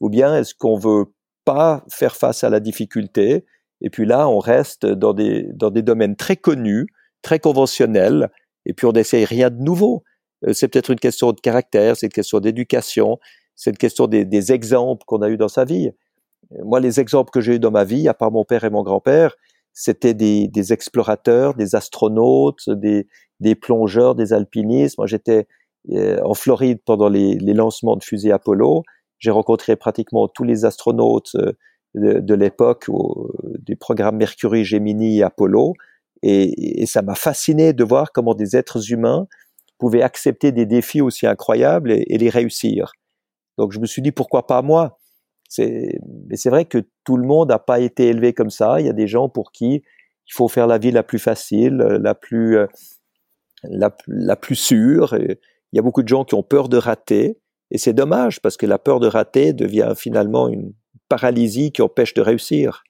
ou 0.00 0.10
bien 0.10 0.36
est-ce 0.36 0.54
qu'on 0.54 0.76
veut 0.76 1.06
pas 1.44 1.84
faire 1.90 2.16
face 2.16 2.44
à 2.44 2.50
la 2.50 2.60
difficulté 2.60 3.44
et 3.82 3.90
puis 3.90 4.06
là, 4.06 4.28
on 4.28 4.38
reste 4.38 4.86
dans 4.86 5.12
des, 5.12 5.48
dans 5.52 5.70
des 5.70 5.82
domaines 5.82 6.16
très 6.16 6.36
connus, 6.36 6.86
très 7.20 7.40
conventionnels, 7.40 8.30
et 8.64 8.72
puis 8.72 8.86
on 8.86 8.92
n'essaye 8.92 9.24
rien 9.24 9.50
de 9.50 9.60
nouveau? 9.60 10.04
Euh, 10.46 10.52
c'est 10.52 10.68
peut-être 10.68 10.90
une 10.90 11.00
question 11.00 11.32
de 11.32 11.40
caractère, 11.40 11.96
c'est 11.96 12.06
une 12.06 12.12
question 12.12 12.40
d'éducation, 12.40 13.18
c'est 13.54 13.70
une 13.70 13.76
question 13.76 14.06
des, 14.06 14.24
des 14.24 14.52
exemples 14.52 15.04
qu'on 15.06 15.22
a 15.22 15.28
eu 15.28 15.36
dans 15.36 15.48
sa 15.48 15.64
vie. 15.64 15.90
Moi, 16.64 16.80
les 16.80 17.00
exemples 17.00 17.30
que 17.30 17.40
j'ai 17.40 17.56
eu 17.56 17.58
dans 17.58 17.70
ma 17.70 17.84
vie, 17.84 18.08
à 18.08 18.14
part 18.14 18.30
mon 18.30 18.44
père 18.44 18.64
et 18.64 18.70
mon 18.70 18.82
grand-père, 18.82 19.36
c'était 19.72 20.14
des, 20.14 20.48
des, 20.48 20.72
explorateurs, 20.72 21.54
des 21.54 21.74
astronautes, 21.74 22.68
des, 22.68 23.06
des, 23.40 23.54
plongeurs, 23.54 24.14
des 24.14 24.32
alpinistes. 24.32 24.98
Moi, 24.98 25.06
j'étais 25.06 25.46
euh, 25.90 26.18
en 26.24 26.34
Floride 26.34 26.80
pendant 26.84 27.08
les, 27.08 27.38
les, 27.38 27.54
lancements 27.54 27.96
de 27.96 28.04
fusées 28.04 28.32
Apollo. 28.32 28.82
J'ai 29.18 29.30
rencontré 29.30 29.76
pratiquement 29.76 30.28
tous 30.28 30.44
les 30.44 30.64
astronautes 30.64 31.34
euh, 31.36 31.52
de, 31.94 32.34
l'époque 32.34 32.86
des 33.58 33.76
programmes 33.76 34.16
Mercury, 34.16 34.64
Gemini 34.64 35.18
et 35.18 35.22
Apollo. 35.22 35.74
Et, 36.22 36.86
ça 36.86 37.02
m'a 37.02 37.14
fasciné 37.14 37.72
de 37.72 37.84
voir 37.84 38.12
comment 38.12 38.34
des 38.34 38.56
êtres 38.56 38.92
humains 38.92 39.26
pouvaient 39.82 40.02
accepter 40.02 40.52
des 40.52 40.64
défis 40.64 41.00
aussi 41.00 41.26
incroyables 41.26 41.90
et, 41.90 42.16
les 42.16 42.30
réussir. 42.30 42.92
Donc 43.58 43.72
je 43.72 43.80
me 43.80 43.86
suis 43.86 44.00
dit 44.00 44.12
pourquoi 44.12 44.46
pas 44.46 44.62
moi? 44.62 45.00
Mais 45.58 46.36
c'est 46.36 46.50
vrai 46.50 46.66
que 46.66 46.78
tout 47.02 47.16
le 47.16 47.26
monde 47.26 47.48
n'a 47.48 47.58
pas 47.58 47.80
été 47.80 48.06
élevé 48.06 48.32
comme 48.32 48.48
ça. 48.48 48.78
Il 48.78 48.86
y 48.86 48.88
a 48.88 48.92
des 48.92 49.08
gens 49.08 49.28
pour 49.28 49.50
qui 49.50 49.82
il 50.28 50.34
faut 50.34 50.46
faire 50.46 50.68
la 50.68 50.78
vie 50.78 50.92
la 50.92 51.02
plus 51.02 51.18
facile, 51.18 51.78
la 51.78 52.14
plus 52.14 52.56
la, 53.64 53.90
la 54.06 54.36
plus 54.36 54.54
sûre. 54.54 55.16
il 55.18 55.36
y 55.72 55.80
a 55.80 55.82
beaucoup 55.82 56.04
de 56.04 56.08
gens 56.08 56.24
qui 56.24 56.36
ont 56.36 56.44
peur 56.44 56.68
de 56.68 56.76
rater. 56.76 57.40
Et 57.72 57.78
c'est 57.78 57.92
dommage 57.92 58.40
parce 58.40 58.56
que 58.56 58.66
la 58.66 58.78
peur 58.78 59.00
de 59.00 59.08
rater 59.08 59.52
devient 59.52 59.94
finalement 59.96 60.48
une 60.48 60.74
paralysie 61.08 61.72
qui 61.72 61.82
empêche 61.82 62.14
de 62.14 62.22
réussir. 62.22 62.84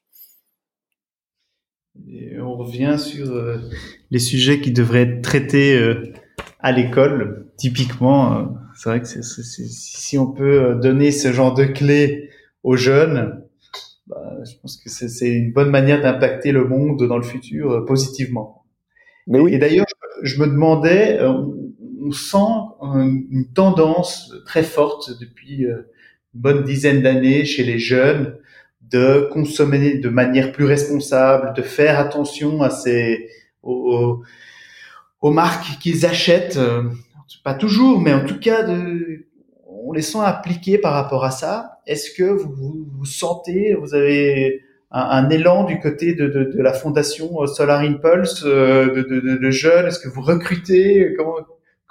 on 2.39 2.55
revient 2.55 2.97
sur 2.99 3.31
euh, 3.31 3.57
les 4.11 4.19
sujets 4.19 4.61
qui 4.61 4.71
devraient 4.71 5.01
être 5.01 5.23
traités 5.23 5.75
euh, 5.75 6.13
à 6.63 6.71
l'école. 6.71 7.51
Typiquement, 7.57 8.37
euh, 8.37 8.43
c'est 8.75 8.89
vrai 8.89 9.01
que 9.01 9.07
si 9.07 10.17
on 10.17 10.31
peut 10.31 10.75
donner 10.81 11.11
ce 11.11 11.31
genre 11.31 11.53
de 11.53 11.65
clés 11.65 12.29
aux 12.63 12.75
jeunes, 12.75 13.43
bah, 14.07 14.37
je 14.43 14.55
pense 14.61 14.77
que 14.77 14.89
c'est 14.89 15.29
une 15.29 15.53
bonne 15.53 15.69
manière 15.69 16.01
d'impacter 16.01 16.51
le 16.51 16.65
monde 16.65 17.07
dans 17.07 17.17
le 17.17 17.23
futur 17.23 17.85
positivement. 17.85 18.65
Mais 19.27 19.39
oui. 19.39 19.53
Et 19.53 19.57
d'ailleurs, 19.59 19.85
je 20.23 20.41
me 20.41 20.47
demandais, 20.47 21.19
on 22.03 22.11
sent 22.11 22.37
une 22.81 23.47
tendance 23.53 24.33
très 24.45 24.63
forte 24.63 25.11
depuis 25.19 25.65
euh, 25.65 25.89
une 26.33 26.41
bonne 26.41 26.63
dizaine 26.63 27.01
d'années 27.01 27.45
chez 27.45 27.63
les 27.63 27.79
jeunes 27.79 28.37
de 28.81 29.29
consommer 29.31 29.97
de 29.97 30.09
manière 30.09 30.51
plus 30.51 30.65
responsable, 30.65 31.53
de 31.55 31.61
faire 31.61 31.99
attention 31.99 32.61
à 32.61 32.69
ces 32.69 33.29
aux, 33.63 34.21
marques 35.31 35.79
qu'ils 35.79 36.05
achètent, 36.05 36.57
euh, 36.57 36.83
pas 37.43 37.53
toujours, 37.53 37.99
mais 37.99 38.13
en 38.13 38.25
tout 38.25 38.39
cas 38.39 38.65
on 39.67 39.91
les 39.91 40.01
sent 40.01 40.19
appliqués 40.23 40.77
par 40.77 40.93
rapport 40.93 41.25
à 41.25 41.31
ça. 41.31 41.79
Est-ce 41.87 42.11
que 42.11 42.23
vous, 42.23 42.87
vous, 42.89 43.05
sentez, 43.05 43.75
vous 43.75 43.95
avez 43.95 44.61
un, 44.91 45.29
élan 45.29 45.65
du 45.65 45.79
côté 45.79 46.13
de, 46.13 46.53
la 46.55 46.73
fondation 46.73 47.45
Solar 47.47 47.81
Impulse 47.81 48.43
euh, 48.45 49.03
de, 49.03 49.19
de, 49.19 49.51
jeunes? 49.51 49.87
Est-ce 49.87 49.99
que 49.99 50.07
vous 50.07 50.21
recrutez? 50.21 51.13
Comment 51.17 51.35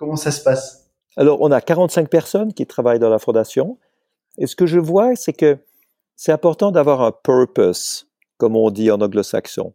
Comment 0.02 0.16
ça 0.16 0.32
se 0.32 0.42
passe? 0.42 0.90
Alors, 1.16 1.40
on 1.42 1.52
a 1.52 1.60
45 1.60 2.08
personnes 2.08 2.52
qui 2.52 2.66
travaillent 2.66 2.98
dans 2.98 3.08
la 3.08 3.20
fondation. 3.20 3.78
Et 4.36 4.48
ce 4.48 4.56
que 4.56 4.66
je 4.66 4.80
vois, 4.80 5.14
c'est 5.14 5.32
que 5.32 5.58
c'est 6.16 6.32
important 6.32 6.72
d'avoir 6.72 7.02
un 7.02 7.12
purpose, 7.12 8.08
comme 8.36 8.56
on 8.56 8.70
dit 8.70 8.90
en 8.90 9.00
anglo-saxon. 9.00 9.72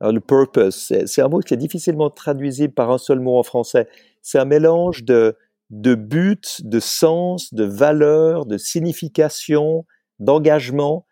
Le 0.00 0.20
purpose, 0.20 0.92
c'est 1.04 1.20
un 1.20 1.28
mot 1.28 1.40
qui 1.40 1.54
est 1.54 1.58
difficilement 1.58 2.10
traduisible 2.10 2.72
par 2.72 2.90
un 2.90 2.98
seul 2.98 3.20
mot 3.20 3.38
en 3.38 3.42
français. 3.42 3.88
C'est 4.22 4.38
un 4.38 4.46
mélange 4.46 5.04
de, 5.04 5.36
de 5.68 5.94
but, 5.94 6.62
de 6.64 6.80
sens, 6.80 7.52
de 7.52 7.64
valeur, 7.64 8.46
de 8.46 8.56
signification, 8.56 9.84
d'engagement. 10.18 11.06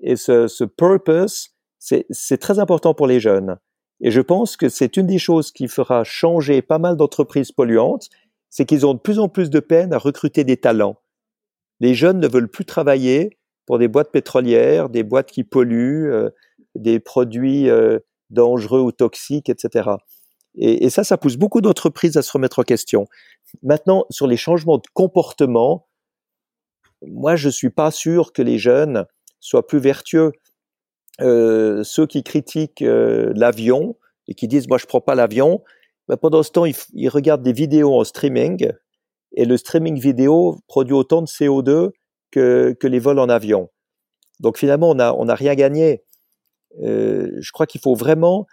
Et 0.00 0.16
ce, 0.16 0.46
ce 0.46 0.64
purpose, 0.64 1.50
c'est 1.78 2.38
très 2.38 2.58
important 2.58 2.94
pour 2.94 3.06
les 3.06 3.20
jeunes. 3.20 3.56
Et 4.00 4.10
je 4.10 4.20
pense 4.20 4.56
que 4.56 4.68
c'est 4.68 4.96
une 4.96 5.06
des 5.06 5.18
choses 5.18 5.50
qui 5.50 5.66
fera 5.66 6.04
changer 6.04 6.62
pas 6.62 6.78
mal 6.78 6.96
d'entreprises 6.96 7.50
polluantes, 7.50 8.08
c'est 8.50 8.64
qu'ils 8.64 8.86
ont 8.86 8.94
de 8.94 9.00
plus 9.00 9.18
en 9.18 9.28
plus 9.28 9.50
de 9.50 9.60
peine 9.60 9.92
à 9.92 9.98
recruter 9.98 10.44
des 10.44 10.56
talents. 10.56 11.00
Les 11.80 11.94
jeunes 11.94 12.20
ne 12.20 12.28
veulent 12.28 12.50
plus 12.50 12.64
travailler 12.64 13.38
pour 13.66 13.78
des 13.78 13.88
boîtes 13.88 14.10
pétrolières, 14.10 14.88
des 14.88 15.02
boîtes 15.02 15.30
qui 15.30 15.44
polluent, 15.44 16.10
euh, 16.10 16.30
des 16.74 17.00
produits 17.00 17.68
euh, 17.68 17.98
dangereux 18.30 18.80
ou 18.80 18.92
toxiques, 18.92 19.48
etc. 19.48 19.90
Et, 20.54 20.90
ça, 20.90 21.04
ça 21.04 21.16
pousse 21.16 21.36
beaucoup 21.36 21.60
d'entreprises 21.60 22.16
à 22.16 22.22
se 22.22 22.32
remettre 22.32 22.58
en 22.58 22.62
question. 22.64 23.06
Maintenant, 23.62 24.06
sur 24.10 24.26
les 24.26 24.36
changements 24.36 24.78
de 24.78 24.88
comportement, 24.92 25.86
moi, 27.06 27.36
je 27.36 27.48
suis 27.48 27.70
pas 27.70 27.90
sûr 27.90 28.32
que 28.32 28.42
les 28.42 28.58
jeunes 28.58 29.06
soient 29.40 29.66
plus 29.66 29.78
vertueux. 29.78 30.32
Euh, 31.20 31.82
ceux 31.84 32.06
qui 32.06 32.22
critiquent 32.22 32.82
euh, 32.82 33.32
l'avion 33.34 33.96
et 34.28 34.34
qui 34.34 34.46
disent 34.46 34.68
moi 34.68 34.78
je 34.78 34.86
prends 34.86 35.00
pas 35.00 35.16
l'avion, 35.16 35.64
ben, 36.06 36.16
pendant 36.16 36.44
ce 36.44 36.50
temps 36.52 36.64
ils, 36.64 37.08
regardent 37.08 37.42
des 37.42 37.52
vidéos 37.52 37.98
en 37.98 38.04
streaming 38.04 38.70
et 39.32 39.44
le 39.44 39.56
streaming 39.56 39.98
vidéo 39.98 40.60
produit 40.68 40.94
autant 40.94 41.22
de 41.22 41.26
CO2 41.26 41.90
que, 42.30 42.76
que 42.78 42.86
les 42.86 43.00
vols 43.00 43.18
en 43.18 43.28
avion. 43.28 43.68
Donc 44.38 44.58
finalement 44.58 44.90
on 44.90 45.00
a 45.00 45.12
on 45.12 45.28
a 45.28 45.34
rien 45.34 45.56
gagné. 45.56 46.04
Euh, 46.82 47.30
je 47.40 47.52
crois 47.52 47.66
qu'il 47.66 47.80
faut 47.80 47.94
vraiment 47.94 48.46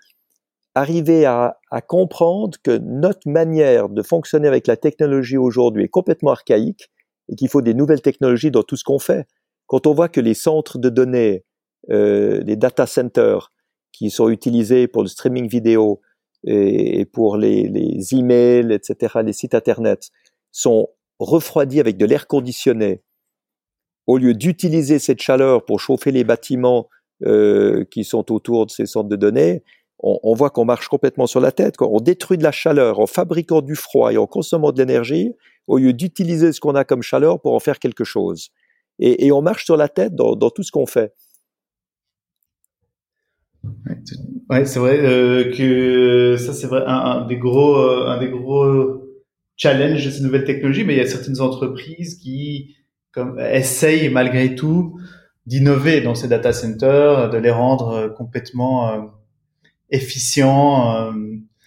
arriver 0.74 1.26
à, 1.26 1.58
comprendre 1.88 2.58
que 2.62 2.78
notre 2.78 3.30
manière 3.30 3.88
de 3.88 4.02
fonctionner 4.02 4.48
avec 4.48 4.68
la 4.68 4.76
technologie 4.76 5.38
aujourd'hui 5.38 5.86
est 5.86 5.90
complètement 5.90 6.32
archaïque 6.32 6.90
et 7.30 7.36
qu'il 7.36 7.48
faut 7.48 7.62
des 7.62 7.74
nouvelles 7.74 8.02
technologies 8.02 8.52
dans 8.52 8.64
tout 8.64 8.76
ce 8.76 8.84
qu'on 8.84 9.00
fait. 9.00 9.26
Quand 9.68 9.88
on 9.88 9.94
voit 9.94 10.10
que 10.10 10.20
les 10.20 10.34
centres 10.34 10.78
de 10.78 10.90
données 10.90 11.46
euh, 11.92 12.44
des 12.44 12.58
data 12.58 12.88
centers 12.88 13.54
qui 13.94 14.10
sont 14.10 14.30
utilisés 14.30 14.88
pour 14.88 15.02
le 15.02 15.08
streaming 15.08 15.48
vidéo 15.48 16.02
et, 16.46 17.06
pour 17.06 17.38
les, 17.38 17.70
les 17.70 18.14
emails, 18.14 18.74
etc., 18.74 19.20
les 19.24 19.34
sites 19.34 19.56
internet, 19.56 20.10
sont 20.52 20.90
refroidis 21.20 21.80
avec 21.80 21.98
de 21.98 22.06
l'air 22.06 22.28
conditionné, 22.28 23.02
au 24.08 24.18
lieu 24.18 24.34
d'utiliser 24.34 25.00
cette 25.00 25.22
chaleur 25.22 25.66
pour 25.66 25.80
chauffer 25.80 26.12
les 26.12 26.24
bâtiments 26.24 26.90
euh, 27.24 27.86
qui 27.86 28.04
sont 28.04 28.32
autour 28.32 28.66
de 28.66 28.72
ces 28.72 28.86
centres 28.86 29.10
de 29.10 29.16
données, 29.16 29.64
on, 30.00 30.34
voit 30.34 30.50
qu'on 30.50 30.66
marche 30.66 30.88
complètement 30.88 31.26
sur 31.26 31.40
la 31.40 31.52
tête. 31.52 31.78
Quoi. 31.78 31.88
On 31.90 32.00
détruit 32.00 32.38
de 32.38 32.44
la 32.44 32.52
chaleur 32.52 33.00
en 33.00 33.08
fabriquant 33.08 33.62
du 33.62 33.76
froid 33.76 34.12
et 34.12 34.18
en 34.18 34.28
consommant 34.28 34.72
de 34.72 34.78
l'énergie, 34.78 35.34
au 35.68 35.78
lieu 35.78 35.94
d'utiliser 35.94 36.52
ce 36.52 36.60
qu'on 36.60 36.76
a 36.76 36.84
comme 36.84 37.02
chaleur 37.02 37.40
pour 37.40 37.54
en 37.54 37.60
faire 37.60 37.80
quelque 37.80 38.04
chose. 38.04 38.50
Et, 39.00 39.32
on 39.32 39.42
marche 39.42 39.66
sur 39.66 39.78
la 39.78 39.90
tête 39.90 40.14
dans, 40.14 40.36
tout 40.50 40.64
ce 40.64 40.72
qu'on 40.72 40.86
fait. 40.86 41.14
Ouais, 44.50 44.66
c'est 44.66 44.80
vrai 44.80 45.00
euh, 45.00 45.52
que 45.52 46.38
ça 46.38 46.54
c'est 46.54 46.68
un, 46.72 47.26
des 47.26 47.38
gros 47.38 47.78
euh, 47.78 48.06
un 48.08 48.20
des 48.20 48.30
gros 48.30 49.02
challenges 49.58 50.06
de 50.06 50.12
ces 50.12 50.22
nouvelles 50.22 50.46
technologies, 50.46 50.84
mais 50.84 50.94
il 50.94 50.98
y 50.98 51.02
a 51.02 51.08
certaines 51.08 51.42
entreprises 51.42 52.16
qui 52.16 52.76
essayent 53.40 54.10
malgré 54.10 54.54
tout 54.56 55.00
d'innover 55.46 56.02
dans 56.02 56.16
ces 56.16 56.28
data 56.28 56.54
centers, 56.54 57.30
de 57.30 57.38
les 57.38 57.52
rendre 57.52 57.90
euh, 57.90 58.10
complètement 58.10 59.12
efficients. 59.90 61.12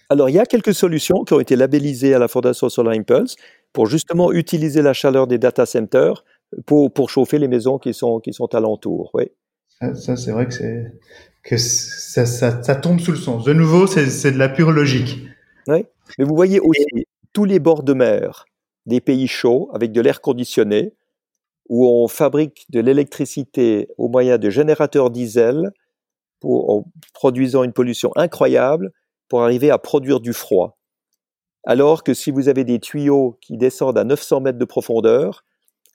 Alors 0.09 0.29
il 0.29 0.35
y 0.35 0.39
a 0.39 0.45
quelques 0.45 0.73
solutions 0.73 1.23
qui 1.23 1.33
ont 1.33 1.39
été 1.39 1.55
labellisées 1.55 2.13
à 2.13 2.19
la 2.19 2.27
Fondation 2.27 2.67
Solar 2.69 2.93
Impulse 2.93 3.35
pour 3.73 3.87
justement 3.87 4.31
utiliser 4.31 4.81
la 4.81 4.93
chaleur 4.93 5.27
des 5.27 5.37
data 5.37 5.65
centers 5.65 6.25
pour, 6.65 6.91
pour 6.91 7.09
chauffer 7.09 7.37
les 7.37 7.47
maisons 7.47 7.77
qui 7.77 7.93
sont 7.93 8.19
qui 8.19 8.33
sont 8.33 8.53
alentour. 8.55 9.11
Oui. 9.13 9.25
Ça, 9.79 9.95
ça 9.95 10.15
c'est 10.17 10.31
vrai 10.31 10.47
que 10.47 10.53
c'est 10.53 10.91
que 11.43 11.57
ça, 11.57 12.25
ça, 12.25 12.61
ça, 12.61 12.75
tombe 12.75 12.99
sous 12.99 13.11
le 13.11 13.17
sens. 13.17 13.43
De 13.43 13.53
nouveau, 13.53 13.87
c'est 13.87 14.31
de 14.31 14.37
la 14.37 14.49
pure 14.49 14.71
logique. 14.71 15.19
Oui, 15.67 15.85
mais 16.17 16.25
vous 16.25 16.35
voyez 16.35 16.59
aussi 16.59 17.07
tous 17.33 17.45
les 17.45 17.59
bords 17.59 17.83
de 17.83 17.93
mer 17.93 18.45
des 18.85 19.01
pays 19.01 19.27
chauds 19.27 19.69
avec 19.73 19.91
de 19.91 20.01
l'air 20.01 20.21
conditionné, 20.21 20.93
où 21.69 21.87
on 21.87 22.07
fabrique 22.07 22.65
de 22.69 22.79
l'électricité 22.79 23.87
au 23.97 24.09
moyen 24.09 24.37
de 24.37 24.49
générateurs 24.49 25.11
diesel 25.11 25.71
en 26.43 26.83
produisant 27.13 27.63
une 27.63 27.73
pollution 27.73 28.11
incroyable 28.15 28.91
pour 29.27 29.43
arriver 29.43 29.69
à 29.69 29.77
produire 29.77 30.19
du 30.19 30.33
froid. 30.33 30.79
Alors 31.65 32.03
que 32.03 32.13
si 32.13 32.31
vous 32.31 32.49
avez 32.49 32.63
des 32.63 32.79
tuyaux 32.79 33.37
qui 33.41 33.57
descendent 33.57 33.97
à 33.97 34.03
900 34.03 34.41
mètres 34.41 34.57
de 34.57 34.65
profondeur, 34.65 35.43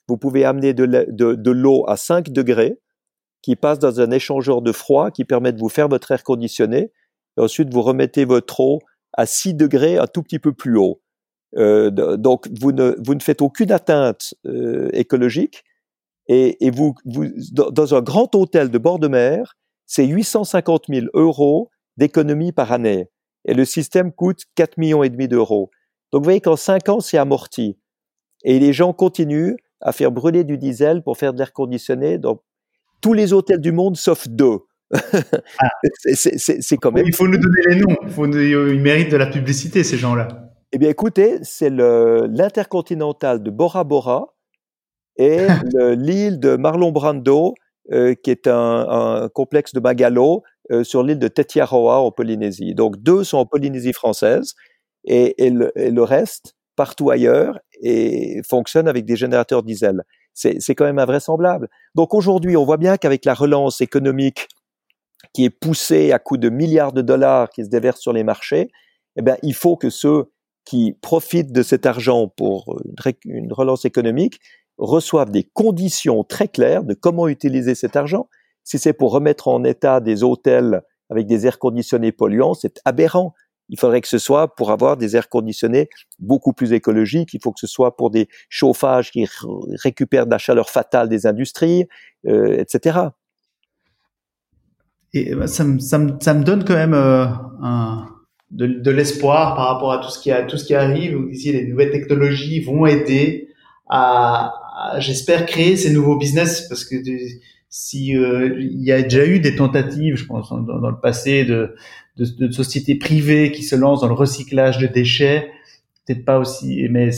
vous 0.07 0.17
pouvez 0.17 0.45
amener 0.45 0.73
de 0.73 1.51
l'eau 1.51 1.83
à 1.87 1.97
5 1.97 2.29
degrés 2.29 2.79
qui 3.41 3.55
passe 3.55 3.79
dans 3.79 3.99
un 3.99 4.11
échangeur 4.11 4.61
de 4.61 4.71
froid 4.71 5.11
qui 5.11 5.25
permet 5.25 5.51
de 5.51 5.59
vous 5.59 5.69
faire 5.69 5.89
votre 5.89 6.11
air 6.11 6.23
conditionné. 6.23 6.91
Et 7.37 7.41
ensuite, 7.41 7.73
vous 7.73 7.81
remettez 7.81 8.23
votre 8.23 8.59
eau 8.59 8.79
à 9.13 9.25
6 9.25 9.55
degrés, 9.55 9.97
un 9.97 10.07
tout 10.07 10.23
petit 10.23 10.39
peu 10.39 10.53
plus 10.53 10.77
haut. 10.77 11.01
Euh, 11.57 11.89
donc, 12.17 12.47
vous 12.59 12.71
ne, 12.71 12.95
vous 13.03 13.15
ne 13.15 13.21
faites 13.21 13.41
aucune 13.41 13.71
atteinte 13.71 14.33
euh, 14.45 14.89
écologique. 14.93 15.63
Et, 16.27 16.65
et 16.65 16.71
vous, 16.71 16.95
vous, 17.05 17.27
dans 17.51 17.95
un 17.95 18.01
grand 18.01 18.33
hôtel 18.35 18.69
de 18.69 18.77
bord 18.77 18.99
de 18.99 19.07
mer, 19.07 19.55
c'est 19.85 20.05
850 20.05 20.85
000 20.89 21.07
euros 21.13 21.69
d'économie 21.97 22.51
par 22.51 22.71
année. 22.71 23.09
Et 23.45 23.53
le 23.53 23.63
système 23.63 24.11
coûte 24.11 24.43
4 24.55 24.77
millions 24.77 25.03
et 25.03 25.09
demi 25.09 25.27
d'euros. 25.27 25.69
Donc, 26.11 26.21
vous 26.21 26.25
voyez 26.25 26.41
qu'en 26.41 26.55
5 26.55 26.89
ans, 26.89 26.99
c'est 26.99 27.17
amorti. 27.17 27.77
Et 28.43 28.59
les 28.59 28.73
gens 28.73 28.93
continuent 28.93 29.55
à 29.81 29.91
faire 29.91 30.11
brûler 30.11 30.43
du 30.43 30.57
diesel 30.57 31.03
pour 31.03 31.17
faire 31.17 31.33
de 31.33 31.37
l'air 31.37 31.53
conditionné. 31.53 32.17
Donc, 32.17 32.41
tous 33.01 33.13
les 33.13 33.33
hôtels 33.33 33.61
du 33.61 33.71
monde 33.71 33.97
sauf 33.97 34.27
deux. 34.27 34.59
Ah. 34.91 35.69
c'est 36.13 36.77
quand 36.77 36.91
même. 36.91 37.05
Il 37.05 37.15
faut 37.15 37.27
nous 37.27 37.37
donner 37.37 37.61
les 37.67 37.75
noms. 37.75 37.95
Il 38.03 38.09
faut, 38.09 38.25
ils 38.25 38.81
méritent 38.81 39.11
de 39.11 39.17
la 39.17 39.27
publicité, 39.27 39.83
ces 39.83 39.97
gens-là. 39.97 40.44
Eh 40.71 40.77
bien, 40.77 40.89
écoutez, 40.89 41.39
c'est 41.43 41.69
l'intercontinental 41.69 43.41
de 43.43 43.49
Bora 43.49 43.83
Bora 43.83 44.35
et 45.17 45.47
l'île 45.95 46.39
de 46.39 46.55
Marlon 46.55 46.91
Brando 46.91 47.53
qui 47.89 48.31
est 48.31 48.47
un, 48.47 49.29
complexe 49.33 49.73
de 49.73 49.79
bungalows 49.79 50.43
sur 50.83 51.03
l'île 51.03 51.19
de 51.19 51.27
Tetiaroa 51.27 51.99
en 51.99 52.11
Polynésie. 52.11 52.73
Donc 52.73 52.97
deux 52.97 53.23
sont 53.23 53.37
en 53.37 53.45
Polynésie 53.45 53.93
française 53.93 54.55
et, 55.05 55.49
le, 55.49 56.03
reste 56.03 56.55
partout 56.75 57.09
ailleurs 57.09 57.59
et 57.81 58.41
fonctionne 58.47 58.87
avec 58.87 59.05
des 59.05 59.15
générateurs 59.15 59.63
diesel. 59.63 60.03
C'est 60.33 60.75
quand 60.75 60.85
même 60.85 60.99
invraisemblable. 60.99 61.69
Donc 61.93 62.13
aujourd'hui, 62.13 62.57
on 62.57 62.65
voit 62.65 62.77
bien 62.77 62.97
qu'avec 62.97 63.23
la 63.25 63.33
relance 63.33 63.81
économique 63.81 64.49
qui 65.33 65.45
est 65.45 65.49
poussée 65.49 66.11
à 66.11 66.19
coups 66.19 66.39
de 66.39 66.49
milliards 66.49 66.91
de 66.91 67.01
dollars 67.01 67.49
qui 67.49 67.63
se 67.63 67.69
déversent 67.69 68.01
sur 68.01 68.13
les 68.13 68.23
marchés, 68.23 68.69
eh 69.15 69.21
bien, 69.21 69.37
il 69.43 69.53
faut 69.53 69.77
que 69.77 69.89
ceux 69.89 70.25
qui 70.65 70.97
profitent 71.01 71.51
de 71.51 71.63
cet 71.63 71.85
argent 71.85 72.27
pour 72.27 72.81
une 73.25 73.53
relance 73.53 73.85
économique 73.85 74.39
reçoivent 74.77 75.31
des 75.31 75.43
conditions 75.43 76.23
très 76.23 76.47
claires 76.47 76.83
de 76.83 76.93
comment 76.93 77.27
utiliser 77.27 77.75
cet 77.75 77.95
argent. 77.95 78.27
Si 78.63 78.79
c'est 78.79 78.93
pour 78.93 79.11
remettre 79.11 79.47
en 79.47 79.63
état 79.63 79.99
des 79.99 80.23
hôtels 80.23 80.81
avec 81.09 81.27
des 81.27 81.45
airs 81.45 81.59
conditionnés 81.59 82.11
polluants, 82.11 82.55
c'est 82.55 82.81
aberrant. 82.83 83.33
Il 83.69 83.79
faudrait 83.79 84.01
que 84.01 84.07
ce 84.07 84.17
soit 84.17 84.55
pour 84.55 84.71
avoir 84.71 84.97
des 84.97 85.15
airs 85.15 85.29
conditionnés 85.29 85.89
beaucoup 86.19 86.53
plus 86.53 86.73
écologiques. 86.73 87.33
Il 87.33 87.39
faut 87.41 87.51
que 87.51 87.59
ce 87.59 87.67
soit 87.67 87.95
pour 87.95 88.11
des 88.11 88.27
chauffages 88.49 89.11
qui 89.11 89.27
récupèrent 89.83 90.25
de 90.25 90.31
la 90.31 90.37
chaleur 90.37 90.69
fatale 90.69 91.09
des 91.09 91.25
industries, 91.25 91.87
euh, 92.27 92.57
etc. 92.57 92.99
Et 95.13 95.33
bah, 95.33 95.47
ça 95.47 95.63
me, 95.63 95.79
ça, 95.79 95.97
me, 95.97 96.13
ça 96.19 96.33
me 96.33 96.43
donne 96.43 96.63
quand 96.63 96.75
même 96.75 96.93
euh, 96.93 97.25
un, 97.61 98.14
de, 98.51 98.67
de 98.67 98.91
l'espoir 98.91 99.55
par 99.55 99.67
rapport 99.67 99.91
à 99.91 99.97
tout 99.99 100.09
ce 100.09 100.19
qui 100.19 100.31
a, 100.31 100.43
tout 100.43 100.57
ce 100.57 100.65
qui 100.65 100.75
arrive. 100.75 101.15
Vous 101.15 101.29
disiez 101.29 101.53
les 101.53 101.67
nouvelles 101.67 101.91
technologies 101.91 102.61
vont 102.61 102.85
aider 102.85 103.49
à, 103.89 104.53
j'espère 104.99 105.45
créer 105.45 105.77
ces 105.77 105.91
nouveaux 105.91 106.17
business 106.17 106.67
parce 106.67 106.85
que 106.85 106.95
si 107.69 108.15
euh, 108.15 108.55
il 108.59 108.83
y 108.83 108.91
a 108.91 109.01
déjà 109.01 109.25
eu 109.25 109.39
des 109.39 109.55
tentatives, 109.55 110.15
je 110.15 110.25
pense 110.25 110.49
dans, 110.49 110.61
dans 110.61 110.89
le 110.89 110.99
passé 110.99 111.45
de 111.45 111.75
de, 112.17 112.25
de, 112.47 112.51
sociétés 112.51 112.95
privées 112.95 113.51
qui 113.51 113.63
se 113.63 113.75
lancent 113.75 114.01
dans 114.01 114.07
le 114.07 114.13
recyclage 114.13 114.77
de 114.77 114.87
déchets, 114.87 115.51
peut-être 116.05 116.25
pas 116.25 116.39
aussi, 116.39 116.87
mais 116.89 117.09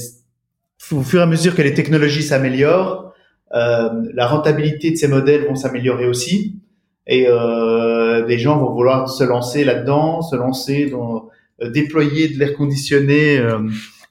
au 0.91 1.03
fur 1.03 1.19
et 1.19 1.23
à 1.23 1.27
mesure 1.27 1.55
que 1.55 1.61
les 1.61 1.73
technologies 1.73 2.23
s'améliorent, 2.23 3.13
euh, 3.53 3.89
la 4.13 4.27
rentabilité 4.27 4.91
de 4.91 4.95
ces 4.95 5.07
modèles 5.07 5.45
vont 5.45 5.55
s'améliorer 5.55 6.07
aussi, 6.07 6.59
et 7.07 7.27
euh, 7.27 8.25
des 8.25 8.37
gens 8.37 8.59
vont 8.59 8.73
vouloir 8.73 9.09
se 9.09 9.23
lancer 9.23 9.63
là-dedans, 9.63 10.21
se 10.21 10.35
lancer 10.35 10.89
dans 10.89 11.29
euh, 11.61 11.69
déployer 11.69 12.27
de 12.27 12.37
l'air 12.37 12.53
conditionné 12.55 13.39
euh, 13.39 13.59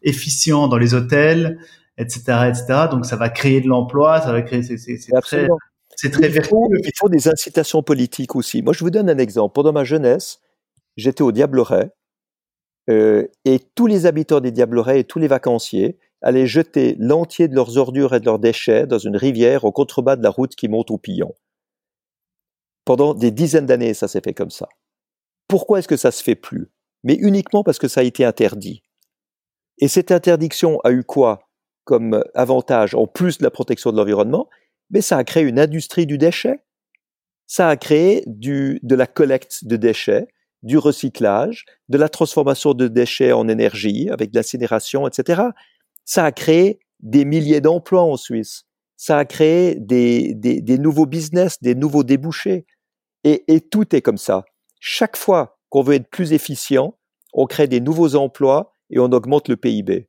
efficient 0.03 0.67
dans 0.67 0.79
les 0.79 0.95
hôtels, 0.95 1.59
etc., 1.99 2.21
etc. 2.49 2.89
Donc 2.91 3.07
ça 3.07 3.17
va 3.17 3.29
créer 3.29 3.61
de 3.61 3.69
l'emploi, 3.69 4.21
ça 4.21 4.33
va 4.33 4.43
créer, 4.43 4.63
c'est 4.63 4.77
très, 5.21 5.47
c'est 5.95 6.11
très 6.11 6.29
vertueux. 6.29 6.57
Il 6.73 6.91
faut 6.97 7.09
des 7.09 7.29
incitations 7.29 7.83
politiques 7.83 8.35
aussi. 8.35 8.63
Moi, 8.63 8.73
je 8.73 8.81
vous 8.81 8.91
donne 8.91 9.11
un 9.11 9.19
exemple. 9.19 9.53
Pendant 9.55 9.73
ma 9.73 9.85
jeunesse, 9.85 10.41
j'étais 10.97 11.23
au 11.23 11.33
Diableret 11.33 11.91
euh, 12.89 13.27
et 13.45 13.61
tous 13.75 13.87
les 13.87 14.07
habitants 14.07 14.41
des 14.41 14.53
Diablerets 14.53 15.01
et 15.01 15.05
tous 15.05 15.19
les 15.19 15.29
vacanciers 15.29 15.99
allaient 16.23 16.47
jeter 16.47 16.97
l'entier 16.99 17.49
de 17.49 17.55
leurs 17.55 17.77
ordures 17.77 18.15
et 18.15 18.21
de 18.21 18.25
leurs 18.25 18.39
déchets 18.39 18.87
dans 18.87 18.99
une 18.99 19.17
rivière 19.17 19.65
au 19.65 19.73
contrebas 19.73 20.17
de 20.17 20.23
la 20.23 20.31
route 20.31 20.55
qui 20.55 20.69
monte 20.69 20.91
au 20.91 20.99
Pillon. 20.99 21.35
Pendant 22.87 23.13
des 23.13 23.31
dizaines 23.31 23.67
d'années, 23.67 23.93
ça 23.93 24.09
s'est 24.09 24.23
fait 24.23 24.33
comme 24.33 24.51
ça. 24.51 24.69
Pourquoi 25.49 25.81
est-ce 25.81 25.89
que 25.89 25.99
ça 25.99 26.11
se 26.11 26.23
fait 26.23 26.37
plus? 26.37 26.71
Mais 27.05 27.15
uniquement 27.15 27.63
parce 27.63 27.79
que 27.79 27.89
ça 27.89 28.01
a 28.01 28.05
été 28.05 28.25
interdit. 28.25 28.83
Et 29.79 29.89
cette 29.89 30.11
interdiction 30.11 30.81
a 30.81 30.93
eu 30.93 31.05
quoi 31.05 31.51
comme 31.85 32.25
avantage, 32.35 32.95
en 32.95 33.07
plus 33.07 33.39
de 33.39 33.45
la 33.45 33.51
protection 33.51 33.93
de 33.93 33.99
l'environnement? 33.99 34.49
Mais 34.91 35.03
ça 35.03 35.19
a 35.19 35.25
créé 35.25 35.43
une 35.43 35.59
industrie 35.59 36.07
du 36.07 36.17
déchet. 36.17 36.61
Ça 37.47 37.69
a 37.69 37.77
créé 37.77 38.25
de 38.27 38.95
la 38.95 39.07
collecte 39.07 39.65
de 39.65 39.77
déchets, 39.77 40.27
du 40.63 40.79
recyclage, 40.79 41.65
de 41.89 41.99
la 41.99 42.09
transformation 42.09 42.73
de 42.73 42.89
déchets 42.89 43.33
en 43.33 43.47
énergie 43.49 44.09
avec 44.11 44.35
l'incinération, 44.35 45.07
etc. 45.07 45.43
Ça 46.05 46.25
a 46.25 46.33
créé 46.33 46.81
des 47.01 47.25
milliers 47.25 47.61
d'emplois 47.61 48.03
en 48.03 48.17
Suisse. 48.17 48.65
Ça 48.97 49.19
a 49.19 49.25
créé 49.25 49.77
des, 49.77 50.79
nouveaux 50.79 51.07
business, 51.07 51.61
des 51.61 51.75
nouveaux 51.75 52.05
débouchés. 52.05 52.65
Et, 53.27 53.45
et 53.53 53.61
tout 53.61 53.95
est 53.95 54.03
comme 54.03 54.19
ça. 54.19 54.45
Chaque 54.79 55.17
fois 55.17 55.59
qu'on 55.69 55.83
veut 55.83 55.97
être 55.97 56.09
plus 56.09 56.33
efficient, 56.33 56.97
on 57.35 57.47
crée 57.47 57.67
des 57.67 57.81
nouveaux 57.81 58.15
emplois 58.15 58.73
et 58.89 59.01
on 59.01 59.07
augmente 59.07 59.49
le 59.49 59.57
PIB. 59.57 60.09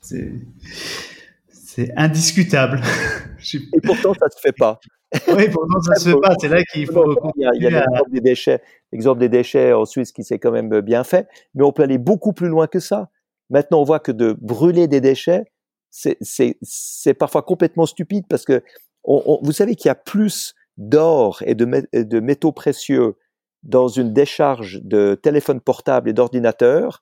C'est 0.00 1.90
indiscutable. 1.96 2.80
Et 3.54 3.80
pourtant, 3.82 4.14
ça 4.14 4.26
ne 4.26 4.30
se 4.30 4.40
fait 4.40 4.56
pas. 4.56 4.80
Oui, 5.28 5.48
pourtant, 5.48 5.80
ça 5.80 5.94
se 5.94 6.08
fait 6.08 6.20
pas. 6.20 6.34
C'est 6.40 6.48
là 6.48 6.64
qu'il 6.64 6.86
faut. 6.86 7.14
Il 7.36 7.42
y 7.42 7.66
a, 7.66 7.70
l'exemple 7.70 8.10
des 8.10 8.20
déchets, 8.20 8.60
l'exemple 8.90 9.20
des 9.20 9.28
déchets 9.28 9.72
en 9.72 9.84
Suisse 9.84 10.10
qui 10.10 10.24
s'est 10.24 10.40
quand 10.40 10.50
même 10.50 10.80
bien 10.80 11.04
fait, 11.04 11.28
mais 11.54 11.62
on 11.62 11.70
peut 11.70 11.84
aller 11.84 11.98
beaucoup 11.98 12.32
plus 12.32 12.48
loin 12.48 12.66
que 12.66 12.80
ça. 12.80 13.10
Maintenant, 13.48 13.80
on 13.80 13.84
voit 13.84 14.00
que 14.00 14.10
de 14.10 14.34
brûler 14.40 14.88
des 14.88 15.00
déchets, 15.00 15.44
c'est 15.90 17.14
parfois 17.16 17.42
complètement 17.42 17.86
stupide 17.86 18.24
parce 18.28 18.44
que 18.44 18.60
vous 19.04 19.52
savez 19.52 19.74
qu'il 19.74 19.88
y 19.88 19.90
a 19.90 19.94
plus 19.94 20.54
d'or 20.76 21.42
et 21.44 21.54
de, 21.54 22.20
métaux 22.20 22.52
précieux 22.52 23.14
dans 23.62 23.88
une 23.88 24.12
décharge 24.12 24.80
de 24.82 25.14
téléphone 25.14 25.60
portable 25.60 26.10
et 26.10 26.12
d'ordinateur 26.12 27.00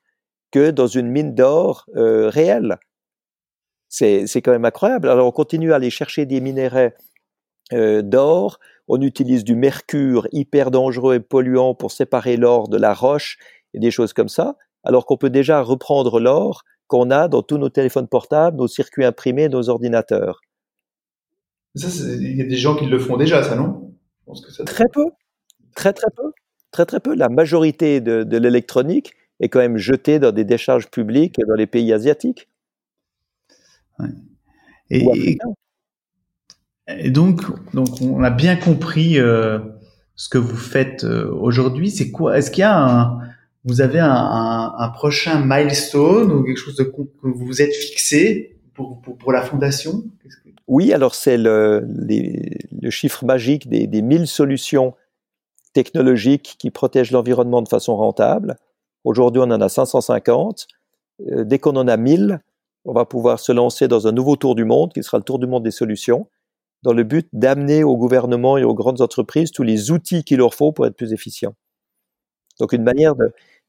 que 0.51 0.71
dans 0.71 0.87
une 0.87 1.09
mine 1.09 1.35
d'or 1.35 1.87
euh, 1.97 2.29
réelle. 2.29 2.79
C'est 3.89 4.27
quand 4.43 4.53
même 4.53 4.65
incroyable. 4.65 5.09
Alors 5.09 5.27
on 5.27 5.33
continue 5.33 5.73
à 5.73 5.77
aller 5.77 5.91
chercher 5.91 6.25
des 6.25 6.41
minéraux 6.41 6.93
euh, 7.73 8.03
d'or. 8.03 8.59
On 8.89 9.01
utilise 9.01 9.45
du 9.45 9.55
mercure 9.55 10.27
hyper 10.33 10.71
dangereux 10.71 11.17
et 11.17 11.21
polluant 11.21 11.75
pour 11.75 11.91
séparer 11.91 12.37
l'or 12.37 12.69
de 12.69 12.77
la 12.77 12.95
roche 12.95 13.39
et 13.75 13.79
des 13.79 13.91
choses 13.91 14.13
comme 14.13 14.29
ça, 14.29 14.57
alors 14.85 15.07
qu'on 15.07 15.17
peut 15.17 15.31
déjà 15.31 15.63
reprendre 15.63 16.21
l'or 16.21 16.65
qu'on 16.89 17.11
a 17.11 17.29
dans 17.29 17.43
tous 17.43 17.59
nos 17.59 17.71
téléphones 17.71 18.09
portables, 18.09 18.59
nos 18.59 18.69
circuits 18.69 19.05
imprimés, 19.05 19.49
nos 19.49 19.71
ordinateurs. 19.71 20.41
Il 21.75 22.37
y 22.37 22.43
a 22.43 22.45
des 22.45 22.57
gens 22.57 22.77
qui 22.77 22.87
le 22.87 22.99
font 22.99 23.17
déjà, 23.17 23.43
ça, 23.43 23.57
non? 23.57 23.95
Très 24.67 24.85
peu, 24.93 25.07
très 25.75 25.93
très 25.93 26.11
peu, 26.15 26.33
très 26.71 26.87
très 26.87 27.01
peu. 27.01 27.15
La 27.15 27.29
majorité 27.29 28.01
de, 28.01 28.37
l'électronique 28.37 29.13
est 29.41 29.49
quand 29.49 29.59
même 29.59 29.79
jetée 29.79 30.19
dans 30.19 30.33
des 30.33 30.45
décharges 30.45 30.89
publiques 30.89 31.41
dans 31.47 31.55
les 31.55 31.67
pays 31.67 31.93
asiatiques. 31.93 32.49
Et, 34.91 35.39
et 36.89 37.11
donc, 37.11 37.43
donc, 37.73 38.01
on 38.01 38.23
a 38.23 38.31
bien 38.31 38.57
compris 38.57 39.19
euh, 39.19 39.59
ce 40.15 40.29
que 40.29 40.39
vous 40.39 40.57
faites 40.57 41.05
euh, 41.05 41.31
aujourd'hui. 41.33 41.91
C'est 41.91 42.11
quoi? 42.11 42.37
Est-ce 42.37 42.51
qu'il 42.51 42.63
y 42.63 42.65
a 42.65 42.79
un, 42.79 43.19
vous 43.65 43.81
avez 43.81 44.01
un, 44.01 44.11
un, 44.11 44.75
un, 44.77 44.89
prochain 44.89 45.43
milestone 45.45 46.33
ou 46.33 46.43
quelque 46.43 46.59
chose 46.59 46.77
de, 46.77 46.85
que 46.85 47.03
vous 47.23 47.47
vous 47.47 47.63
êtes 47.63 47.75
fixé 47.75 48.57
pour, 48.75 49.01
pour, 49.01 49.17
pour 49.17 49.33
la 49.33 49.43
fondation? 49.43 50.05
Oui, 50.73 50.95
alors 50.95 51.15
c'est 51.15 51.37
le, 51.37 51.87
chiffre 52.89 53.27
magique 53.27 53.69
des, 53.69 53.87
des 53.87 54.01
1000 54.01 54.27
solutions 54.27 54.95
technologiques 55.75 56.57
qui 56.59 56.71
protègent 56.71 57.11
l'environnement 57.11 57.61
de 57.61 57.69
façon 57.69 57.95
rentable. 57.95 58.57
Aujourd'hui, 59.05 59.43
on 59.45 59.51
en 59.51 59.61
a 59.61 59.69
550. 59.69 60.67
Euh, 61.29 61.45
dès 61.45 61.59
qu'on 61.59 61.77
en 61.77 61.87
a 61.89 61.99
1000, 61.99 62.41
on 62.87 62.95
va 62.95 63.05
pouvoir 63.05 63.39
se 63.39 63.53
lancer 63.53 63.87
dans 63.87 64.07
un 64.07 64.13
nouveau 64.13 64.37
tour 64.37 64.55
du 64.55 64.65
monde 64.65 64.95
qui 64.95 65.03
sera 65.03 65.19
le 65.19 65.25
tour 65.25 65.39
du 65.39 65.47
monde 65.47 65.63
des 65.63 65.71
solutions 65.71 66.31
dans 66.83 66.95
le 66.95 67.05
but 67.05 67.29
d'amener 67.35 67.85
au 67.85 67.99
gouvernement 67.99 68.57
et 68.57 68.65
aux 68.65 68.75
grandes 68.75 69.03
entreprises 69.03 69.51
tous 69.51 69.65
les 69.65 69.91
outils 69.91 70.25
qu'il 70.25 70.39
leur 70.39 70.55
faut 70.55 70.73
pour 70.73 70.87
être 70.87 70.97
plus 70.97 71.13
efficients. 71.13 71.55
Donc 72.61 72.73
une 72.73 72.83
manière 72.83 73.15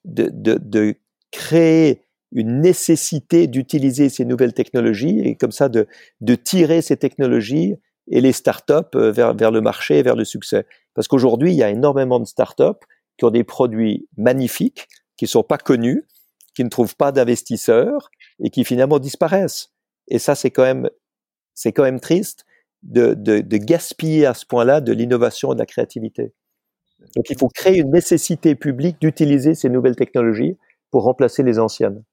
de 0.06 0.96
créer 1.32 2.03
une 2.34 2.62
nécessité 2.62 3.48
d'utiliser 3.48 4.10
ces 4.10 4.26
nouvelles 4.26 4.54
technologies 4.54 5.20
et 5.20 5.36
comme 5.36 5.52
ça 5.52 5.70
de, 5.70 5.88
de 6.22 6.36
tirer 6.36 6.82
ces 6.82 6.98
technologies 6.98 7.76
et 8.08 8.22
les 8.22 8.32
startups 8.32 8.96
euh, 8.96 9.12
vers, 9.12 9.34
vers 9.34 9.52
le 9.52 9.62
marché 9.62 10.02
vers 10.02 10.16
le 10.16 10.26
succès. 10.26 10.66
Parce 10.94 11.08
qu'aujourd'hui, 11.08 11.52
il 11.52 11.58
y 11.58 11.64
a 11.64 11.70
énormément 11.70 12.20
de 12.20 12.26
startups 12.26 12.86
qui 13.18 13.26
ont 13.26 13.32
des 13.32 13.44
produits 13.44 14.08
magnifiques, 14.18 14.88
qui 15.18 15.26
ne 15.26 15.30
sont 15.30 15.44
pas 15.44 15.58
connus, 15.58 16.06
qui 16.56 16.64
ne 16.64 16.70
trouvent 16.70 16.96
pas 16.96 17.12
d'investisseurs 17.12 18.10
et 18.44 18.50
qui 18.50 18.64
finalement 18.64 19.00
disparaissent. 19.00 19.72
Et 20.08 20.20
ça, 20.20 20.36
c'est 20.36 20.52
quand 20.52 20.64
même, 20.64 20.90
c'est 21.54 21.72
quand 21.72 21.84
même 21.84 22.00
triste 22.00 22.46
de, 22.84 23.14
de, 23.14 23.58
gaspiller 23.58 24.26
à 24.26 24.34
ce 24.34 24.46
point-là 24.46 24.82
de 24.82 24.92
l'innovation 24.92 25.54
et 25.54 25.56
de 25.56 25.60
la 25.60 25.66
créativité. 25.66 26.34
Donc 27.16 27.30
il 27.30 27.38
faut 27.38 27.48
créer 27.48 27.78
une 27.78 27.92
nécessité 27.92 28.56
publique 28.56 29.00
d'utiliser 29.00 29.56
ces 29.56 29.70
nouvelles 29.70 29.96
technologies 29.96 30.58
pour 30.92 31.04
remplacer 31.04 31.44
les 31.44 31.60
anciennes. 31.60 32.04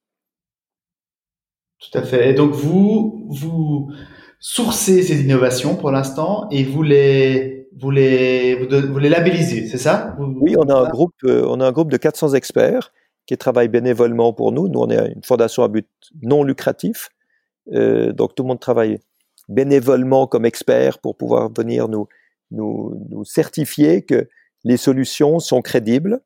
Tout 1.80 1.98
à 1.98 2.02
fait. 2.02 2.30
Et 2.30 2.34
donc 2.34 2.52
vous, 2.52 3.26
vous 3.28 3.90
sourcez 4.38 5.02
ces 5.02 5.22
innovations 5.22 5.76
pour 5.76 5.90
l'instant 5.90 6.48
et 6.50 6.64
vous 6.64 6.82
les, 6.82 7.68
vous 7.78 7.90
les, 7.90 8.54
vous, 8.54 8.98
les 8.98 9.08
labellisez, 9.08 9.66
c'est 9.66 9.78
ça? 9.78 10.16
Oui, 10.18 10.54
on 10.58 10.68
a 10.68 10.74
un 10.74 10.88
groupe, 10.88 11.14
euh, 11.24 11.44
on 11.48 11.60
a 11.60 11.66
un 11.66 11.72
groupe 11.72 11.90
de 11.90 11.96
400 11.96 12.34
experts 12.34 12.92
qui 13.26 13.36
travaillent 13.36 13.68
bénévolement 13.68 14.32
pour 14.32 14.52
nous. 14.52 14.68
Nous, 14.68 14.78
on 14.78 14.90
est 14.90 15.12
une 15.12 15.22
fondation 15.22 15.62
à 15.62 15.68
but 15.68 15.88
non 16.22 16.42
lucratif, 16.42 17.10
euh, 17.72 18.12
donc 18.12 18.34
tout 18.34 18.42
le 18.42 18.48
monde 18.48 18.60
travaille 18.60 18.98
bénévolement 19.48 20.26
comme 20.26 20.44
experts 20.44 20.98
pour 20.98 21.16
pouvoir 21.16 21.50
venir 21.56 21.88
nous, 21.88 22.08
nous, 22.50 23.06
nous 23.08 23.24
certifier 23.24 24.02
que 24.02 24.28
les 24.64 24.76
solutions 24.76 25.38
sont 25.38 25.62
crédibles, 25.62 26.20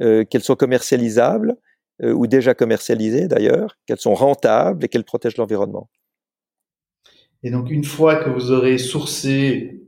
euh, 0.00 0.24
qu'elles 0.24 0.42
sont 0.42 0.56
commercialisables 0.56 1.56
euh, 2.02 2.12
ou 2.12 2.26
déjà 2.26 2.54
commercialisées 2.54 3.28
d'ailleurs, 3.28 3.76
qu'elles 3.86 3.98
sont 3.98 4.14
rentables 4.14 4.84
et 4.84 4.88
qu'elles 4.88 5.04
protègent 5.04 5.36
l'environnement. 5.36 5.88
Et 7.42 7.50
donc 7.50 7.70
une 7.70 7.84
fois 7.84 8.16
que 8.16 8.30
vous 8.30 8.50
aurez 8.52 8.78
sourcé 8.78 9.82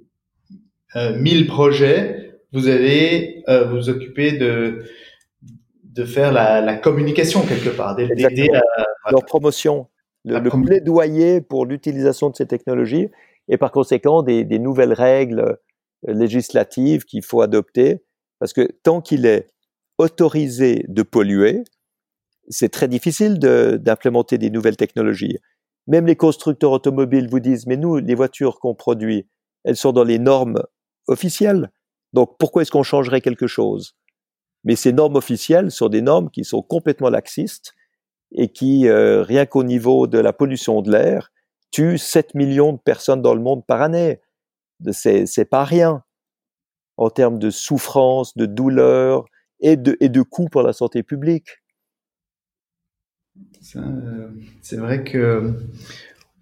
euh, 0.96 1.18
1000 1.18 1.46
projets, 1.46 2.40
vous 2.52 2.68
allez 2.68 3.42
euh, 3.48 3.68
vous 3.68 3.88
occuper 3.88 4.32
de 4.32 4.84
de 5.82 6.04
faire 6.04 6.32
la, 6.32 6.60
la 6.60 6.76
communication 6.76 7.42
quelque 7.42 7.70
part, 7.70 7.96
d'aider 7.96 8.48
à 9.04 9.10
leur 9.10 9.24
promotion, 9.24 9.88
le, 10.24 10.38
le 10.38 10.50
plaidoyer 10.50 11.40
pour 11.40 11.66
l'utilisation 11.66 12.30
de 12.30 12.36
ces 12.36 12.46
technologies 12.46 13.08
et 13.48 13.56
par 13.56 13.72
conséquent 13.72 14.22
des, 14.22 14.44
des 14.44 14.60
nouvelles 14.60 14.92
règles 14.92 15.58
euh, 16.06 16.12
législatives 16.12 17.04
qu'il 17.04 17.24
faut 17.24 17.40
adopter 17.40 18.04
parce 18.38 18.52
que 18.52 18.70
tant 18.82 19.00
qu'il 19.00 19.26
est 19.26 19.48
autorisé 19.98 20.84
de 20.86 21.02
polluer, 21.02 21.64
c'est 22.50 22.70
très 22.70 22.88
difficile 22.88 23.38
d'implémenter 23.38 24.38
des 24.38 24.50
nouvelles 24.50 24.76
technologies. 24.76 25.38
Même 25.86 26.06
les 26.06 26.16
constructeurs 26.16 26.72
automobiles 26.72 27.28
vous 27.28 27.40
disent, 27.40 27.66
mais 27.66 27.76
nous, 27.76 27.96
les 27.96 28.14
voitures 28.14 28.58
qu'on 28.60 28.74
produit, 28.74 29.26
elles 29.64 29.76
sont 29.76 29.92
dans 29.92 30.04
les 30.04 30.18
normes 30.18 30.62
officielles. 31.06 31.70
Donc 32.12 32.36
pourquoi 32.38 32.62
est-ce 32.62 32.70
qu'on 32.70 32.82
changerait 32.82 33.20
quelque 33.20 33.46
chose? 33.46 33.94
Mais 34.64 34.76
ces 34.76 34.92
normes 34.92 35.16
officielles 35.16 35.70
sont 35.70 35.88
des 35.88 36.02
normes 36.02 36.30
qui 36.30 36.44
sont 36.44 36.62
complètement 36.62 37.10
laxistes 37.10 37.74
et 38.32 38.48
qui, 38.48 38.88
euh, 38.88 39.22
rien 39.22 39.46
qu'au 39.46 39.62
niveau 39.62 40.06
de 40.06 40.18
la 40.18 40.32
pollution 40.32 40.82
de 40.82 40.90
l'air, 40.90 41.30
tuent 41.70 41.98
7 41.98 42.34
millions 42.34 42.72
de 42.72 42.78
personnes 42.78 43.22
dans 43.22 43.34
le 43.34 43.40
monde 43.40 43.64
par 43.66 43.82
année. 43.82 44.20
C'est 44.92 45.48
pas 45.48 45.64
rien 45.64 46.04
en 46.96 47.10
termes 47.10 47.38
de 47.38 47.50
souffrance, 47.50 48.36
de 48.36 48.46
douleur 48.46 49.24
et 49.60 49.76
de, 49.76 49.96
et 50.00 50.08
de 50.08 50.22
coûts 50.22 50.48
pour 50.48 50.62
la 50.62 50.72
santé 50.72 51.02
publique. 51.02 51.48
Euh, 53.76 54.28
c'est 54.62 54.76
vrai 54.76 55.04
que 55.04 55.52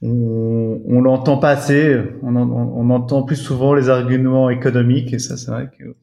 on, 0.02 0.80
on 0.86 1.00
l'entend 1.00 1.38
pas 1.38 1.50
assez. 1.50 1.98
On, 2.22 2.36
on, 2.36 2.90
entend 2.90 3.22
plus 3.22 3.36
souvent 3.36 3.74
les 3.74 3.88
arguments 3.88 4.50
économiques 4.50 5.12
et 5.12 5.18
ça, 5.18 5.36
c'est 5.36 5.50
vrai 5.50 5.70
que 5.76 5.96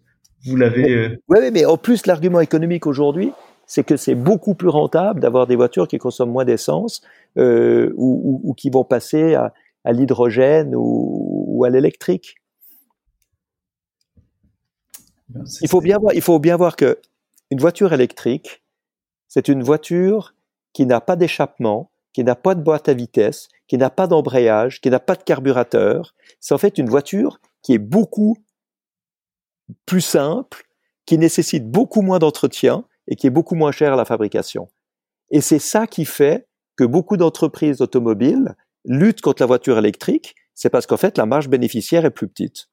vous 0.45 0.55
l'avez. 0.55 1.19
Oui, 1.29 1.39
euh, 1.39 1.51
mais 1.53 1.65
en 1.65 1.77
plus, 1.77 2.05
l'argument 2.05 2.39
économique 2.39 2.87
aujourd'hui, 2.87 3.31
c'est 3.65 3.83
que 3.83 3.95
c'est 3.95 4.15
beaucoup 4.15 4.55
plus 4.55 4.69
rentable 4.69 5.19
d'avoir 5.19 5.47
des 5.47 5.55
voitures 5.55 5.87
qui 5.87 5.97
consomment 5.97 6.31
moins 6.31 6.45
d'essence 6.45 7.01
euh, 7.37 7.93
ou, 7.95 8.41
ou, 8.43 8.49
ou, 8.49 8.53
qui 8.53 8.69
vont 8.69 8.83
passer 8.83 9.35
à, 9.35 9.53
à 9.85 9.93
l'hydrogène 9.93 10.75
ou, 10.75 11.45
ou, 11.47 11.63
à 11.63 11.69
l'électrique. 11.69 12.35
Il 15.61 15.69
faut 15.69 15.81
bien 15.81 15.97
voir, 15.97 16.13
il 16.13 16.21
faut 16.21 16.39
bien 16.39 16.57
voir 16.57 16.75
que 16.75 16.99
une 17.49 17.59
voiture 17.59 17.93
électrique, 17.93 18.63
c'est 19.27 19.47
une 19.47 19.63
voiture 19.63 20.32
qui 20.73 20.85
n'a 20.85 21.01
pas 21.01 21.15
d'échappement, 21.15 21.91
qui 22.13 22.23
n'a 22.23 22.35
pas 22.35 22.55
de 22.55 22.61
boîte 22.61 22.89
à 22.89 22.93
vitesse, 22.93 23.49
qui 23.67 23.77
n'a 23.77 23.89
pas 23.89 24.07
d'embrayage, 24.07 24.81
qui 24.81 24.89
n'a 24.89 24.99
pas 24.99 25.15
de 25.15 25.23
carburateur. 25.23 26.13
C'est 26.39 26.53
en 26.53 26.57
fait 26.57 26.77
une 26.77 26.89
voiture 26.89 27.39
qui 27.61 27.73
est 27.73 27.79
beaucoup 27.79 28.37
plus 29.85 30.01
simple, 30.01 30.65
qui 31.05 31.17
nécessite 31.17 31.69
beaucoup 31.69 32.01
moins 32.01 32.19
d'entretien 32.19 32.85
et 33.07 33.15
qui 33.15 33.27
est 33.27 33.31
beaucoup 33.31 33.55
moins 33.55 33.71
chère 33.71 33.93
à 33.93 33.95
la 33.95 34.05
fabrication. 34.05 34.69
Et 35.31 35.41
c'est 35.41 35.59
ça 35.59 35.87
qui 35.87 36.05
fait 36.05 36.47
que 36.75 36.83
beaucoup 36.83 37.17
d'entreprises 37.17 37.81
automobiles 37.81 38.55
luttent 38.85 39.21
contre 39.21 39.41
la 39.41 39.47
voiture 39.47 39.77
électrique, 39.77 40.35
c'est 40.53 40.69
parce 40.69 40.85
qu'en 40.85 40.97
fait 40.97 41.17
la 41.17 41.25
marge 41.25 41.49
bénéficiaire 41.49 42.05
est 42.05 42.11
plus 42.11 42.27
petite. 42.27 42.67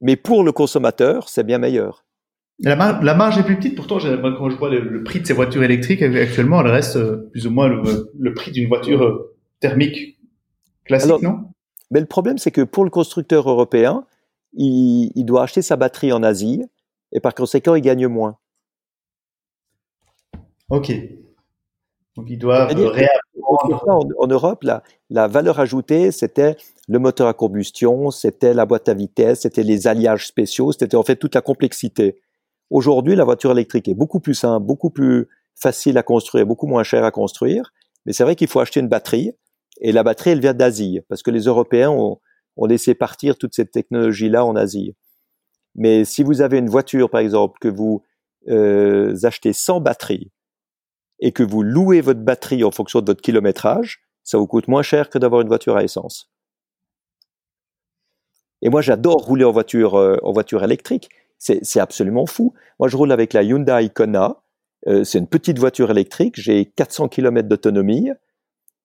Mais 0.00 0.16
pour 0.16 0.44
le 0.44 0.52
consommateur, 0.52 1.28
c'est 1.28 1.44
bien 1.44 1.58
meilleur. 1.58 2.05
La, 2.58 2.74
marge 3.14 3.38
est 3.38 3.42
plus 3.42 3.56
petite, 3.56 3.74
pourtant, 3.74 3.98
quand 3.98 4.50
je 4.50 4.56
vois 4.56 4.70
le, 4.70 5.02
prix 5.04 5.20
de 5.20 5.26
ces 5.26 5.34
voitures 5.34 5.62
électriques 5.62 6.02
actuellement, 6.02 6.60
elle 6.62 6.70
reste 6.70 6.96
euh, 6.96 7.28
plus 7.32 7.46
ou 7.46 7.50
moins 7.50 7.68
le, 7.68 8.34
prix 8.34 8.50
d'une 8.50 8.68
voiture 8.68 9.02
euh, 9.02 9.36
thermique 9.60 10.18
classique, 10.84 11.22
non? 11.22 11.50
Mais 11.90 12.00
le 12.00 12.06
problème, 12.06 12.38
c'est 12.38 12.50
que 12.50 12.62
pour 12.62 12.84
le 12.84 12.90
constructeur 12.90 13.48
européen, 13.48 14.04
il, 14.54 15.12
il, 15.14 15.24
doit 15.24 15.42
acheter 15.42 15.62
sa 15.62 15.76
batterie 15.76 16.12
en 16.12 16.22
Asie 16.22 16.64
et 17.12 17.20
par 17.20 17.34
conséquent, 17.34 17.74
il 17.74 17.82
gagne 17.82 18.08
moins. 18.08 18.38
Ok. 20.70 20.92
Donc, 22.16 22.26
ils 22.28 22.38
doivent 22.38 22.74
en, 23.46 24.00
en, 24.18 24.26
Europe, 24.26 24.64
la, 24.64 24.82
la 25.10 25.28
valeur 25.28 25.60
ajoutée, 25.60 26.10
c'était 26.10 26.56
le 26.88 26.98
moteur 26.98 27.28
à 27.28 27.34
combustion, 27.34 28.10
c'était 28.10 28.54
la 28.54 28.66
boîte 28.66 28.88
à 28.88 28.94
vitesse, 28.94 29.42
c'était 29.42 29.62
les 29.62 29.86
alliages 29.86 30.26
spéciaux, 30.26 30.72
c'était 30.72 30.96
en 30.96 31.02
fait 31.02 31.16
toute 31.16 31.34
la 31.34 31.42
complexité. 31.42 32.20
Aujourd'hui, 32.70 33.16
la 33.16 33.24
voiture 33.24 33.52
électrique 33.52 33.88
est 33.88 33.94
beaucoup 33.94 34.20
plus 34.20 34.34
simple, 34.34 34.66
beaucoup 34.66 34.90
plus 34.90 35.28
facile 35.54 35.98
à 35.98 36.02
construire, 36.02 36.46
beaucoup 36.46 36.66
moins 36.66 36.82
cher 36.82 37.04
à 37.04 37.10
construire. 37.10 37.72
Mais 38.04 38.12
c'est 38.12 38.24
vrai 38.24 38.36
qu'il 38.36 38.48
faut 38.48 38.60
acheter 38.60 38.80
une 38.80 38.88
batterie. 38.88 39.32
Et 39.80 39.92
la 39.92 40.02
batterie, 40.02 40.30
elle 40.30 40.40
vient 40.40 40.54
d'Asie, 40.54 41.00
parce 41.08 41.22
que 41.22 41.30
les 41.30 41.42
Européens 41.42 41.90
ont, 41.90 42.18
ont 42.56 42.66
laissé 42.66 42.94
partir 42.94 43.36
toute 43.36 43.54
cette 43.54 43.70
technologie-là 43.70 44.44
en 44.44 44.56
Asie. 44.56 44.94
Mais 45.74 46.04
si 46.04 46.22
vous 46.22 46.40
avez 46.40 46.58
une 46.58 46.68
voiture, 46.68 47.10
par 47.10 47.20
exemple, 47.20 47.58
que 47.60 47.68
vous 47.68 48.02
euh, 48.48 49.14
achetez 49.24 49.52
sans 49.52 49.80
batterie 49.80 50.32
et 51.20 51.32
que 51.32 51.42
vous 51.42 51.62
louez 51.62 52.00
votre 52.00 52.20
batterie 52.20 52.64
en 52.64 52.70
fonction 52.70 53.00
de 53.00 53.06
votre 53.06 53.20
kilométrage, 53.20 54.02
ça 54.22 54.38
vous 54.38 54.46
coûte 54.46 54.68
moins 54.68 54.82
cher 54.82 55.10
que 55.10 55.18
d'avoir 55.18 55.42
une 55.42 55.48
voiture 55.48 55.76
à 55.76 55.84
essence. 55.84 56.30
Et 58.62 58.70
moi, 58.70 58.80
j'adore 58.80 59.24
rouler 59.24 59.44
en 59.44 59.52
voiture, 59.52 59.96
euh, 59.96 60.16
en 60.22 60.32
voiture 60.32 60.64
électrique. 60.64 61.10
C'est 61.38 61.80
absolument 61.80 62.26
fou. 62.26 62.54
Moi, 62.78 62.88
je 62.88 62.96
roule 62.96 63.12
avec 63.12 63.32
la 63.32 63.42
Hyundai 63.42 63.90
Kona. 63.94 64.42
Euh, 64.86 65.04
c'est 65.04 65.18
une 65.18 65.26
petite 65.26 65.58
voiture 65.58 65.90
électrique. 65.90 66.34
J'ai 66.36 66.64
400 66.64 67.08
km 67.08 67.48
d'autonomie. 67.48 68.10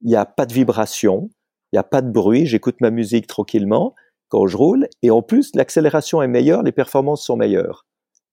Il 0.02 0.10
n'y 0.10 0.16
a 0.16 0.26
pas 0.26 0.45
de 0.45 0.54
vibration. 0.54 1.30
Il 1.72 1.76
n'y 1.76 1.80
a 1.80 1.84
pas 1.84 2.02
de 2.02 2.12
bruit. 2.12 2.45
J'écoute 2.45 2.82
ma 2.82 2.91
musique 2.91 3.28
tranquillement 3.28 3.95
quand 4.32 4.47
je 4.47 4.58
roule. 4.58 4.88
Et 5.04 5.12
en 5.12 5.22
plus, 5.22 5.52
l'accélération 5.56 6.22
est 6.22 6.28
meilleure, 6.28 6.64
les 6.64 6.72
performances 6.72 7.26
sont 7.26 7.36
meilleures. 7.36 7.86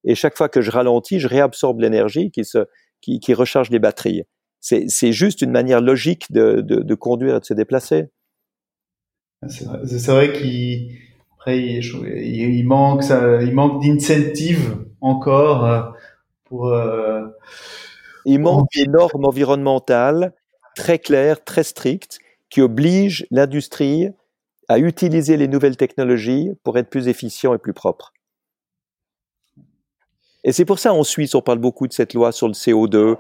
Et 0.05 0.15
chaque 0.15 0.37
fois 0.37 0.49
que 0.49 0.61
je 0.61 0.71
ralentis, 0.71 1.19
je 1.19 1.29
réabsorbe 1.29 1.81
l'énergie 1.81 2.31
qui, 2.31 3.35
recharge 3.35 3.71
les 3.71 3.79
batteries. 3.79 4.23
C'est 4.61 5.13
juste 5.13 5.43
une 5.43 5.51
manière 5.51 5.81
logique 5.81 6.33
de, 6.33 6.95
conduire 6.95 7.37
et 7.37 7.41
de 7.41 7.45
se 7.45 7.55
déplacer. 7.55 8.07
C'est 9.49 10.09
vrai 10.09 10.33
qu'il 10.33 10.99
il, 11.53 12.65
manque 12.67 13.03
ça, 13.03 13.43
il 13.43 13.55
manque 13.55 13.83
d'incentive 13.83 14.85
encore 15.01 15.65
euh, 15.65 15.83
pour. 16.45 16.69
Euh, 16.69 17.27
il 18.25 18.41
manque 18.41 18.69
des 18.75 18.87
normes 18.87 19.25
environnementales 19.25 20.33
très 20.77 20.99
claires, 20.99 21.43
très 21.45 21.63
strictes, 21.63 22.19
qui 22.51 22.61
obligent 22.61 23.27
l'industrie 23.31 24.09
à 24.69 24.79
utiliser 24.79 25.37
les 25.37 25.49
nouvelles 25.49 25.77
technologies 25.77 26.51
pour 26.63 26.77
être 26.79 26.91
plus 26.91 27.09
efficient 27.09 27.55
et 27.55 27.59
plus 27.59 27.73
propre. 27.73 28.13
Et 30.45 30.53
c'est 30.53 30.65
pour 30.65 30.79
ça 30.79 30.93
en 30.93 31.05
Suisse, 31.05 31.35
on 31.35 31.41
parle 31.43 31.59
beaucoup 31.59 31.87
de 31.89 31.93
cette 31.93 32.15
loi 32.15 32.33
sur 32.33 32.49
le 32.49 32.55
CO2 32.55 33.17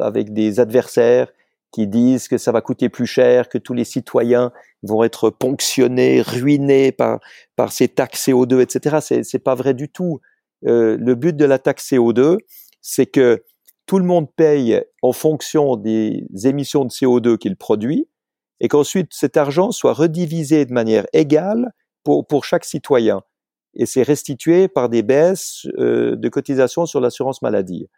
avec 0.00 0.32
des 0.32 0.58
adversaires 0.58 1.28
qui 1.74 1.88
disent 1.88 2.28
que 2.28 2.38
ça 2.38 2.52
va 2.52 2.60
coûter 2.60 2.88
plus 2.88 3.06
cher, 3.06 3.48
que 3.48 3.58
tous 3.58 3.74
les 3.74 3.82
citoyens 3.82 4.52
vont 4.84 5.02
être 5.02 5.28
ponctionnés, 5.28 6.22
ruinés 6.22 6.92
par, 6.92 7.18
par 7.56 7.72
ces 7.72 7.88
taxes 7.88 8.28
CO2, 8.28 8.60
etc. 8.60 8.98
C'est, 9.00 9.24
c'est 9.24 9.40
pas 9.40 9.56
vrai 9.56 9.74
du 9.74 9.88
tout. 9.88 10.20
Euh, 10.66 10.96
le 10.96 11.16
but 11.16 11.34
de 11.34 11.44
la 11.44 11.58
taxe 11.58 11.90
CO2, 11.90 12.38
c'est 12.80 13.06
que 13.06 13.42
tout 13.86 13.98
le 13.98 14.04
monde 14.04 14.32
paye 14.36 14.82
en 15.02 15.12
fonction 15.12 15.74
des 15.74 16.24
émissions 16.44 16.84
de 16.84 16.90
CO2 16.90 17.38
qu'il 17.38 17.56
produit 17.56 18.08
et 18.60 18.68
qu'ensuite 18.68 19.08
cet 19.12 19.36
argent 19.36 19.72
soit 19.72 19.94
redivisé 19.94 20.66
de 20.66 20.72
manière 20.72 21.06
égale 21.12 21.72
pour, 22.04 22.24
pour 22.24 22.44
chaque 22.44 22.64
citoyen. 22.64 23.22
Et 23.74 23.84
c'est 23.84 24.04
restitué 24.04 24.68
par 24.68 24.88
des 24.88 25.02
baisses 25.02 25.66
euh, 25.78 26.14
de 26.14 26.28
cotisations 26.28 26.86
sur 26.86 27.00
l'assurance 27.00 27.42
maladie. 27.42 27.88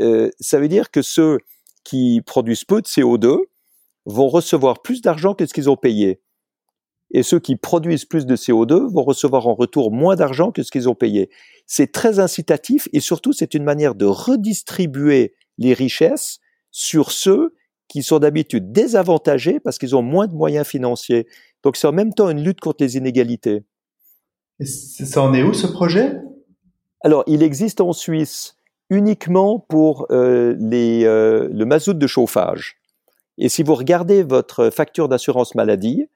Euh, 0.00 0.30
ça 0.40 0.58
veut 0.58 0.66
dire 0.66 0.90
que 0.90 1.00
ceux 1.00 1.38
qui 1.84 2.22
produisent 2.24 2.64
peu 2.64 2.80
de 2.82 2.86
CO2 2.86 3.38
vont 4.06 4.28
recevoir 4.28 4.82
plus 4.82 5.00
d'argent 5.00 5.34
que 5.34 5.46
ce 5.46 5.54
qu'ils 5.54 5.70
ont 5.70 5.76
payé. 5.76 6.20
Et 7.10 7.22
ceux 7.22 7.38
qui 7.38 7.56
produisent 7.56 8.06
plus 8.06 8.26
de 8.26 8.34
CO2 8.34 8.90
vont 8.92 9.04
recevoir 9.04 9.46
en 9.46 9.54
retour 9.54 9.92
moins 9.92 10.16
d'argent 10.16 10.50
que 10.50 10.62
ce 10.62 10.70
qu'ils 10.70 10.88
ont 10.88 10.94
payé. 10.94 11.30
C'est 11.66 11.92
très 11.92 12.18
incitatif 12.18 12.88
et 12.92 13.00
surtout 13.00 13.32
c'est 13.32 13.54
une 13.54 13.62
manière 13.62 13.94
de 13.94 14.06
redistribuer 14.06 15.34
les 15.58 15.74
richesses 15.74 16.40
sur 16.70 17.12
ceux 17.12 17.54
qui 17.88 18.02
sont 18.02 18.18
d'habitude 18.18 18.72
désavantagés 18.72 19.60
parce 19.60 19.78
qu'ils 19.78 19.94
ont 19.94 20.02
moins 20.02 20.26
de 20.26 20.34
moyens 20.34 20.66
financiers. 20.66 21.28
Donc 21.62 21.76
c'est 21.76 21.86
en 21.86 21.92
même 21.92 22.12
temps 22.12 22.30
une 22.30 22.42
lutte 22.42 22.60
contre 22.60 22.82
les 22.82 22.96
inégalités. 22.96 23.62
Et 24.58 24.66
ça 24.66 25.22
en 25.22 25.32
est 25.34 25.42
où 25.42 25.52
ce 25.52 25.66
projet? 25.66 26.16
Alors 27.00 27.22
il 27.26 27.42
existe 27.42 27.80
en 27.80 27.92
Suisse 27.92 28.56
uniquement 28.90 29.58
pour 29.58 30.06
euh, 30.10 30.54
les, 30.58 31.04
euh, 31.04 31.48
le 31.52 31.64
mazout 31.64 31.94
de 31.94 32.06
chauffage. 32.06 32.76
Et 33.38 33.48
si 33.48 33.62
vous 33.62 33.74
regardez 33.74 34.22
votre 34.22 34.70
facture 34.70 35.08
d'assurance 35.08 35.54
maladie, 35.54 36.08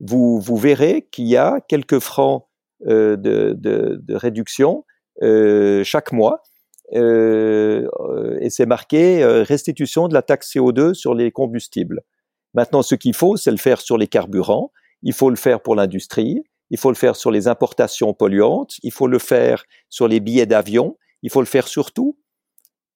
vous, 0.00 0.40
vous 0.40 0.56
verrez 0.56 1.08
qu'il 1.10 1.26
y 1.26 1.36
a 1.36 1.60
quelques 1.68 1.98
francs 1.98 2.46
de, 2.84 3.16
de, 3.16 3.54
de, 4.02 4.14
réduction 4.16 4.84
chaque 5.20 6.12
mois. 6.12 6.42
et 6.92 8.50
c'est 8.50 8.66
marqué 8.66 9.24
restitution 9.24 10.08
de 10.08 10.14
la 10.14 10.22
taxe 10.22 10.52
CO2 10.52 10.94
sur 10.94 11.14
les 11.14 11.30
combustibles. 11.30 12.02
Maintenant, 12.54 12.82
ce 12.82 12.94
qu'il 12.94 13.14
faut, 13.14 13.36
c'est 13.36 13.50
le 13.50 13.56
faire 13.56 13.80
sur 13.80 13.96
les 13.96 14.08
carburants, 14.08 14.72
il 15.02 15.12
faut 15.12 15.30
le 15.30 15.36
faire 15.36 15.60
pour 15.60 15.74
l'industrie, 15.74 16.42
il 16.70 16.78
faut 16.78 16.90
le 16.90 16.96
faire 16.96 17.16
sur 17.16 17.30
les 17.30 17.48
importations 17.48 18.14
polluantes, 18.14 18.76
il 18.82 18.92
faut 18.92 19.06
le 19.06 19.18
faire 19.18 19.64
sur 19.88 20.08
les 20.08 20.20
billets 20.20 20.46
d'avion, 20.46 20.96
il 21.22 21.30
faut 21.30 21.40
le 21.40 21.46
faire 21.46 21.68
sur 21.68 21.92
tout. 21.92 22.18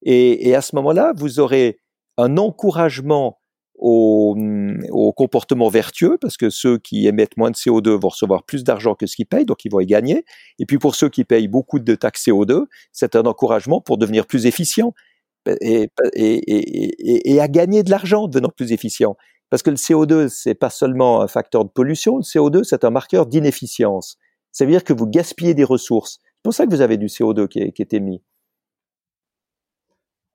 Et, 0.02 0.54
à 0.54 0.60
ce 0.60 0.76
moment-là, 0.76 1.12
vous 1.16 1.40
aurez 1.40 1.80
un 2.16 2.36
encouragement 2.36 3.38
au, 3.74 4.36
comportement 5.16 5.68
vertueux, 5.68 6.16
parce 6.20 6.36
que 6.36 6.50
ceux 6.50 6.78
qui 6.78 7.06
émettent 7.06 7.36
moins 7.36 7.50
de 7.50 7.56
CO2 7.56 7.90
vont 7.90 8.08
recevoir 8.08 8.44
plus 8.44 8.64
d'argent 8.64 8.94
que 8.94 9.06
ceux 9.06 9.16
qui 9.16 9.24
payent, 9.24 9.44
donc 9.44 9.64
ils 9.64 9.70
vont 9.70 9.80
y 9.80 9.86
gagner. 9.86 10.24
Et 10.58 10.66
puis 10.66 10.78
pour 10.78 10.94
ceux 10.94 11.08
qui 11.08 11.24
payent 11.24 11.48
beaucoup 11.48 11.78
de 11.78 11.94
taxes 11.94 12.26
CO2, 12.26 12.66
c'est 12.92 13.16
un 13.16 13.22
encouragement 13.22 13.80
pour 13.80 13.98
devenir 13.98 14.26
plus 14.26 14.46
efficient 14.46 14.94
et, 15.60 15.90
et 16.14 17.40
à 17.40 17.48
gagner 17.48 17.82
de 17.82 17.90
l'argent 17.90 18.24
en 18.24 18.28
devenant 18.28 18.50
plus 18.54 18.72
efficient. 18.72 19.16
Parce 19.50 19.62
que 19.62 19.70
le 19.70 19.76
CO2, 19.76 20.28
c'est 20.28 20.54
pas 20.54 20.70
seulement 20.70 21.20
un 21.20 21.28
facteur 21.28 21.64
de 21.64 21.70
pollution, 21.70 22.16
le 22.16 22.22
CO2, 22.22 22.64
c'est 22.64 22.84
un 22.84 22.90
marqueur 22.90 23.26
d'inefficience. 23.26 24.18
Ça 24.52 24.64
veut 24.64 24.70
dire 24.70 24.84
que 24.84 24.92
vous 24.92 25.06
gaspillez 25.06 25.54
des 25.54 25.64
ressources. 25.64 26.20
C'est 26.36 26.42
pour 26.42 26.54
ça 26.54 26.66
que 26.66 26.70
vous 26.70 26.80
avez 26.80 26.96
du 26.96 27.06
CO2 27.06 27.48
qui 27.48 27.58
est, 27.60 27.92
émis. 27.94 28.22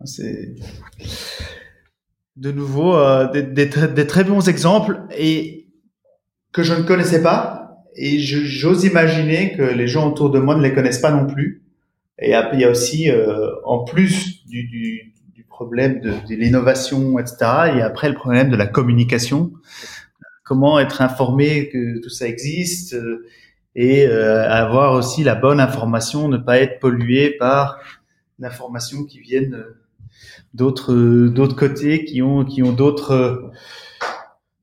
C'est 0.03 0.55
de 2.35 2.51
nouveau 2.51 2.95
euh, 2.95 3.27
des, 3.31 3.69
très, 3.69 4.23
bons 4.23 4.49
exemples 4.49 5.01
et 5.15 5.67
que 6.51 6.63
je 6.63 6.73
ne 6.73 6.83
connaissais 6.83 7.21
pas 7.21 7.85
et 7.95 8.19
j'ose 8.19 8.83
imaginer 8.85 9.53
que 9.55 9.63
les 9.63 9.87
gens 9.87 10.09
autour 10.09 10.31
de 10.31 10.39
moi 10.39 10.55
ne 10.55 10.61
les 10.61 10.73
connaissent 10.73 11.01
pas 11.01 11.11
non 11.11 11.27
plus. 11.27 11.63
Et 12.19 12.33
il 12.53 12.59
y 12.59 12.63
a 12.63 12.69
aussi, 12.69 13.09
euh, 13.09 13.49
en 13.65 13.83
plus 13.83 14.45
du, 14.45 15.11
problème 15.47 15.99
de, 15.99 16.13
l'innovation, 16.29 17.19
etc. 17.19 17.35
Et 17.75 17.81
après, 17.81 18.09
le 18.09 18.15
problème 18.15 18.49
de 18.49 18.55
la 18.55 18.65
communication. 18.65 19.51
Comment 20.43 20.79
être 20.79 21.03
informé 21.03 21.69
que 21.69 22.01
tout 22.01 22.09
ça 22.09 22.27
existe 22.27 22.95
euh, 22.95 23.27
et 23.75 24.05
euh, 24.05 24.49
avoir 24.49 24.93
aussi 24.93 25.23
la 25.23 25.35
bonne 25.35 25.59
information, 25.59 26.27
ne 26.27 26.37
pas 26.37 26.59
être 26.59 26.79
pollué 26.79 27.31
par 27.31 27.79
l'information 28.39 29.05
qui 29.05 29.19
viennent 29.19 29.55
euh, 29.55 29.77
d'autres 30.53 30.93
d'autres 31.27 31.55
côtés, 31.55 32.05
qui 32.05 32.21
ont 32.21 32.43
qui 32.43 32.63
ont 32.63 32.73
d'autres 32.73 33.51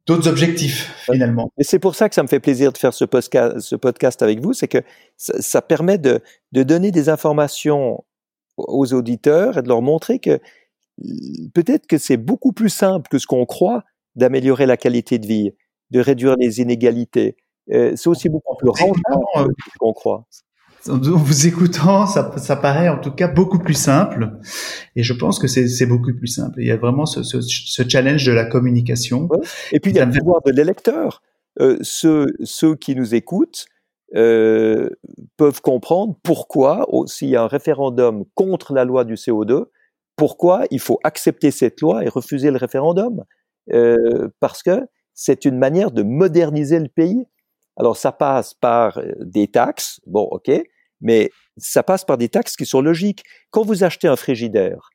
d'autres 0.07 0.29
objectifs 0.29 0.95
finalement. 1.05 1.51
Et 1.59 1.65
c'est 1.65 1.79
pour 1.79 1.95
ça 1.95 2.09
que 2.09 2.15
ça 2.15 2.23
me 2.23 2.29
fait 2.29 2.41
plaisir 2.41 2.73
de 2.73 2.79
faire 2.79 2.95
ce 2.95 3.05
podcast, 3.05 3.61
ce 3.61 3.77
podcast 3.77 4.23
avec 4.23 4.41
vous, 4.41 4.53
c'est 4.53 4.69
que 4.69 4.79
ça, 5.17 5.41
ça, 5.41 5.63
permet 5.63 5.99
de, 5.99 6.21
de 6.53 6.63
donner 6.63 6.91
des 6.91 7.09
informations 7.09 8.03
aux 8.57 8.93
auditeurs 8.95 9.59
et 9.59 9.63
de 9.63 9.69
leur 9.69 9.83
montrer 9.83 10.19
que 10.19 10.41
peut-être 11.55 11.87
que 11.87 11.99
c'est 11.99 12.17
beaucoup 12.17 12.53
plus 12.53 12.71
simple 12.71 13.09
que 13.09 13.19
ce 13.19 13.27
qu'on 13.27 13.47
croit 13.47 13.85
d'améliorer 14.17 14.67
la 14.67 14.77
qualité 14.77 15.19
de 15.19 15.27
vie, 15.27 15.53
de 15.91 16.01
réduire 16.01 16.37
les 16.37 16.61
inégalités. 16.61 17.37
Euh, 17.73 17.93
c'est 17.97 18.09
aussi 18.09 18.29
beaucoup 18.29 18.57
plus 18.57 18.71
rentable 18.71 19.55
que 19.55 19.71
ce 19.73 19.79
qu'on 19.79 19.93
croit. 19.93 20.27
En 20.89 20.99
vous 20.99 21.47
écoutant, 21.47 22.07
ça, 22.07 22.33
ça, 22.39 22.57
paraît 22.57 22.89
en 22.89 22.99
tout 22.99 23.11
cas 23.11 23.29
beaucoup 23.29 23.59
plus 23.59 23.75
simple. 23.75 24.39
Et 24.97 25.03
je 25.03 25.13
pense 25.13 25.39
que 25.39 25.47
c'est 25.47 25.87
beaucoup 25.87 26.15
plus 26.15 26.29
simple. 26.29 26.61
Il 26.61 26.67
y 26.67 26.71
a 26.71 26.77
vraiment 26.77 27.05
ce, 27.05 27.23
ce, 27.23 27.41
ce 27.43 27.83
challenge 27.87 28.25
de 28.25 28.33
la 28.33 28.45
communication. 28.45 29.29
Et 29.73 29.81
puis 29.81 29.91
il 29.91 29.97
y 29.97 30.01
a 30.01 30.07
le 30.07 30.13
pouvoir 30.13 30.41
de 30.47 30.53
l'électeur. 30.53 31.21
Euh, 31.61 31.77
ceux, 31.83 32.29
ceux 32.45 32.77
qui 32.77 32.95
nous 32.95 33.15
écoutent 33.15 33.67
euh, 34.15 34.91
peuvent 35.37 35.61
comprendre 35.61 36.17
pourquoi, 36.23 36.87
s'il 37.07 37.29
y 37.29 37.37
a 37.37 37.43
un 37.43 37.49
référendum 37.49 38.25
contre 38.35 38.73
la 38.73 38.85
loi 38.85 39.05
du 39.05 39.15
CO2, 39.15 39.67
pourquoi 40.17 40.65
il 40.71 40.81
faut 40.81 41.01
accepter 41.05 41.51
cette 41.51 41.81
loi 41.81 42.05
et 42.05 42.09
refuser 42.09 42.51
le 42.51 42.57
référendum 42.57 43.25
euh, 43.73 44.29
Parce 44.41 44.63
que 44.63 44.87
c'est 45.15 45.45
une 45.45 45.59
manière 45.59 45.91
de 45.91 46.03
moderniser 46.03 46.79
le 46.79 46.89
pays. 46.89 47.27
Alors 47.79 47.97
ça 47.97 48.13
passe 48.13 48.55
par 48.55 48.99
euh, 48.99 49.13
des 49.21 49.49
taxes, 49.49 50.01
bon 50.07 50.23
ok, 50.23 50.51
mais 51.01 51.31
ça 51.57 51.83
passe 51.83 52.05
par 52.05 52.19
des 52.19 52.29
taxes 52.29 52.57
qui 52.57 52.67
sont 52.67 52.83
logiques. 52.83 53.23
Quand 53.51 53.65
vous 53.65 53.85
achetez 53.85 54.09
un 54.09 54.17
frigidaire, 54.17 54.91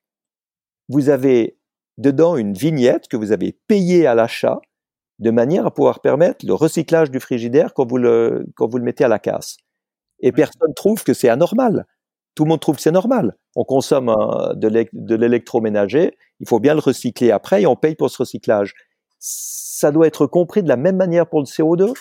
vous 0.90 1.10
avez 1.10 1.58
dedans 1.98 2.38
une 2.38 2.54
vignette 2.54 3.08
que 3.08 3.18
vous 3.18 3.32
avez 3.32 3.58
payée 3.68 4.06
à 4.06 4.16
l'achat 4.16 4.60
de 5.20 5.32
manière 5.32 5.66
à 5.66 5.72
pouvoir 5.74 6.02
permettre 6.02 6.46
le 6.46 6.54
recyclage 6.54 7.12
du 7.12 7.20
frigidaire 7.20 7.74
quand 7.74 7.88
vous 7.88 7.98
le, 7.98 8.46
quand 8.56 8.68
vous 8.68 8.78
le 8.78 8.84
mettez 8.84 9.04
à 9.06 9.08
la 9.08 9.20
casse. 9.20 9.58
Et 10.20 10.32
personne 10.32 10.74
trouve 10.76 11.04
que 11.04 11.14
c'est 11.14 11.30
anormal. 11.30 11.86
Tout 12.36 12.46
le 12.46 12.50
monde 12.50 12.60
trouve 12.60 12.78
que 12.78 12.82
c'est 12.82 12.92
normal. 12.92 13.38
On 13.56 13.64
consomme 13.64 14.14
de 14.56 15.16
l'électroménager, 15.16 16.18
il 16.40 16.48
faut 16.48 16.60
bien 16.60 16.74
le 16.74 16.80
recycler 16.80 17.32
après 17.32 17.62
et 17.62 17.68
on 17.68 17.76
paye 17.76 17.96
pour 17.96 18.10
ce 18.10 18.18
recyclage. 18.18 18.74
Ça 19.20 19.92
doit 19.92 20.08
être 20.08 20.26
compris 20.26 20.64
de 20.64 20.68
la 20.68 20.78
même 20.78 20.98
manière 20.98 21.28
pour 21.28 21.40
le 21.40 21.46
CO2. 21.46 21.94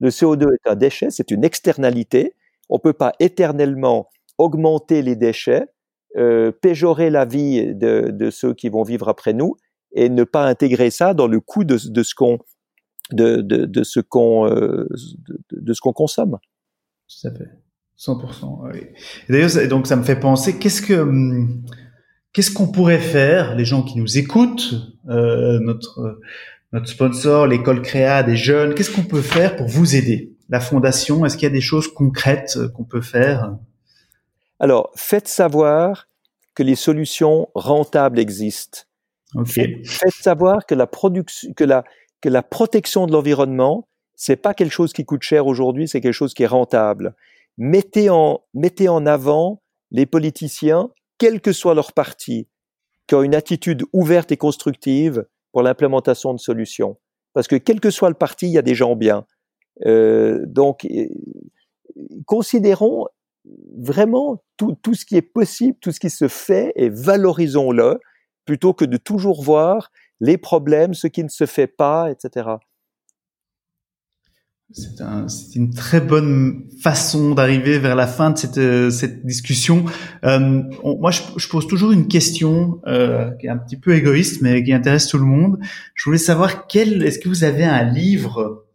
Le 0.00 0.10
CO2 0.10 0.46
est 0.54 0.68
un 0.68 0.76
déchet, 0.76 1.10
c'est 1.10 1.30
une 1.30 1.44
externalité. 1.44 2.34
On 2.68 2.76
ne 2.76 2.80
peut 2.80 2.92
pas 2.92 3.12
éternellement 3.18 4.08
augmenter 4.36 5.02
les 5.02 5.16
déchets, 5.16 5.66
euh, 6.16 6.52
péjorer 6.52 7.10
la 7.10 7.24
vie 7.24 7.74
de, 7.74 8.30
ceux 8.30 8.54
qui 8.54 8.68
vont 8.68 8.82
vivre 8.82 9.08
après 9.08 9.32
nous 9.32 9.56
et 9.92 10.08
ne 10.08 10.24
pas 10.24 10.46
intégrer 10.46 10.90
ça 10.90 11.14
dans 11.14 11.26
le 11.26 11.40
coût 11.40 11.64
de, 11.64 11.76
ce 11.76 12.14
qu'on 12.14 12.38
de, 13.12 13.82
ce 13.82 14.00
qu'on 14.00 14.46
euh, 14.46 14.88
de, 15.50 15.72
ce 15.72 15.80
qu'on 15.80 15.92
consomme. 15.92 16.38
Tout 17.08 17.28
à 17.28 17.32
fait. 17.32 17.48
100%. 17.98 18.70
Oui. 18.72 18.86
D'ailleurs, 19.28 19.68
donc 19.68 19.88
ça 19.88 19.96
me 19.96 20.04
fait 20.04 20.20
penser, 20.20 20.58
qu'est-ce 20.58 20.82
que 20.82 20.94
hum, 20.94 21.64
qu'est-ce 22.32 22.52
qu'on 22.52 22.68
pourrait 22.68 23.00
faire, 23.00 23.56
les 23.56 23.64
gens 23.64 23.82
qui 23.82 23.98
nous 23.98 24.18
écoutent, 24.18 24.74
euh, 25.08 25.58
notre 25.60 26.20
notre 26.72 26.88
sponsor, 26.88 27.46
l'école 27.46 27.82
Créa, 27.82 28.22
des 28.22 28.36
jeunes, 28.36 28.74
qu'est-ce 28.74 28.90
qu'on 28.90 29.04
peut 29.04 29.22
faire 29.22 29.56
pour 29.56 29.68
vous 29.68 29.96
aider? 29.96 30.36
La 30.48 30.60
fondation, 30.60 31.24
est-ce 31.24 31.36
qu'il 31.36 31.44
y 31.44 31.50
a 31.50 31.54
des 31.54 31.60
choses 31.60 31.88
concrètes 31.88 32.58
qu'on 32.74 32.84
peut 32.84 33.00
faire? 33.00 33.56
Alors, 34.60 34.90
faites 34.96 35.28
savoir 35.28 36.08
que 36.54 36.62
les 36.62 36.74
solutions 36.74 37.48
rentables 37.54 38.18
existent. 38.18 38.80
Okay. 39.34 39.82
Faites 39.84 40.12
savoir 40.12 40.66
que 40.66 40.74
la 40.74 40.86
production, 40.86 41.52
que 41.52 41.64
la 41.64 41.84
que 42.20 42.28
la 42.28 42.42
protection 42.42 43.06
de 43.06 43.12
l'environnement, 43.12 43.86
c'est 44.16 44.36
pas 44.36 44.52
quelque 44.52 44.72
chose 44.72 44.92
qui 44.92 45.04
coûte 45.04 45.22
cher 45.22 45.46
aujourd'hui, 45.46 45.86
c'est 45.86 46.00
quelque 46.00 46.12
chose 46.12 46.34
qui 46.34 46.42
est 46.42 46.48
rentable 46.48 47.14
mettez 47.58 48.08
en, 48.08 48.40
mettez 48.54 48.88
en 48.88 49.04
avant 49.04 49.60
les 49.90 50.06
politiciens, 50.06 50.90
quel 51.18 51.40
que 51.40 51.52
soit 51.52 51.74
leur 51.74 51.92
parti, 51.92 52.48
qui 53.06 53.14
ont 53.14 53.22
une 53.22 53.34
attitude 53.34 53.84
ouverte 53.92 54.32
et 54.32 54.36
constructive 54.36 55.26
pour 55.52 55.62
l'implémentation 55.62 56.34
de 56.34 56.38
solutions. 56.38 56.98
Parce 57.34 57.48
que 57.48 57.56
quel 57.56 57.80
que 57.80 57.90
soit 57.90 58.08
le 58.08 58.14
parti, 58.14 58.46
il 58.46 58.52
y 58.52 58.58
a 58.58 58.62
des 58.62 58.74
gens 58.74 58.96
bien. 58.96 59.26
Euh, 59.86 60.44
donc, 60.46 60.86
considérons 62.26 63.06
vraiment 63.76 64.42
tout, 64.56 64.76
tout, 64.82 64.94
ce 64.94 65.04
qui 65.04 65.16
est 65.16 65.22
possible, 65.22 65.78
tout 65.80 65.92
ce 65.92 66.00
qui 66.00 66.10
se 66.10 66.28
fait 66.28 66.72
et 66.76 66.88
valorisons-le 66.88 68.00
plutôt 68.44 68.74
que 68.74 68.84
de 68.84 68.96
toujours 68.96 69.42
voir 69.42 69.90
les 70.20 70.38
problèmes, 70.38 70.94
ce 70.94 71.06
qui 71.06 71.22
ne 71.22 71.28
se 71.28 71.46
fait 71.46 71.66
pas, 71.66 72.10
etc. 72.10 72.48
C'est 74.70 75.00
un, 75.00 75.26
une 75.54 75.70
très 75.70 76.00
bonne 76.00 76.66
façon 76.82 77.34
d'arriver 77.34 77.78
vers 77.78 77.96
la 77.96 78.06
fin 78.06 78.30
de 78.30 78.36
cette, 78.36 78.58
euh, 78.58 78.90
cette 78.90 79.24
discussion. 79.24 79.86
Euh, 80.24 80.62
moi, 80.84 81.10
je, 81.10 81.22
je, 81.36 81.48
pose 81.48 81.66
toujours 81.66 81.90
une 81.90 82.06
question 82.06 82.78
euh, 82.86 83.30
qui 83.40 83.46
est 83.46 83.50
un 83.50 83.56
petit 83.56 83.78
peu 83.78 83.94
égoïste, 83.94 84.42
mais 84.42 84.62
qui 84.62 84.74
intéresse 84.74 85.08
tout 85.08 85.16
le 85.16 85.24
monde. 85.24 85.58
Je 85.94 86.04
voulais 86.04 86.18
savoir 86.18 86.66
quel 86.66 87.02
est-ce 87.02 87.18
que 87.18 87.30
vous 87.30 87.44
avez 87.44 87.64
un 87.64 87.82
livre 87.82 88.66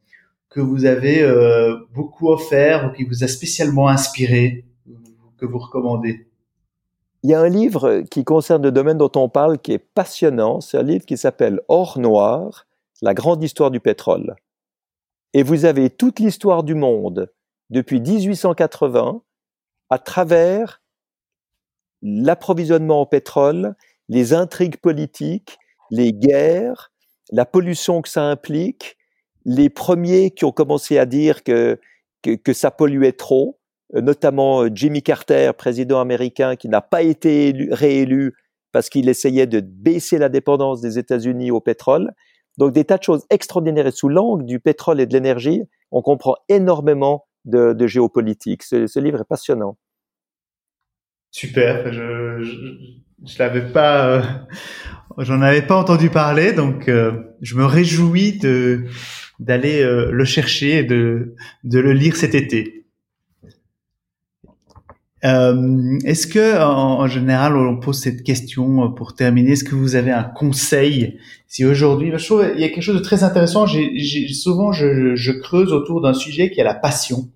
que 0.50 0.60
vous 0.60 0.86
avez 0.86 1.22
euh, 1.22 1.76
beaucoup 1.94 2.30
offert 2.30 2.88
ou 2.88 2.96
qui 2.96 3.04
vous 3.04 3.24
a 3.24 3.28
spécialement 3.28 3.88
inspiré, 3.88 4.66
que 5.38 5.46
vous 5.46 5.60
recommandez? 5.60 6.28
Il 7.22 7.30
y 7.30 7.36
a 7.36 7.40
un 7.40 7.50
livre 7.50 8.02
qui 8.10 8.24
concerne 8.24 8.64
le 8.64 8.72
domaine 8.72 8.98
dont 8.98 9.12
on 9.16 9.30
parle 9.30 9.60
qui 9.60 9.74
est 9.74 9.80
passionnant. 9.80 10.60
C'est 10.60 10.78
un 10.80 10.84
livre 10.84 11.06
qui 11.06 11.18
s'appelle 11.18 11.62
Or 11.68 12.00
noir, 12.00 12.66
la 13.04 13.14
grande 13.14 13.44
histoire 13.44 13.70
du 13.70 13.80
pétrole. 13.80 14.36
Et 15.34 15.44
vous 15.44 15.66
avez 15.66 15.90
toute 15.90 16.20
l'histoire 16.20 16.64
du 16.64 16.76
monde 16.76 17.32
depuis 17.70 18.00
1880 18.00 19.22
à 19.90 20.00
travers 20.00 20.82
l'approvisionnement 22.02 23.02
en 23.02 23.06
pétrole, 23.06 23.76
les 24.10 24.34
intrigues 24.34 24.78
politiques, 24.78 25.58
les 25.90 26.14
guerres, 26.14 26.92
la 27.32 27.46
pollution 27.46 28.02
que 28.02 28.10
ça 28.10 28.24
implique, 28.24 28.98
les 29.46 29.70
premiers 29.70 30.32
qui 30.32 30.46
ont 30.46 30.52
commencé 30.52 30.98
à 30.98 31.06
dire 31.06 31.44
que, 31.44 31.80
que, 32.22 32.54
ça 32.54 32.72
polluait 32.72 33.14
trop, 33.14 33.60
notamment 33.94 34.64
euh, 34.64 34.70
Jimmy 34.74 35.02
Carter, 35.02 35.52
président 35.58 36.00
américain, 36.00 36.56
qui 36.56 36.70
n'a 36.70 36.82
pas 36.82 37.02
été 37.02 37.54
réélu 37.72 38.34
parce 38.72 38.90
qu'il 38.90 39.10
essayait 39.10 39.48
de 39.48 39.60
baisser 39.60 40.18
la 40.18 40.30
dépendance 40.30 40.82
des 40.82 40.98
États-Unis 40.98 41.52
au 41.52 41.62
pétrole. 41.62 42.14
Donc 42.58 42.74
des 42.74 42.86
tas 42.86 42.98
de 42.98 43.04
choses 43.04 43.26
extraordinaires. 43.30 43.88
Et 43.88 43.92
sous 43.92 44.10
l'angle 44.10 44.46
du 44.46 44.60
pétrole 44.60 45.02
et 45.02 45.06
de 45.06 45.14
l'énergie, 45.14 45.64
on 45.92 46.02
comprend 46.02 46.36
énormément 46.50 47.26
de, 47.46 47.74
de 47.74 47.88
géopolitique. 47.88 48.64
Ce, 48.64 48.88
ce, 48.88 49.00
livre 49.00 49.22
est 49.22 49.28
passionnant. 49.28 49.78
Super, 51.32 51.92
je, 51.92 52.44
je, 52.44 52.56
je 53.26 53.40
l'avais 53.40 53.72
pas, 53.72 54.08
euh, 54.08 54.22
j'en 55.18 55.42
avais 55.42 55.62
pas 55.62 55.76
entendu 55.76 56.10
parler, 56.10 56.54
donc 56.54 56.88
euh, 56.88 57.12
je 57.42 57.56
me 57.56 57.66
réjouis 57.66 58.38
de 58.38 58.86
d'aller 59.40 59.82
euh, 59.82 60.12
le 60.12 60.26
chercher 60.26 60.80
et 60.80 60.84
de 60.84 61.36
de 61.64 61.80
le 61.80 61.94
lire 61.94 62.16
cet 62.16 62.36
été. 62.36 62.83
Euh, 65.26 65.98
est-ce 66.04 66.28
que 66.28 66.62
en, 66.62 67.08
général 67.08 67.56
on 67.56 67.80
pose 67.80 67.98
cette 67.98 68.24
question 68.24 68.92
pour 68.92 69.16
terminer 69.16 69.54
Est-ce 69.54 69.64
que 69.64 69.76
vous 69.76 69.96
avez 69.96 70.12
un 70.12 70.24
conseil? 70.24 71.18
Si 71.48 71.64
aujourd'hui, 71.64 72.12
je 72.14 72.26
trouve 72.26 72.46
il 72.54 72.60
y 72.60 72.66
a 72.66 72.70
quelque 72.70 72.82
chose 72.82 72.98
de 72.98 73.04
très 73.04 73.24
intéressant. 73.24 73.66
J'ai, 73.66 74.28
souvent 74.34 74.74
je, 74.74 75.16
je, 75.16 75.32
creuse 75.32 75.72
autour 75.72 76.02
d'un 76.02 76.14
sujet 76.14 76.52
qui 76.52 76.60
est 76.60 76.66
la 76.66 76.74
passion, 76.74 77.30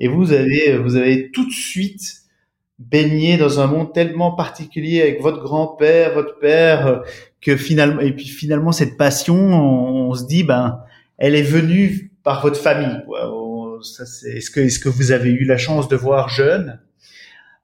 et 0.00 0.08
vous 0.08 0.32
avez 0.32 0.78
vous 0.78 0.96
avez 0.96 1.30
tout 1.30 1.46
de 1.46 1.52
suite 1.52 2.22
baigné 2.80 3.36
dans 3.36 3.60
un 3.60 3.66
monde 3.66 3.92
tellement 3.92 4.32
particulier 4.32 5.02
avec 5.02 5.22
votre 5.22 5.42
grand-père, 5.42 6.14
votre 6.14 6.38
père, 6.40 7.02
que 7.40 7.56
finalement 7.56 8.00
et 8.00 8.12
puis 8.12 8.26
finalement 8.26 8.72
cette 8.72 8.96
passion, 8.96 9.36
on, 9.36 10.14
se 10.14 10.26
dit 10.26 10.42
ben 10.42 10.80
elle 11.18 11.36
est 11.36 11.42
venue 11.42 12.10
par 12.24 12.42
votre 12.42 12.58
famille. 12.58 12.98
Est-ce 14.26 14.50
que 14.50 14.58
est-ce 14.58 14.80
que 14.80 14.88
vous 14.88 15.12
avez 15.12 15.30
eu 15.30 15.44
la 15.44 15.56
chance 15.56 15.86
de 15.86 15.94
voir 15.94 16.28
jeune 16.28 16.80
euh, 16.80 16.87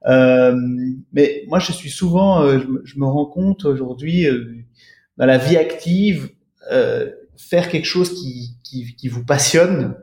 mais 0.04 1.44
moi, 1.48 1.58
je 1.58 1.72
suis 1.72 1.90
souvent, 1.90 2.42
euh, 2.42 2.58
je, 2.84 2.98
me 2.98 3.06
rends 3.06 3.26
compte 3.26 3.64
aujourd'hui 3.64 4.26
euh, 4.26 4.54
dans 5.16 5.26
la 5.26 5.38
vie 5.38 5.56
active, 5.56 6.30
faire 7.36 7.68
quelque 7.68 7.86
chose 7.86 8.14
qui, 8.14 8.56
qui, 8.62 8.94
qui 8.96 9.08
vous 9.08 9.24
passionne, 9.24 9.96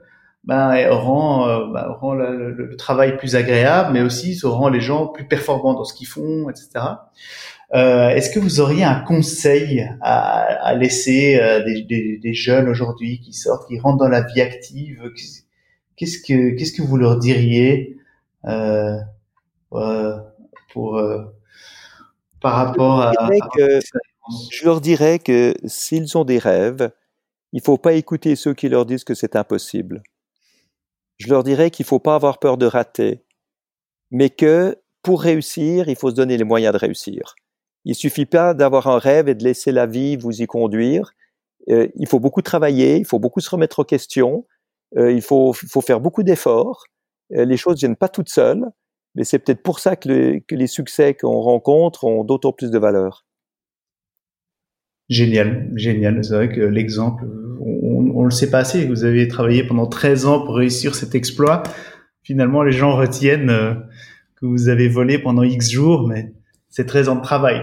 ben, 0.43 0.89
rend, 0.89 1.67
ben, 1.67 1.87
rend 1.99 2.13
le, 2.13 2.75
travail 2.77 3.17
plus 3.17 3.35
agréable, 3.35 3.93
mais 3.93 4.01
aussi 4.01 4.35
ça 4.35 4.49
rend 4.49 4.69
les 4.69 4.81
gens 4.81 5.07
plus 5.07 5.27
performants 5.27 5.73
dans 5.73 5.83
ce 5.83 5.93
qu'ils 5.93 6.07
font, 6.07 6.49
etc. 6.49 6.85
Euh, 7.73 8.09
Est-ce 8.09 8.29
que 8.29 8.39
vous 8.39 8.59
auriez 8.59 8.83
un 8.83 8.99
conseil 8.99 9.87
à, 10.01 10.41
à 10.65 10.75
laisser 10.75 11.39
euh, 11.39 11.63
des, 11.63 11.83
des, 11.83 12.17
des, 12.17 12.33
jeunes 12.33 12.67
aujourd'hui 12.67 13.21
qui 13.21 13.31
sortent, 13.33 13.67
qui 13.67 13.79
rentrent 13.79 13.99
dans 13.99 14.09
la 14.09 14.21
vie 14.21 14.41
active 14.41 15.01
Qu'est-ce 15.95 16.19
que 16.19 16.55
qu'est-ce 16.55 16.73
que 16.73 16.81
vous 16.81 16.97
leur 16.97 17.17
diriez 17.17 17.97
euh, 18.45 18.49
euh, 18.49 18.97
pour 19.71 20.97
euh, 20.97 21.23
par 22.41 22.55
rapport 22.55 23.01
à, 23.01 23.13
je 24.51 24.65
leur 24.65 24.81
dirais 24.81 25.19
que 25.19 25.53
s'ils 25.65 26.17
ont 26.17 26.25
des 26.25 26.39
rêves, 26.39 26.91
il 27.53 27.61
faut 27.61 27.77
pas 27.77 27.93
écouter 27.93 28.35
ceux 28.35 28.53
qui 28.53 28.69
leur 28.69 28.85
disent 28.85 29.03
que 29.03 29.13
c'est 29.13 29.35
impossible. 29.35 30.01
Je 31.17 31.29
leur 31.29 31.43
dirais 31.43 31.69
qu'il 31.69 31.85
faut 31.85 31.99
pas 31.99 32.15
avoir 32.15 32.39
peur 32.39 32.57
de 32.57 32.65
rater, 32.65 33.23
mais 34.09 34.29
que 34.29 34.77
pour 35.03 35.21
réussir, 35.21 35.87
il 35.87 35.95
faut 35.95 36.09
se 36.09 36.15
donner 36.15 36.37
les 36.37 36.43
moyens 36.43 36.73
de 36.73 36.79
réussir. 36.79 37.35
Il 37.85 37.95
suffit 37.95 38.25
pas 38.25 38.53
d'avoir 38.53 38.87
un 38.87 38.99
rêve 38.99 39.27
et 39.27 39.35
de 39.35 39.43
laisser 39.43 39.71
la 39.71 39.85
vie 39.85 40.15
vous 40.15 40.41
y 40.41 40.47
conduire. 40.47 41.11
Euh, 41.69 41.87
il 41.95 42.07
faut 42.07 42.19
beaucoup 42.19 42.41
travailler, 42.41 42.97
il 42.97 43.05
faut 43.05 43.19
beaucoup 43.19 43.39
se 43.39 43.49
remettre 43.49 43.79
aux 43.79 43.85
questions, 43.85 44.45
euh, 44.97 45.11
il 45.11 45.21
faut, 45.21 45.53
faut 45.53 45.81
faire 45.81 45.99
beaucoup 45.99 46.23
d'efforts. 46.23 46.85
Euh, 47.33 47.45
les 47.45 47.57
choses 47.57 47.79
viennent 47.79 47.95
pas 47.95 48.09
toutes 48.09 48.29
seules. 48.29 48.65
Mais 49.15 49.23
c'est 49.23 49.39
peut-être 49.39 49.63
pour 49.63 49.79
ça 49.79 49.95
que, 49.95 50.39
que 50.39 50.55
les 50.55 50.67
succès 50.67 51.13
qu'on 51.13 51.41
rencontre 51.41 52.05
ont 52.05 52.23
d'autant 52.23 52.53
plus 52.53 52.71
de 52.71 52.79
valeur. 52.79 53.25
Génial, 55.09 55.69
génial. 55.75 56.23
C'est 56.23 56.33
vrai 56.33 56.49
que 56.49 56.61
l'exemple, 56.61 57.25
on, 57.59 58.11
on 58.15 58.23
le 58.23 58.31
sait 58.31 58.49
pas 58.49 58.59
assez. 58.59 58.85
Vous 58.85 59.03
avez 59.03 59.27
travaillé 59.27 59.63
pendant 59.65 59.87
13 59.87 60.25
ans 60.25 60.45
pour 60.45 60.55
réussir 60.55 60.95
cet 60.95 61.15
exploit. 61.15 61.63
Finalement, 62.23 62.63
les 62.63 62.71
gens 62.71 62.95
retiennent 62.95 63.49
euh, 63.49 63.73
que 64.35 64.45
vous 64.45 64.69
avez 64.69 64.87
volé 64.87 65.19
pendant 65.19 65.43
X 65.43 65.71
jours, 65.71 66.07
mais 66.07 66.33
c'est 66.69 66.85
13 66.85 67.09
ans 67.09 67.15
de 67.15 67.21
travail, 67.21 67.61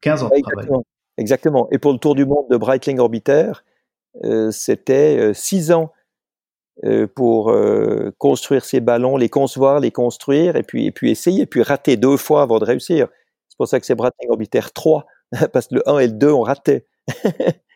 15 0.00 0.24
ans 0.24 0.28
de 0.28 0.34
Exactement. 0.34 0.62
travail. 0.62 0.84
Exactement. 1.16 1.68
Et 1.70 1.78
pour 1.78 1.92
le 1.92 1.98
tour 1.98 2.14
du 2.14 2.24
monde 2.24 2.46
de 2.50 2.56
Breitling 2.56 2.98
Orbiter, 2.98 3.52
euh, 4.24 4.50
c'était 4.50 5.32
6 5.32 5.70
euh, 5.70 5.74
ans 5.74 5.92
pour 7.14 7.50
euh, 7.50 8.10
construire 8.18 8.64
ces 8.64 8.80
ballons, 8.80 9.16
les 9.16 9.28
concevoir, 9.28 9.80
les 9.80 9.90
construire, 9.90 10.56
et 10.56 10.62
puis, 10.62 10.86
et 10.86 10.92
puis 10.92 11.10
essayer, 11.10 11.42
et 11.42 11.46
puis 11.46 11.62
rater 11.62 11.96
deux 11.96 12.16
fois 12.16 12.42
avant 12.42 12.58
de 12.58 12.64
réussir. 12.64 13.08
C'est 13.48 13.56
pour 13.56 13.68
ça 13.68 13.80
que 13.80 13.86
c'est 13.86 13.94
Breitling 13.94 14.30
Orbiter 14.30 14.72
3, 14.74 15.06
parce 15.52 15.68
que 15.68 15.76
le 15.76 15.88
1 15.88 15.98
et 15.98 16.06
le 16.06 16.12
2 16.14 16.32
ont 16.32 16.42
raté. 16.42 16.86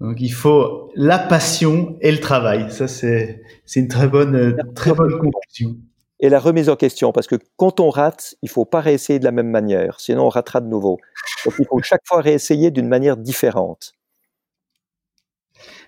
Donc 0.00 0.20
il 0.20 0.32
faut 0.32 0.90
la 0.96 1.18
passion 1.18 1.96
et 2.00 2.10
le 2.10 2.20
travail. 2.20 2.70
Ça, 2.70 2.88
c'est, 2.88 3.42
c'est 3.64 3.80
une 3.80 3.88
très 3.88 4.08
bonne, 4.08 4.56
très 4.74 4.92
bonne 4.92 5.18
conclusion. 5.18 5.76
Et 6.20 6.28
la 6.28 6.40
remise 6.40 6.68
en 6.68 6.76
question, 6.76 7.12
parce 7.12 7.26
que 7.26 7.36
quand 7.56 7.80
on 7.80 7.90
rate, 7.90 8.34
il 8.42 8.48
faut 8.48 8.64
pas 8.64 8.80
réessayer 8.80 9.18
de 9.18 9.24
la 9.24 9.32
même 9.32 9.50
manière, 9.50 10.00
sinon 10.00 10.26
on 10.26 10.28
ratera 10.28 10.60
de 10.60 10.68
nouveau. 10.68 10.98
Donc 11.44 11.54
il 11.58 11.66
faut 11.66 11.80
chaque 11.82 12.06
fois 12.06 12.20
réessayer 12.20 12.70
d'une 12.70 12.88
manière 12.88 13.16
différente. 13.16 13.94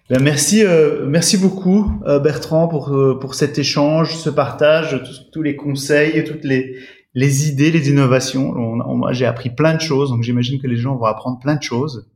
Ben 0.09 0.23
merci, 0.23 0.65
euh, 0.65 1.05
merci 1.05 1.37
beaucoup 1.37 1.91
euh, 2.07 2.21
Bertrand 2.21 2.69
pour 2.69 2.95
euh, 2.95 3.19
pour 3.19 3.35
cet 3.35 3.59
échange, 3.59 4.15
ce 4.15 4.31
partage, 4.31 5.03
tous, 5.05 5.31
tous 5.33 5.43
les 5.43 5.57
conseils, 5.57 6.23
toutes 6.23 6.45
les 6.45 6.77
les 7.15 7.49
idées, 7.49 7.73
les 7.73 7.89
innovations. 7.89 8.51
On, 8.51 8.81
on, 8.81 9.13
j'ai 9.13 9.27
appris 9.27 9.51
plein 9.51 9.75
de 9.75 9.81
choses, 9.81 10.11
donc 10.11 10.23
j'imagine 10.23 10.61
que 10.61 10.69
les 10.69 10.77
gens 10.77 10.95
vont 10.95 11.07
apprendre 11.07 11.41
plein 11.41 11.57
de 11.57 11.63
choses. 11.63 12.07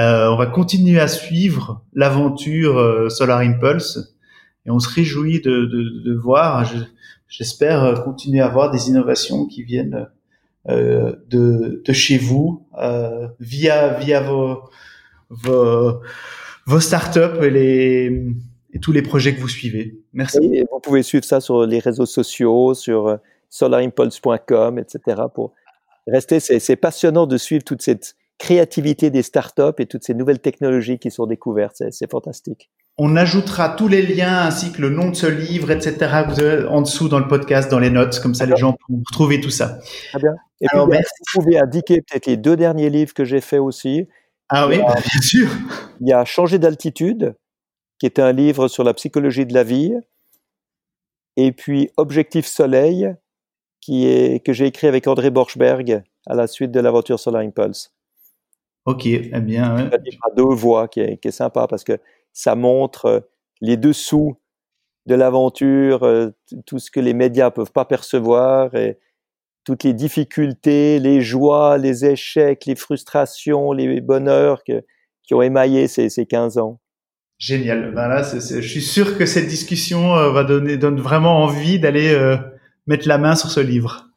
Euh, 0.00 0.30
on 0.30 0.36
va 0.36 0.46
continuer 0.46 0.98
à 0.98 1.06
suivre 1.06 1.84
l'aventure 1.94 2.78
euh, 2.78 3.08
Solar 3.08 3.38
Impulse 3.38 4.16
et 4.66 4.72
on 4.72 4.80
se 4.80 4.92
réjouit 4.92 5.40
de, 5.40 5.66
de, 5.66 6.02
de 6.04 6.14
voir. 6.16 6.68
J'espère 7.28 8.02
continuer 8.02 8.40
à 8.40 8.48
voir 8.48 8.72
des 8.72 8.88
innovations 8.88 9.46
qui 9.46 9.62
viennent 9.62 10.08
de, 10.68 11.82
de 11.84 11.92
chez 11.92 12.18
vous 12.18 12.66
via 13.38 13.94
via 13.94 14.20
vos, 14.20 14.64
vos 15.30 16.00
vos 16.72 16.80
startups 16.80 17.42
et, 17.42 17.50
les, 17.50 18.26
et 18.72 18.78
tous 18.80 18.92
les 18.92 19.02
projets 19.02 19.34
que 19.34 19.40
vous 19.40 19.48
suivez. 19.48 20.00
Merci. 20.14 20.64
Vous 20.72 20.80
pouvez 20.80 21.02
suivre 21.02 21.24
ça 21.24 21.40
sur 21.40 21.66
les 21.66 21.78
réseaux 21.78 22.06
sociaux, 22.06 22.72
sur 22.72 23.08
euh, 23.08 23.16
solarimpulse.com, 23.50 24.78
etc. 24.78 25.22
Pour 25.34 25.52
rester, 26.06 26.40
c'est 26.40 26.76
passionnant 26.76 27.26
de 27.26 27.36
suivre 27.36 27.62
toute 27.62 27.82
cette 27.82 28.16
créativité 28.38 29.10
des 29.10 29.22
startups 29.22 29.78
et 29.78 29.86
toutes 29.86 30.02
ces 30.02 30.14
nouvelles 30.14 30.40
technologies 30.40 30.98
qui 30.98 31.10
sont 31.10 31.26
découvertes. 31.26 31.82
C'est 31.90 32.10
fantastique. 32.10 32.70
On 32.96 33.16
ajoutera 33.16 33.68
tous 33.70 33.88
les 33.88 34.02
liens 34.02 34.46
ainsi 34.46 34.72
que 34.72 34.80
le 34.80 34.88
nom 34.88 35.10
de 35.10 35.14
ce 35.14 35.26
livre, 35.26 35.70
etc. 35.70 36.24
en 36.68 36.80
dessous 36.80 37.08
dans 37.08 37.18
le 37.18 37.28
podcast, 37.28 37.70
dans 37.70 37.78
les 37.78 37.90
notes, 37.90 38.18
comme 38.20 38.34
ça 38.34 38.46
les 38.46 38.56
gens 38.56 38.72
pourront 38.72 39.02
retrouver 39.06 39.40
tout 39.40 39.50
ça. 39.50 39.78
Très 40.10 40.20
bien. 40.20 40.34
Et 40.60 40.66
Alors, 40.72 40.88
puis, 40.88 40.98
vous 40.98 41.40
pouvez 41.40 41.58
indiquer 41.58 42.00
peut-être 42.00 42.26
les 42.26 42.36
deux 42.36 42.56
derniers 42.56 42.90
livres 42.90 43.14
que 43.14 43.24
j'ai 43.24 43.40
faits 43.40 43.60
aussi. 43.60 44.08
Ah 44.54 44.68
oui, 44.68 44.80
a, 44.80 44.94
bien 44.94 45.20
sûr. 45.22 45.48
Il 46.00 46.08
y 46.08 46.12
a 46.12 46.24
Changer 46.26 46.58
d'altitude, 46.58 47.34
qui 47.98 48.04
est 48.06 48.18
un 48.18 48.32
livre 48.32 48.68
sur 48.68 48.84
la 48.84 48.92
psychologie 48.92 49.46
de 49.46 49.54
la 49.54 49.64
vie. 49.64 49.94
Et 51.36 51.52
puis 51.52 51.90
Objectif 51.96 52.44
Soleil, 52.46 53.14
qui 53.80 54.06
est, 54.06 54.44
que 54.44 54.52
j'ai 54.52 54.66
écrit 54.66 54.86
avec 54.86 55.06
André 55.06 55.30
Borchberg 55.30 56.02
à 56.26 56.34
la 56.34 56.46
suite 56.46 56.70
de 56.70 56.80
l'aventure 56.80 57.18
Solar 57.18 57.40
Impulse. 57.42 57.94
Ok, 58.84 59.06
eh 59.06 59.40
bien. 59.40 59.74
Ouais. 59.74 59.98
Livre 60.04 60.22
à 60.30 60.34
deux 60.34 60.54
voix 60.54 60.86
qui 60.86 61.00
est, 61.00 61.16
qui 61.16 61.28
est 61.28 61.32
sympa 61.32 61.66
parce 61.66 61.84
que 61.84 61.98
ça 62.34 62.54
montre 62.54 63.06
euh, 63.06 63.20
les 63.62 63.78
dessous 63.78 64.36
de 65.06 65.14
l'aventure, 65.14 66.02
euh, 66.02 66.30
tout 66.66 66.78
ce 66.78 66.90
que 66.90 67.00
les 67.00 67.14
médias 67.14 67.50
peuvent 67.50 67.72
pas 67.72 67.86
percevoir 67.86 68.74
et, 68.74 68.98
toutes 69.64 69.84
les 69.84 69.94
difficultés, 69.94 70.98
les 70.98 71.20
joies, 71.20 71.78
les 71.78 72.04
échecs, 72.04 72.66
les 72.66 72.74
frustrations, 72.74 73.72
les 73.72 74.00
bonheurs 74.00 74.62
qui 74.64 75.34
ont 75.34 75.42
émaillé 75.42 75.88
ces, 75.88 76.08
ces 76.08 76.26
15 76.26 76.58
ans. 76.58 76.80
Génial. 77.42 77.92
Ben 77.92 78.06
là, 78.06 78.22
je 78.22 78.60
suis 78.60 78.80
sûr 78.80 79.18
que 79.18 79.26
cette 79.26 79.48
discussion 79.48 80.16
euh, 80.16 80.30
va 80.30 80.44
donner 80.44 80.76
donne 80.76 81.00
vraiment 81.00 81.42
envie 81.42 81.80
d'aller 81.80 82.14
euh, 82.14 82.36
mettre 82.86 83.08
la 83.08 83.18
main 83.18 83.34
sur 83.34 83.50
ce 83.50 83.58
livre. 83.58 84.11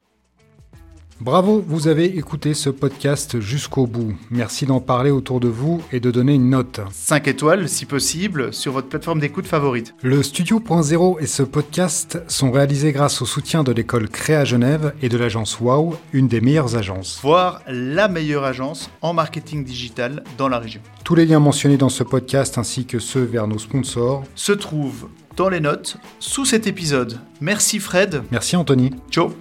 Bravo, 1.21 1.63
vous 1.65 1.87
avez 1.87 2.17
écouté 2.17 2.53
ce 2.53 2.69
podcast 2.69 3.39
jusqu'au 3.39 3.87
bout. 3.87 4.15
Merci 4.31 4.65
d'en 4.65 4.81
parler 4.81 5.11
autour 5.11 5.39
de 5.39 5.47
vous 5.47 5.81
et 5.93 6.01
de 6.01 6.11
donner 6.11 6.33
une 6.33 6.49
note. 6.49 6.81
5 6.91 7.29
étoiles, 7.29 7.69
si 7.69 7.85
possible, 7.85 8.53
sur 8.53 8.73
votre 8.73 8.89
plateforme 8.89 9.21
d'écoute 9.21 9.47
favorite. 9.47 9.95
Le 10.01 10.21
Studio.0 10.21 11.21
et 11.21 11.25
ce 11.25 11.41
podcast 11.43 12.21
sont 12.27 12.51
réalisés 12.51 12.91
grâce 12.91 13.21
au 13.21 13.25
soutien 13.25 13.63
de 13.63 13.71
l'école 13.71 14.09
Créa 14.09 14.43
Genève 14.43 14.93
et 15.01 15.07
de 15.07 15.17
l'agence 15.17 15.57
Wow, 15.61 15.95
une 16.11 16.27
des 16.27 16.41
meilleures 16.41 16.75
agences. 16.75 17.19
Voire 17.21 17.61
la 17.67 18.09
meilleure 18.09 18.43
agence 18.43 18.89
en 19.01 19.13
marketing 19.13 19.63
digital 19.63 20.21
dans 20.37 20.49
la 20.49 20.59
région. 20.59 20.81
Tous 21.05 21.15
les 21.15 21.25
liens 21.25 21.39
mentionnés 21.39 21.77
dans 21.77 21.89
ce 21.89 22.03
podcast 22.03 22.57
ainsi 22.57 22.85
que 22.85 22.99
ceux 22.99 23.23
vers 23.23 23.47
nos 23.47 23.59
sponsors 23.59 24.25
se 24.35 24.51
trouvent 24.51 25.07
dans 25.37 25.47
les 25.47 25.61
notes 25.61 25.97
sous 26.19 26.43
cet 26.43 26.67
épisode. 26.67 27.19
Merci 27.39 27.79
Fred. 27.79 28.23
Merci 28.31 28.57
Anthony. 28.57 28.91
Ciao. 29.09 29.31